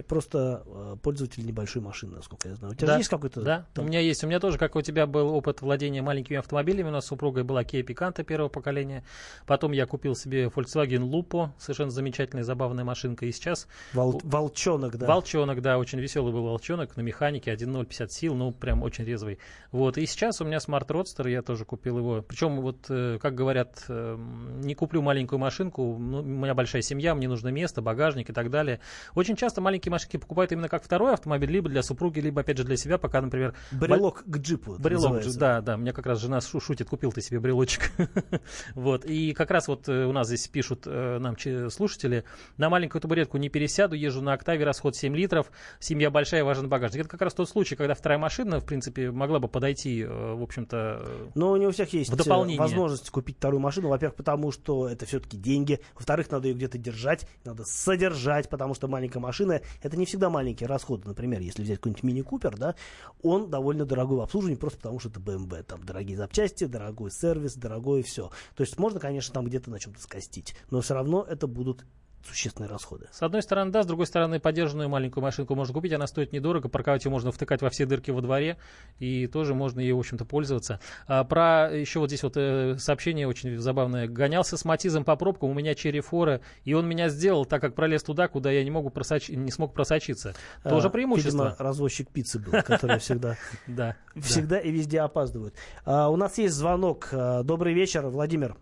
просто 0.07 0.63
а, 0.67 0.97
пользователь 0.97 1.45
небольшой 1.45 1.83
машины, 1.83 2.17
насколько 2.17 2.49
я 2.49 2.55
знаю. 2.57 2.73
У 2.73 2.77
тебя 2.77 2.89
да, 2.89 2.93
же 2.95 3.01
есть 3.01 3.11
какой-то... 3.11 3.43
Да, 3.43 3.67
там... 3.75 3.85
у 3.85 3.89
меня 3.89 4.01
есть. 4.01 4.23
У 4.25 4.27
меня 4.27 4.41
тоже, 4.41 4.59
как 4.59 4.77
у 4.77 4.83
тебя, 4.83 5.07
был 5.07 5.35
опыт 5.35 5.63
владения 5.63 6.03
маленькими 6.03 6.39
автомобилями. 6.39 6.89
У 6.89 6.93
нас 6.93 7.05
с 7.05 7.09
супругой 7.09 7.45
была 7.45 7.63
Kia 7.63 7.85
Picanto 7.85 8.25
первого 8.25 8.49
поколения. 8.49 9.05
Потом 9.47 9.73
я 9.73 9.87
купил 9.87 10.15
себе 10.15 10.45
Volkswagen 10.47 11.09
Lupo, 11.09 11.51
совершенно 11.59 11.91
замечательная, 11.91 12.45
забавная 12.45 12.85
машинка. 12.85 13.27
И 13.27 13.33
сейчас... 13.33 13.67
Вол... 13.93 14.21
Волчонок, 14.25 14.97
да. 14.97 15.07
Волчонок, 15.07 15.61
да, 15.63 15.79
очень 15.79 16.01
веселый 16.01 16.33
был 16.33 16.45
волчонок 16.45 16.97
на 16.97 17.01
механике, 17.01 17.53
1.0, 17.53 17.85
50 17.85 18.13
сил, 18.13 18.35
ну, 18.35 18.53
прям 18.53 18.83
очень 18.83 19.05
резвый. 19.05 19.39
Вот, 19.73 19.99
и 19.99 20.07
сейчас 20.07 20.41
у 20.41 20.45
меня 20.45 20.59
Smart 20.59 20.87
Roadster, 20.87 21.31
я 21.31 21.43
тоже 21.43 21.65
купил 21.65 21.99
его. 21.99 22.23
Причем, 22.23 22.61
вот, 22.61 22.87
э, 22.89 23.19
как 23.21 23.35
говорят, 23.35 23.85
эм, 23.89 24.61
не 24.61 24.75
куплю 24.75 25.03
маленькую 25.03 25.39
машинку, 25.39 25.97
ну, 25.99 26.21
у 26.21 26.23
меня 26.23 26.55
большая 26.55 26.83
семья, 26.83 27.15
мне 27.15 27.29
нужно 27.29 27.49
место, 27.49 27.83
багажник 27.83 28.31
и 28.31 28.33
так 28.33 28.51
далее. 28.51 28.81
Очень 29.15 29.37
часто 29.37 29.61
маленькие 29.71 29.93
машинки 29.93 30.17
покупают 30.17 30.51
именно 30.51 30.69
как 30.69 30.83
второй 30.83 31.15
автомобиль, 31.15 31.51
либо 31.51 31.69
для 31.69 31.83
супруги, 31.85 32.19
либо 32.19 32.41
опять 32.41 32.59
же 32.59 32.65
для 32.65 32.77
себя, 32.77 32.99
пока, 32.99 33.21
например... 33.21 33.55
Брелок 33.71 34.25
к 34.27 34.37
джипу. 34.39 34.77
Брелок, 34.79 35.23
да, 35.37 35.61
да. 35.61 35.77
Мне 35.77 35.93
как 35.93 36.07
раз 36.07 36.21
жена 36.21 36.41
шутит, 36.41 36.89
купил 36.89 37.13
ты 37.13 37.21
себе 37.21 37.39
брелочек. 37.39 37.93
вот. 38.75 39.05
И 39.05 39.33
как 39.33 39.53
раз 39.53 39.69
вот 39.69 39.89
э, 39.89 40.07
у 40.07 40.13
нас 40.13 40.27
здесь 40.27 40.49
пишут 40.49 40.83
э, 40.87 41.19
нам 41.21 41.37
слушатели, 41.71 42.25
на 42.57 42.69
маленькую 42.69 43.01
табуретку 43.01 43.39
не 43.39 43.49
пересяду, 43.49 43.95
езжу 43.95 44.23
на 44.23 44.33
октаве, 44.33 44.65
расход 44.65 44.97
7 44.97 45.15
литров, 45.15 45.53
семья 45.79 46.11
большая, 46.11 46.43
важен 46.43 46.69
багажник. 46.69 47.03
Это 47.03 47.09
как 47.09 47.23
раз 47.23 47.35
тот 47.35 47.49
случай, 47.49 47.77
когда 47.77 47.95
вторая 47.95 48.19
машина, 48.19 48.59
в 48.59 48.65
принципе, 48.65 49.13
могла 49.13 49.39
бы 49.39 49.47
подойти, 49.47 50.03
э, 50.03 50.35
в 50.35 50.43
общем-то, 50.43 51.31
Но 51.37 51.57
не 51.57 51.67
у 51.67 51.71
всех 51.71 51.93
есть 51.93 52.11
возможность 52.11 53.09
купить 53.11 53.37
вторую 53.37 53.61
машину. 53.61 53.89
Во-первых, 53.89 54.17
потому 54.17 54.51
что 54.51 54.89
это 54.89 55.07
все-таки 55.07 55.37
деньги. 55.37 55.79
Во-вторых, 55.95 56.29
надо 56.33 56.49
ее 56.49 56.55
где-то 56.55 56.77
держать, 56.77 57.29
надо 57.45 57.65
содержать, 57.65 58.49
потому 58.49 58.75
что 58.75 58.89
маленькая 58.89 59.21
машина 59.21 59.50
это 59.51 59.97
не 59.97 60.07
всегда 60.07 60.31
маленькие 60.31 60.69
расходы. 60.69 61.07
Например, 61.07 61.41
если 61.41 61.63
взять 61.63 61.79
какой-нибудь 61.79 62.03
мини-купер, 62.03 62.57
да, 62.57 62.75
он 63.23 63.51
довольно 63.51 63.85
дорогой 63.85 64.19
в 64.19 64.21
обслуживании, 64.23 64.59
просто 64.59 64.79
потому 64.79 64.99
что 64.99 65.09
это 65.09 65.21
BMW. 65.21 65.63
Там 65.63 65.85
дорогие 65.85 66.17
запчасти, 66.17 66.65
дорогой 66.65 67.11
сервис, 67.11 67.55
дорогое 67.55 68.03
все. 68.03 68.31
То 68.55 68.63
есть 68.63 68.79
можно, 68.79 69.01
конечно, 69.01 69.35
там 69.35 69.45
где-то 69.45 69.71
на 69.71 69.79
чем-то 69.79 70.01
скостить, 70.01 70.55
но 70.71 70.81
все 70.81 70.95
равно 70.95 71.27
это 71.29 71.47
будут 71.47 71.85
существенные 72.27 72.69
расходы. 72.69 73.09
С 73.13 73.23
одной 73.23 73.43
стороны, 73.43 73.71
да, 73.71 73.83
с 73.83 73.87
другой 73.87 74.07
стороны, 74.07 74.41
поддержанную 74.41 74.89
маленькую 74.89 75.23
машинку 75.23 75.55
можно 75.55 75.75
купить, 75.75 75.93
она 75.93 76.07
стоит 76.07 76.33
недорого, 76.33 76.69
парковать 76.69 77.05
ее 77.05 77.11
можно 77.11 77.33
втыкать 77.33 77.63
во 77.63 77.71
все 77.71 77.87
дырки 77.87 78.11
во 78.11 78.21
дворе, 78.21 78.59
и 78.99 79.27
тоже 79.27 79.55
можно 79.55 79.81
ее, 79.81 79.95
в 79.95 79.99
общем-то, 79.99 80.25
пользоваться. 80.25 80.81
А, 81.07 81.25
про 81.25 81.71
еще 81.73 82.01
вот 82.01 82.09
здесь 82.09 82.23
вот 82.23 82.37
э, 82.37 82.77
сообщение 82.79 83.27
очень 83.27 83.59
забавное. 83.59 84.07
Гонялся 84.07 84.57
с 84.57 84.65
Матизом 84.65 85.05
по 85.05 85.17
пробкам, 85.17 85.51
у 85.51 85.55
меня 85.55 85.75
черри 85.75 86.01
фора, 86.01 86.41
и 86.65 86.75
он 86.75 86.89
меня 86.89 87.09
сделал, 87.09 87.45
так 87.45 87.61
как 87.61 87.75
пролез 87.75 88.03
туда, 88.03 88.29
куда 88.29 88.51
я 88.51 88.63
не, 88.65 88.71
могу 88.71 88.91
просоч... 88.91 89.29
не 89.29 89.51
смог 89.51 89.73
просочиться. 89.75 90.35
Тоже 90.63 90.89
а, 90.89 90.91
преимущество. 90.91 91.31
Видимо, 91.31 91.57
развозчик 91.59 92.11
пиццы 92.11 92.39
был, 92.39 92.53
который 92.63 92.99
всегда, 92.99 93.37
всегда 94.17 94.59
и 94.59 94.71
везде 94.71 95.01
опаздывает. 95.01 95.55
А, 95.85 96.09
у 96.09 96.17
нас 96.17 96.39
есть 96.39 96.55
звонок. 96.55 97.09
Добрый 97.11 97.75
вечер, 97.75 98.07
Владимир. 98.07 98.57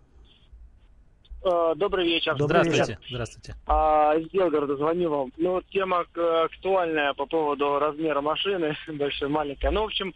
Э, 1.43 1.73
добрый 1.75 2.05
вечер. 2.05 2.35
Добрый 2.35 2.61
Здравствуйте. 2.63 2.91
Вечер. 2.93 3.07
Здравствуйте. 3.09 3.55
А, 3.67 4.13
из 4.15 4.29
Белгорода 4.29 4.75
звоню 4.75 5.09
вам. 5.09 5.31
Ну, 5.37 5.61
тема 5.71 6.05
актуальная 6.45 7.13
по 7.13 7.25
поводу 7.25 7.79
размера 7.79 8.21
машины, 8.21 8.75
большой, 8.87 9.29
маленькой. 9.29 9.71
Ну, 9.71 9.81
в 9.81 9.85
общем, 9.85 10.13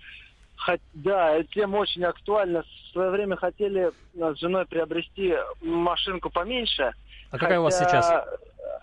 хот... 0.57 0.81
да, 0.93 1.41
тема 1.43 1.77
очень 1.77 2.03
актуальна. 2.03 2.63
В 2.63 2.91
свое 2.91 3.09
время 3.09 3.37
хотели 3.37 3.91
с 4.13 4.39
женой 4.39 4.65
приобрести 4.65 5.33
машинку 5.61 6.29
поменьше. 6.29 6.93
А 7.31 7.37
какая 7.37 7.59
у 7.59 7.63
вас 7.63 7.79
сейчас? 7.79 8.11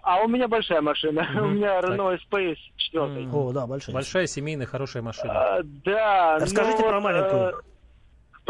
А 0.02 0.22
у 0.22 0.28
меня 0.28 0.48
большая 0.48 0.80
машина. 0.80 1.20
Mm-hmm. 1.20 1.40
У 1.44 1.48
меня 1.48 1.80
Renault 1.80 2.18
Space 2.30 2.56
4. 2.76 3.04
Mm-hmm. 3.04 3.30
О, 3.34 3.52
да, 3.52 3.66
большая. 3.66 3.94
Большая 3.94 4.26
семейная 4.26 4.66
хорошая 4.66 5.02
машина. 5.02 5.32
А, 5.32 5.60
да. 5.62 6.38
Расскажите 6.38 6.82
ну, 6.82 6.88
про 6.88 7.00
маленькую. 7.00 7.62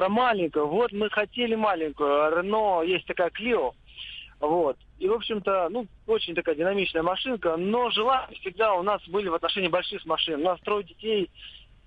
Про 0.01 0.09
маленькую. 0.09 0.67
Вот 0.67 0.93
мы 0.93 1.11
хотели 1.11 1.55
маленькую. 1.55 2.35
Рено 2.35 2.81
есть 2.83 3.05
такая 3.05 3.29
Клио. 3.29 3.75
Вот. 4.41 4.79
И, 4.99 5.07
в 5.07 5.13
общем-то, 5.13 5.69
ну, 5.69 5.87
очень 6.07 6.35
такая 6.35 6.55
динамичная 6.55 7.03
машинка, 7.03 7.59
но 7.59 7.91
желания 7.91 8.35
всегда 8.41 8.73
у 8.73 8.83
нас 8.83 9.07
были 9.09 9.29
в 9.29 9.35
отношении 9.35 9.69
больших 9.69 10.07
машин. 10.07 10.41
У 10.41 10.45
нас 10.45 10.61
трое 10.61 10.85
детей, 10.85 11.29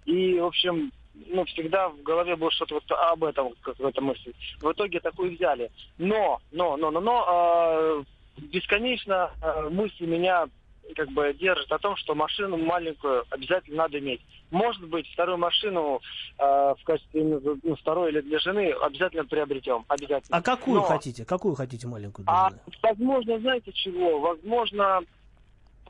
и, 0.06 0.40
в 0.40 0.46
общем, 0.46 0.92
ну, 1.26 1.44
всегда 1.46 1.90
в 1.90 2.04
голове 2.04 2.36
было 2.36 2.52
что-то 2.52 2.76
вот 2.76 2.84
об 2.92 3.24
этом, 3.24 3.50
какая-то 3.64 4.02
мысль. 4.02 4.34
В 4.62 4.72
итоге 4.72 5.00
такую 5.00 5.32
взяли. 5.32 5.72
Но, 5.98 6.40
но, 6.52 6.78
но, 6.78 6.92
но, 6.92 7.02
но, 7.02 7.26
э, 7.28 8.04
бесконечно 8.42 9.32
э, 9.42 9.70
мысли 9.70 10.06
меня 10.06 10.46
как 10.96 11.10
бы 11.10 11.34
держит 11.34 11.72
о 11.72 11.80
том, 11.80 11.96
что 11.96 12.14
машину 12.14 12.58
маленькую 12.58 13.26
обязательно 13.32 13.78
надо 13.78 13.98
иметь. 13.98 14.22
Может 14.54 14.88
быть, 14.88 15.12
вторую 15.12 15.40
машину 15.40 16.00
э, 16.38 16.44
в 16.44 16.84
качестве 16.84 17.24
ну, 17.24 17.76
второй 17.76 18.12
или 18.12 18.22
для 18.22 18.38
жены 18.38 18.72
обязательно 18.72 19.26
приобретем. 19.26 19.84
Обязательно. 19.88 20.38
А 20.38 20.42
какую 20.44 20.82
Но... 20.82 20.84
хотите? 20.84 21.26
Какую 21.26 21.56
хотите 21.56 21.88
маленькую 21.88 22.26
а, 22.30 22.52
Возможно, 22.84 23.40
знаете 23.40 23.72
чего? 23.74 24.20
Возможно, 24.20 25.02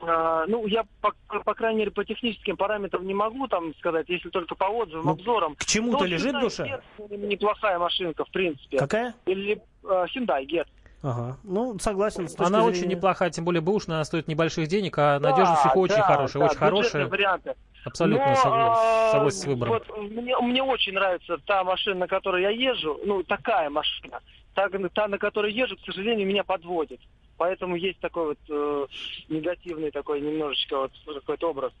э, 0.00 0.44
ну, 0.48 0.66
я, 0.66 0.84
по, 1.02 1.12
по 1.44 1.54
крайней 1.54 1.80
мере, 1.80 1.90
по 1.90 2.06
техническим 2.06 2.56
параметрам 2.56 3.06
не 3.06 3.12
могу 3.12 3.46
там 3.48 3.74
сказать, 3.74 4.08
если 4.08 4.30
только 4.30 4.54
по 4.54 4.64
отзывам, 4.64 5.04
ну, 5.04 5.12
обзорам. 5.12 5.56
К 5.56 5.64
чему-то 5.66 6.06
лежит 6.06 6.32
душа? 6.40 6.80
Неплохая 7.10 7.78
машинка, 7.78 8.24
в 8.24 8.30
принципе. 8.30 8.78
Какая? 8.78 9.14
Или 9.26 9.60
э, 9.82 9.86
Hyundai 9.86 10.46
Get. 10.46 10.66
Ага. 11.02 11.36
Ну, 11.44 11.78
согласен. 11.80 12.28
Она 12.38 12.62
зрения... 12.62 12.64
очень 12.64 12.88
неплохая, 12.88 13.28
тем 13.28 13.44
более 13.44 13.60
бэушная, 13.60 13.96
она 13.96 14.06
стоит 14.06 14.26
небольших 14.26 14.68
денег, 14.68 14.96
а 14.96 15.20
надежность 15.20 15.64
да, 15.64 15.68
их 15.68 15.76
очень 15.76 15.96
да, 15.96 16.02
хорошая, 16.02 16.40
да, 16.40 16.46
очень 16.46 16.58
хорошая. 16.58 17.06
варианты. 17.08 17.54
Абсолютно 17.84 18.30
Но, 18.30 18.36
согласен, 18.36 19.12
согласен 19.12 19.38
с 19.38 19.44
выбором. 19.46 19.72
Вот, 19.72 19.98
мне, 19.98 20.36
мне 20.38 20.62
очень 20.62 20.94
нравится 20.94 21.38
та 21.46 21.64
машина, 21.64 22.00
на 22.00 22.08
которой 22.08 22.42
я 22.42 22.50
езжу, 22.50 22.98
ну, 23.04 23.22
такая 23.22 23.68
машина. 23.70 24.20
Та, 24.54 24.68
та, 24.68 25.08
на 25.08 25.18
которой 25.18 25.52
езжу, 25.52 25.76
к 25.76 25.84
сожалению, 25.84 26.26
меня 26.26 26.44
подводит. 26.44 27.00
Поэтому 27.36 27.76
есть 27.76 27.98
такой 28.00 28.28
вот 28.28 28.38
э, 28.48 28.86
негативный 29.28 29.90
такой 29.90 30.20
немножечко 30.20 30.78
вот 30.78 30.92
какой-то 31.04 31.50
образ. 31.50 31.72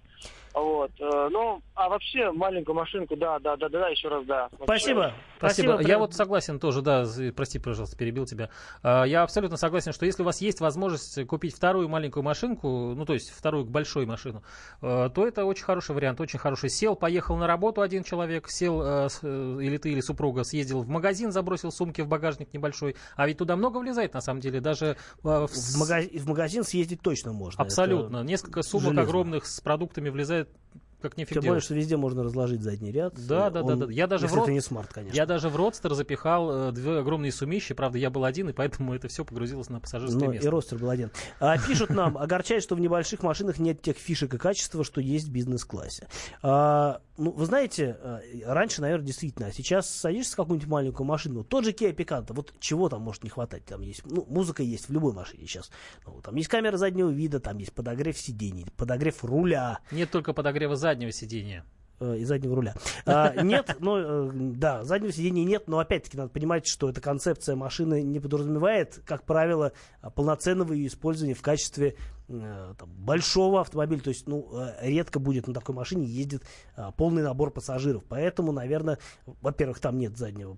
Вот. 0.54 0.92
Э, 1.00 1.28
ну, 1.30 1.60
а 1.74 1.88
вообще 1.88 2.30
маленькую 2.30 2.76
машинку, 2.76 3.16
да, 3.16 3.38
да, 3.40 3.56
да, 3.56 3.68
да, 3.68 3.88
еще 3.88 4.08
раз, 4.08 4.24
да. 4.24 4.48
Спасибо. 4.62 5.12
Спасибо. 5.38 5.72
Спасибо. 5.74 5.80
Я 5.82 5.98
вот 5.98 6.14
согласен 6.14 6.58
тоже, 6.58 6.80
да, 6.80 7.04
прости, 7.34 7.58
пожалуйста, 7.58 7.96
перебил 7.96 8.24
тебя. 8.24 8.50
А, 8.82 9.04
я 9.04 9.22
абсолютно 9.22 9.56
согласен, 9.56 9.92
что 9.92 10.06
если 10.06 10.22
у 10.22 10.24
вас 10.24 10.40
есть 10.40 10.60
возможность 10.60 11.26
купить 11.26 11.54
вторую 11.54 11.88
маленькую 11.88 12.22
машинку, 12.22 12.94
ну, 12.94 13.04
то 13.04 13.14
есть 13.14 13.30
вторую 13.30 13.64
большую 13.64 14.06
машину, 14.06 14.42
э, 14.80 15.10
то 15.12 15.26
это 15.26 15.44
очень 15.44 15.64
хороший 15.64 15.94
вариант, 15.94 16.20
очень 16.20 16.38
хороший. 16.38 16.70
Сел, 16.70 16.94
поехал 16.94 17.36
на 17.36 17.46
работу 17.46 17.82
один 17.82 18.04
человек, 18.04 18.48
сел, 18.48 18.80
э, 18.82 19.08
или 19.22 19.76
ты, 19.76 19.90
или 19.90 20.00
супруга, 20.00 20.44
съездил 20.44 20.82
в 20.82 20.88
магазин, 20.88 21.32
забросил 21.32 21.72
сумки 21.72 22.00
в 22.00 22.08
багажник 22.08 22.54
небольшой, 22.54 22.96
а 23.16 23.26
ведь 23.26 23.38
туда 23.38 23.56
много 23.56 23.78
влезает, 23.78 24.14
на 24.14 24.20
самом 24.20 24.40
деле, 24.40 24.60
даже... 24.60 24.96
В, 25.22 25.48
в, 25.48 25.78
магаз... 25.78 26.06
в 26.06 26.28
магазин 26.28 26.62
съездить 26.62 27.00
точно 27.02 27.32
можно. 27.32 27.62
Абсолютно. 27.62 28.18
Это 28.18 28.26
Несколько 28.26 28.62
сумок 28.62 28.84
железно. 28.84 29.02
огромных 29.02 29.46
с 29.46 29.60
продуктами 29.60 30.08
влезает 30.08 30.43
to 30.44 30.80
как 31.04 31.18
нифиг 31.18 31.34
Тем 31.34 31.44
более, 31.44 31.60
что 31.60 31.74
везде 31.74 31.98
можно 31.98 32.22
разложить 32.22 32.62
задний 32.62 32.90
ряд. 32.90 33.14
Да, 33.28 33.50
да, 33.50 33.62
да, 33.62 33.76
да. 33.76 33.92
Я 33.92 34.06
даже 34.06 34.26
в 34.26 34.32
род... 34.32 34.44
это 34.44 34.52
не 34.52 34.62
смарт, 34.62 34.90
конечно. 34.90 35.14
Я 35.14 35.26
даже 35.26 35.50
в 35.50 35.56
родстер 35.56 35.92
запихал 35.92 36.68
э, 36.68 36.72
две 36.72 36.98
огромные 36.98 37.30
сумищи. 37.30 37.74
Правда, 37.74 37.98
я 37.98 38.08
был 38.08 38.24
один, 38.24 38.48
и 38.48 38.52
поэтому 38.54 38.94
это 38.94 39.08
все 39.08 39.22
погрузилось 39.22 39.68
на 39.68 39.80
пассажирское 39.80 40.24
Но 40.24 40.32
место. 40.32 40.48
и 40.48 40.50
родстер 40.50 40.78
был 40.78 40.88
один. 40.88 41.10
А, 41.40 41.58
пишут 41.58 41.90
нам, 41.90 42.16
огорчает, 42.18 42.62
что 42.62 42.74
в 42.74 42.80
небольших 42.80 43.22
машинах 43.22 43.58
нет 43.58 43.82
тех 43.82 43.98
фишек 43.98 44.32
и 44.32 44.38
качества, 44.38 44.82
что 44.82 45.02
есть 45.02 45.28
в 45.28 45.30
бизнес-классе. 45.30 46.08
А, 46.42 47.02
ну, 47.16 47.30
вы 47.30 47.46
знаете, 47.46 47.96
э, 48.00 48.20
раньше, 48.46 48.80
наверное, 48.80 49.06
действительно, 49.06 49.48
а 49.48 49.52
сейчас 49.52 49.88
садишься 49.88 50.32
в 50.32 50.36
какую-нибудь 50.36 50.68
маленькую 50.68 51.06
машину, 51.06 51.44
тот 51.44 51.64
же 51.64 51.72
Kia 51.72 51.94
Picanto, 51.94 52.32
вот 52.32 52.54
чего 52.58 52.88
там 52.88 53.02
может 53.02 53.22
не 53.22 53.30
хватать? 53.30 53.64
Там 53.66 53.82
есть, 53.82 54.02
ну, 54.04 54.24
музыка 54.28 54.62
есть 54.62 54.88
в 54.88 54.92
любой 54.92 55.12
машине 55.12 55.46
сейчас. 55.46 55.70
Ну, 56.06 56.20
там 56.22 56.34
есть 56.34 56.48
камера 56.48 56.76
заднего 56.76 57.10
вида, 57.10 57.38
там 57.38 57.58
есть 57.58 57.72
подогрев 57.72 58.18
сидений, 58.18 58.66
подогрев 58.76 59.22
руля. 59.22 59.78
Нет 59.92 60.10
только 60.10 60.32
подогрева 60.32 60.74
заднего 60.74 60.93
сидения. 61.12 61.64
Э, 62.00 62.16
и 62.16 62.24
заднего 62.24 62.56
руля. 62.56 62.74
А, 63.06 63.40
нет, 63.42 63.76
ну, 63.78 63.96
э, 63.96 64.30
да, 64.32 64.84
заднего 64.84 65.12
сидения 65.12 65.44
нет, 65.44 65.68
но 65.68 65.78
опять-таки 65.78 66.16
надо 66.16 66.30
понимать, 66.30 66.66
что 66.66 66.90
эта 66.90 67.00
концепция 67.00 67.54
машины 67.54 68.02
не 68.02 68.18
подразумевает, 68.18 69.00
как 69.06 69.24
правило, 69.24 69.72
полноценного 70.14 70.72
ее 70.72 70.88
использования 70.88 71.34
в 71.34 71.42
качестве 71.42 71.94
э, 72.28 72.74
там, 72.76 72.90
большого 72.90 73.60
автомобиля, 73.60 74.00
то 74.00 74.08
есть, 74.08 74.26
ну, 74.26 74.50
редко 74.80 75.20
будет 75.20 75.46
на 75.46 75.54
такой 75.54 75.74
машине 75.74 76.04
ездит 76.06 76.42
полный 76.96 77.22
набор 77.22 77.52
пассажиров. 77.52 78.02
Поэтому, 78.08 78.50
наверное, 78.50 78.98
во-первых, 79.40 79.78
там 79.78 79.96
нет 79.98 80.16
заднего, 80.16 80.56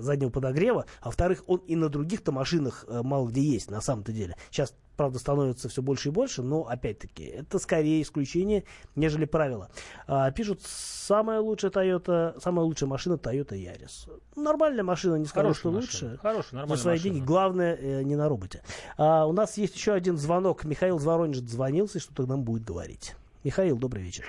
заднего 0.00 0.30
подогрева, 0.30 0.86
а 1.00 1.06
во-вторых, 1.06 1.44
он 1.46 1.58
и 1.58 1.76
на 1.76 1.90
других-то 1.90 2.32
машинах 2.32 2.86
мало 2.88 3.28
где 3.28 3.42
есть, 3.42 3.70
на 3.70 3.80
самом-то 3.80 4.12
деле. 4.12 4.36
Сейчас 4.50 4.74
правда, 4.98 5.18
становится 5.20 5.68
все 5.68 5.80
больше 5.80 6.08
и 6.08 6.12
больше, 6.12 6.42
но, 6.42 6.66
опять-таки, 6.68 7.24
это 7.24 7.58
скорее 7.58 8.02
исключение, 8.02 8.64
нежели 8.96 9.24
правило. 9.24 9.70
А, 10.08 10.30
пишут, 10.32 10.60
самая 10.62 11.40
лучшая 11.40 11.70
Toyota, 11.70 12.38
самая 12.40 12.64
лучшая 12.66 12.90
машина 12.90 13.14
Toyota 13.14 13.52
Yaris. 13.54 14.10
Нормальная 14.36 14.82
машина, 14.82 15.14
не 15.14 15.24
скажу, 15.24 15.54
что 15.54 15.70
машина. 15.70 16.10
лучше. 16.10 16.18
Хорошая, 16.20 16.52
нормальная 16.54 16.76
За 16.76 16.82
свои 16.82 16.94
машина. 16.96 17.14
деньги. 17.14 17.24
Главное, 17.24 17.76
э, 17.76 18.02
не 18.02 18.16
на 18.16 18.28
роботе. 18.28 18.62
А, 18.98 19.24
у 19.26 19.32
нас 19.32 19.56
есть 19.56 19.76
еще 19.76 19.92
один 19.92 20.18
звонок. 20.18 20.64
Михаил 20.64 20.98
Зворонич 20.98 21.36
звонился, 21.36 22.00
что-то 22.00 22.26
нам 22.26 22.42
будет 22.42 22.64
говорить. 22.64 23.14
Михаил, 23.44 23.78
добрый 23.78 24.02
вечер. 24.02 24.24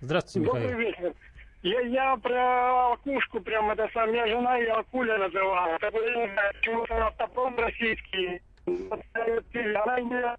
Здравствуйте, 0.00 0.40
Михаил. 0.40 0.70
Добрый 0.70 0.86
вечер. 0.86 1.14
Я, 1.62 1.80
я 1.82 2.16
про 2.16 2.94
акушку 2.94 3.38
прям, 3.40 3.70
это 3.70 3.88
сам, 3.94 4.10
меня 4.10 4.26
жена 4.26 4.56
ее 4.56 4.72
акуля 4.72 5.18
называла. 5.18 5.76
Это, 5.76 5.90
почему-то 5.90 7.06
автопром 7.06 7.56
российский 7.58 8.40
она 8.66 10.00
не 10.00 10.36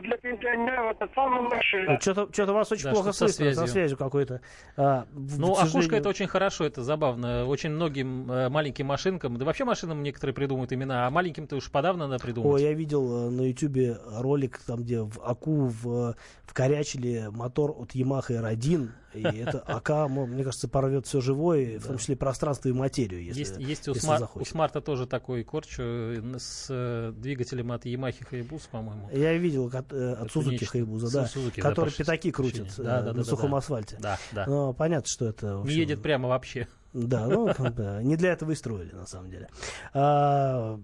для 0.00 0.16
пенсионеров 0.16 0.96
это 0.96 1.12
самая 1.14 1.42
машина. 1.42 2.00
Что-то, 2.00 2.32
что-то 2.32 2.52
вас 2.54 2.72
очень 2.72 2.84
да, 2.84 2.92
плохо 2.92 3.12
слышно, 3.12 3.28
со 3.28 3.34
связью, 3.34 3.66
со 3.66 3.72
связью 3.72 3.98
какой-то. 3.98 4.40
А, 4.76 5.06
ну, 5.12 5.54
сожалению... 5.54 5.68
окушка 5.68 5.96
это 5.96 6.08
очень 6.08 6.26
хорошо, 6.26 6.64
это 6.64 6.82
забавно. 6.82 7.44
Очень 7.44 7.70
многим 7.70 8.30
э, 8.30 8.48
маленьким 8.48 8.86
машинкам, 8.86 9.36
да 9.36 9.44
вообще 9.44 9.64
машинам 9.64 10.02
некоторые 10.02 10.34
придумывают 10.34 10.72
имена, 10.72 11.06
а 11.06 11.10
маленьким-то 11.10 11.56
уж 11.56 11.70
подавно 11.70 12.08
надо 12.08 12.22
придумать. 12.22 12.54
О, 12.54 12.64
я 12.64 12.72
видел 12.72 13.28
э, 13.28 13.30
на 13.30 13.42
ютюбе 13.42 13.98
ролик, 14.18 14.58
там, 14.66 14.80
где 14.80 15.02
в 15.02 15.20
АКУ 15.22 15.66
в, 15.66 16.16
вкорячили 16.44 17.28
мотор 17.30 17.72
от 17.72 17.94
Yamaha 17.94 18.42
R1, 18.42 18.88
и 19.14 19.22
это 19.22 19.60
АК, 19.60 20.08
мне 20.08 20.44
кажется, 20.44 20.68
порвет 20.68 21.06
все 21.06 21.20
живое, 21.20 21.78
в 21.78 21.86
том 21.86 21.98
числе 21.98 22.16
пространство 22.16 22.68
и 22.68 22.72
материю, 22.72 23.22
если 23.22 23.40
Есть, 23.40 23.58
есть 23.58 23.88
у, 23.88 23.94
смар- 23.94 24.28
у 24.34 24.44
Смарта 24.44 24.80
тоже 24.80 25.06
такой 25.06 25.44
корч 25.44 25.76
э, 25.78 26.20
с 26.38 27.12
двигателем 27.16 27.72
от 27.72 27.84
Yamaha 27.84 28.14
Hayabusa, 28.30 28.68
по-моему. 28.70 29.08
Я 29.12 29.34
видел 29.34 29.66
от, 29.66 29.92
от 29.92 30.30
Suzuki 30.30 30.68
Hayabusa, 30.72 31.12
да, 31.12 31.24
Suzuki, 31.24 31.60
который 31.60 31.90
да, 31.90 31.96
пятаки 31.96 32.30
крутит 32.30 32.72
да, 32.76 32.82
да, 32.82 33.02
да, 33.02 33.12
на 33.12 33.24
сухом 33.24 33.50
да, 33.52 33.56
асфальте. 33.58 33.96
Да, 34.00 34.18
да. 34.32 34.46
Но 34.46 34.72
понятно, 34.72 35.08
что 35.08 35.26
это... 35.26 35.60
Общем, 35.60 35.68
не 35.68 35.74
едет 35.74 36.02
прямо 36.02 36.28
вообще. 36.28 36.68
Да, 36.92 37.26
ну, 37.26 37.48
не 38.02 38.16
для 38.16 38.32
этого 38.32 38.52
и 38.52 38.54
строили, 38.54 38.92
на 38.92 39.06
самом 39.06 39.30
деле. 39.30 39.48
А, 39.94 40.78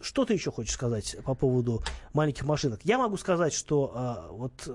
что 0.00 0.24
ты 0.24 0.34
еще 0.34 0.50
хочешь 0.50 0.74
сказать 0.74 1.16
по 1.24 1.34
поводу 1.34 1.82
маленьких 2.12 2.44
машинок? 2.44 2.80
Я 2.84 2.98
могу 2.98 3.16
сказать, 3.16 3.52
что 3.52 3.92
а, 3.94 4.28
вот 4.30 4.68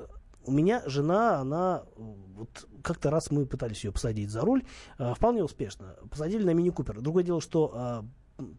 у 0.46 0.52
меня 0.52 0.82
жена, 0.86 1.40
она 1.40 1.84
вот 1.96 2.68
как-то 2.84 3.10
раз 3.10 3.32
мы 3.32 3.46
пытались 3.46 3.84
ее 3.84 3.92
посадить 3.92 4.30
за 4.30 4.42
руль, 4.42 4.64
а, 4.98 5.14
вполне 5.14 5.44
успешно. 5.44 5.96
Посадили 6.10 6.44
на 6.44 6.54
мини-купер. 6.54 7.02
Другое 7.02 7.24
дело, 7.24 7.42
что 7.42 7.72
а, 7.74 8.06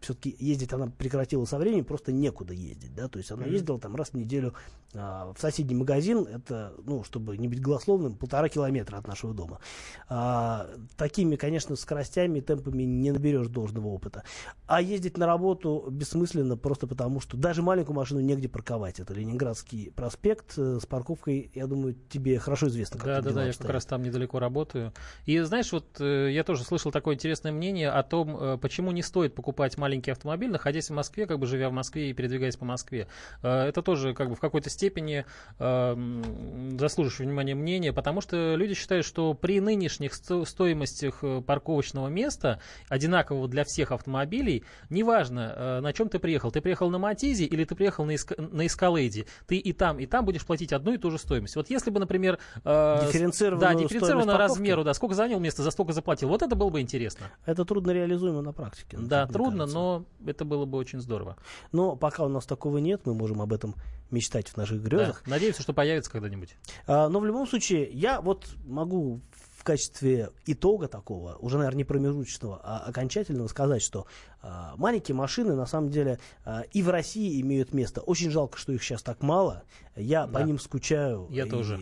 все-таки 0.00 0.34
ездить 0.38 0.72
она 0.72 0.86
прекратила 0.88 1.44
со 1.44 1.58
временем, 1.58 1.84
просто 1.84 2.12
некуда 2.12 2.54
ездить, 2.54 2.94
да, 2.94 3.08
то 3.08 3.18
есть 3.18 3.30
она 3.30 3.44
mm-hmm. 3.44 3.52
ездила 3.52 3.78
там 3.80 3.96
раз 3.96 4.10
в 4.10 4.14
неделю 4.14 4.54
а, 4.92 5.32
в 5.32 5.40
соседний 5.40 5.76
магазин, 5.76 6.26
это, 6.26 6.74
ну, 6.84 7.04
чтобы 7.04 7.36
не 7.36 7.46
быть 7.46 7.60
голословным, 7.60 8.16
полтора 8.16 8.48
километра 8.48 8.96
от 8.96 9.06
нашего 9.06 9.32
дома. 9.32 9.60
А, 10.08 10.66
такими, 10.96 11.36
конечно, 11.36 11.76
скоростями, 11.76 12.40
темпами 12.40 12.82
не 12.82 13.12
наберешь 13.12 13.48
должного 13.48 13.88
опыта. 13.88 14.24
А 14.66 14.80
ездить 14.80 15.16
на 15.16 15.26
работу 15.26 15.86
бессмысленно 15.90 16.56
просто 16.56 16.86
потому, 16.86 17.20
что 17.20 17.36
даже 17.36 17.62
маленькую 17.62 17.96
машину 17.96 18.20
негде 18.20 18.48
парковать. 18.48 18.98
Это 18.98 19.14
Ленинградский 19.14 19.92
проспект 19.92 20.54
э, 20.58 20.78
с 20.80 20.86
парковкой, 20.86 21.52
я 21.54 21.66
думаю, 21.66 21.94
тебе 22.08 22.38
хорошо 22.38 22.66
известно. 22.68 22.98
Как 22.98 23.06
да, 23.06 23.20
да, 23.22 23.30
да, 23.30 23.46
я 23.46 23.52
как 23.52 23.70
раз 23.70 23.86
там 23.86 24.02
недалеко 24.02 24.40
работаю. 24.40 24.92
И 25.24 25.38
знаешь, 25.40 25.70
вот 25.72 26.00
э, 26.00 26.30
я 26.32 26.42
тоже 26.42 26.64
слышал 26.64 26.90
такое 26.90 27.14
интересное 27.14 27.52
мнение 27.52 27.90
о 27.90 28.02
том, 28.02 28.36
э, 28.36 28.58
почему 28.58 28.90
не 28.90 29.02
стоит 29.02 29.36
покупать 29.36 29.69
маленький 29.76 30.10
автомобиль, 30.10 30.50
находясь 30.50 30.90
в 30.90 30.94
Москве, 30.94 31.26
как 31.26 31.38
бы 31.38 31.46
живя 31.46 31.68
в 31.68 31.72
Москве 31.72 32.10
и 32.10 32.12
передвигаясь 32.12 32.56
по 32.56 32.64
Москве. 32.64 33.08
Это 33.42 33.82
тоже 33.82 34.14
как 34.14 34.28
бы 34.28 34.34
в 34.34 34.40
какой-то 34.40 34.70
степени 34.70 35.24
заслуживающее 35.58 37.26
внимания 37.26 37.54
мнение, 37.54 37.92
потому 37.92 38.20
что 38.20 38.54
люди 38.56 38.74
считают, 38.74 39.06
что 39.06 39.34
при 39.34 39.60
нынешних 39.60 40.14
стоимостях 40.14 41.22
парковочного 41.46 42.08
места, 42.08 42.60
одинакового 42.88 43.48
для 43.48 43.64
всех 43.64 43.92
автомобилей, 43.92 44.64
неважно, 44.88 45.54
э, 45.56 45.80
на 45.80 45.92
чем 45.92 46.08
ты 46.08 46.18
приехал. 46.18 46.50
Ты 46.50 46.60
приехал 46.60 46.90
на 46.90 46.98
Матизе 46.98 47.44
или 47.44 47.64
ты 47.64 47.74
приехал 47.74 48.04
на, 48.04 48.14
эск... 48.14 48.32
на 48.36 48.66
Эскалейде. 48.66 49.26
Ты 49.46 49.56
и 49.56 49.72
там, 49.72 49.98
и 49.98 50.06
там 50.06 50.24
будешь 50.24 50.44
платить 50.44 50.72
одну 50.72 50.94
и 50.94 50.98
ту 50.98 51.10
же 51.10 51.18
стоимость. 51.18 51.56
Вот 51.56 51.70
если 51.70 51.90
бы, 51.90 52.00
например... 52.00 52.38
Э, 52.64 53.04
дифференцированно 53.06 53.60
да, 53.60 53.74
дифференцированно 53.74 54.38
размеру, 54.38 54.84
да, 54.84 54.94
сколько 54.94 55.14
занял 55.14 55.40
место, 55.40 55.62
за 55.62 55.70
сколько 55.70 55.92
заплатил. 55.92 56.28
Вот 56.28 56.42
это 56.42 56.54
было 56.56 56.70
бы 56.70 56.80
интересно. 56.80 57.26
Это 57.46 57.64
трудно 57.64 57.90
реализуемо 57.90 58.42
на 58.42 58.52
практике. 58.52 58.96
Да, 58.98 59.26
трудно, 59.26 59.59
кажется. 59.64 59.78
но 59.78 60.04
это 60.26 60.44
было 60.44 60.64
бы 60.64 60.78
очень 60.78 61.00
здорово. 61.00 61.36
Но 61.72 61.96
пока 61.96 62.24
у 62.24 62.28
нас 62.28 62.46
такого 62.46 62.78
нет, 62.78 63.02
мы 63.04 63.14
можем 63.14 63.40
об 63.42 63.52
этом 63.52 63.74
мечтать 64.10 64.48
в 64.48 64.56
наших 64.56 64.82
грезах. 64.82 65.22
Да, 65.24 65.30
надеемся, 65.30 65.62
что 65.62 65.72
появится 65.72 66.10
когда-нибудь. 66.10 66.56
А, 66.86 67.08
но 67.08 67.20
в 67.20 67.26
любом 67.26 67.46
случае, 67.46 67.90
я 67.92 68.20
вот 68.20 68.48
могу 68.66 69.20
в 69.60 69.62
качестве 69.62 70.30
итога 70.46 70.88
такого, 70.88 71.36
уже, 71.36 71.58
наверное, 71.58 71.76
не 71.76 71.84
промежуточного, 71.84 72.60
а 72.64 72.78
окончательного 72.78 73.46
сказать, 73.46 73.82
что 73.82 74.06
а, 74.40 74.74
маленькие 74.78 75.14
машины, 75.14 75.54
на 75.54 75.66
самом 75.66 75.90
деле, 75.90 76.18
а, 76.46 76.62
и 76.72 76.82
в 76.82 76.88
России 76.88 77.38
имеют 77.42 77.74
место. 77.74 78.00
Очень 78.00 78.30
жалко, 78.30 78.56
что 78.56 78.72
их 78.72 78.82
сейчас 78.82 79.02
так 79.02 79.22
мало. 79.22 79.64
Я 79.96 80.26
да. 80.26 80.32
по 80.32 80.42
ним 80.42 80.58
скучаю. 80.58 81.26
Я 81.30 81.44
и, 81.44 81.50
тоже. 81.50 81.76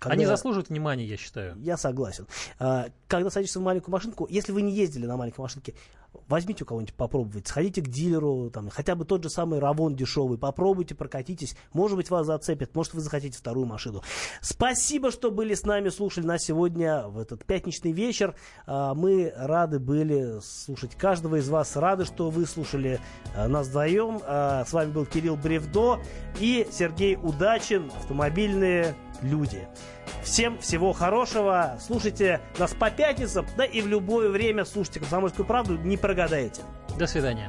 Когда... 0.00 0.14
Они 0.14 0.26
заслуживают 0.26 0.70
внимания, 0.70 1.06
я 1.06 1.16
считаю. 1.16 1.56
Я 1.60 1.76
согласен. 1.76 2.26
А, 2.58 2.88
когда 3.06 3.30
садишься 3.30 3.60
в 3.60 3.62
маленькую 3.62 3.92
машинку, 3.92 4.26
если 4.28 4.50
вы 4.50 4.62
не 4.62 4.72
ездили 4.72 5.06
на 5.06 5.16
маленькой 5.16 5.42
машинке, 5.42 5.74
возьмите 6.28 6.64
у 6.64 6.66
кого-нибудь 6.66 6.94
попробовать, 6.94 7.46
сходите 7.46 7.82
к 7.82 7.88
дилеру, 7.88 8.50
там, 8.50 8.70
хотя 8.70 8.94
бы 8.94 9.04
тот 9.04 9.22
же 9.22 9.30
самый 9.30 9.58
Равон 9.58 9.94
дешевый, 9.94 10.38
попробуйте, 10.38 10.94
прокатитесь, 10.94 11.56
может 11.72 11.96
быть, 11.96 12.10
вас 12.10 12.26
зацепит, 12.26 12.74
может, 12.74 12.94
вы 12.94 13.00
захотите 13.00 13.38
вторую 13.38 13.66
машину. 13.66 14.02
Спасибо, 14.40 15.10
что 15.10 15.30
были 15.30 15.54
с 15.54 15.64
нами, 15.64 15.88
слушали 15.88 16.26
нас 16.26 16.42
сегодня 16.42 17.06
в 17.08 17.18
этот 17.18 17.44
пятничный 17.44 17.92
вечер. 17.92 18.34
А, 18.66 18.94
мы 18.94 19.32
рады 19.36 19.78
были 19.78 20.40
слушать 20.40 20.94
каждого 20.94 21.36
из 21.36 21.48
вас, 21.48 21.76
рады, 21.76 22.04
что 22.04 22.30
вы 22.30 22.46
слушали 22.46 23.00
а, 23.36 23.48
нас 23.48 23.68
вдвоем. 23.68 24.20
А, 24.26 24.64
с 24.64 24.72
вами 24.72 24.92
был 24.92 25.06
Кирилл 25.06 25.36
Бревдо 25.36 26.00
и 26.40 26.66
Сергей 26.70 27.16
Удачин, 27.16 27.90
автомобильные 27.96 28.94
люди. 29.24 29.66
Всем 30.22 30.58
всего 30.58 30.92
хорошего. 30.92 31.76
Слушайте 31.80 32.40
нас 32.58 32.72
по 32.72 32.90
пятницам, 32.90 33.46
да 33.56 33.64
и 33.64 33.80
в 33.80 33.86
любое 33.86 34.28
время 34.28 34.64
слушайте 34.64 35.00
«Комсомольскую 35.00 35.46
правду», 35.46 35.76
не 35.76 35.96
прогадаете. 35.96 36.62
До 36.98 37.06
свидания. 37.06 37.48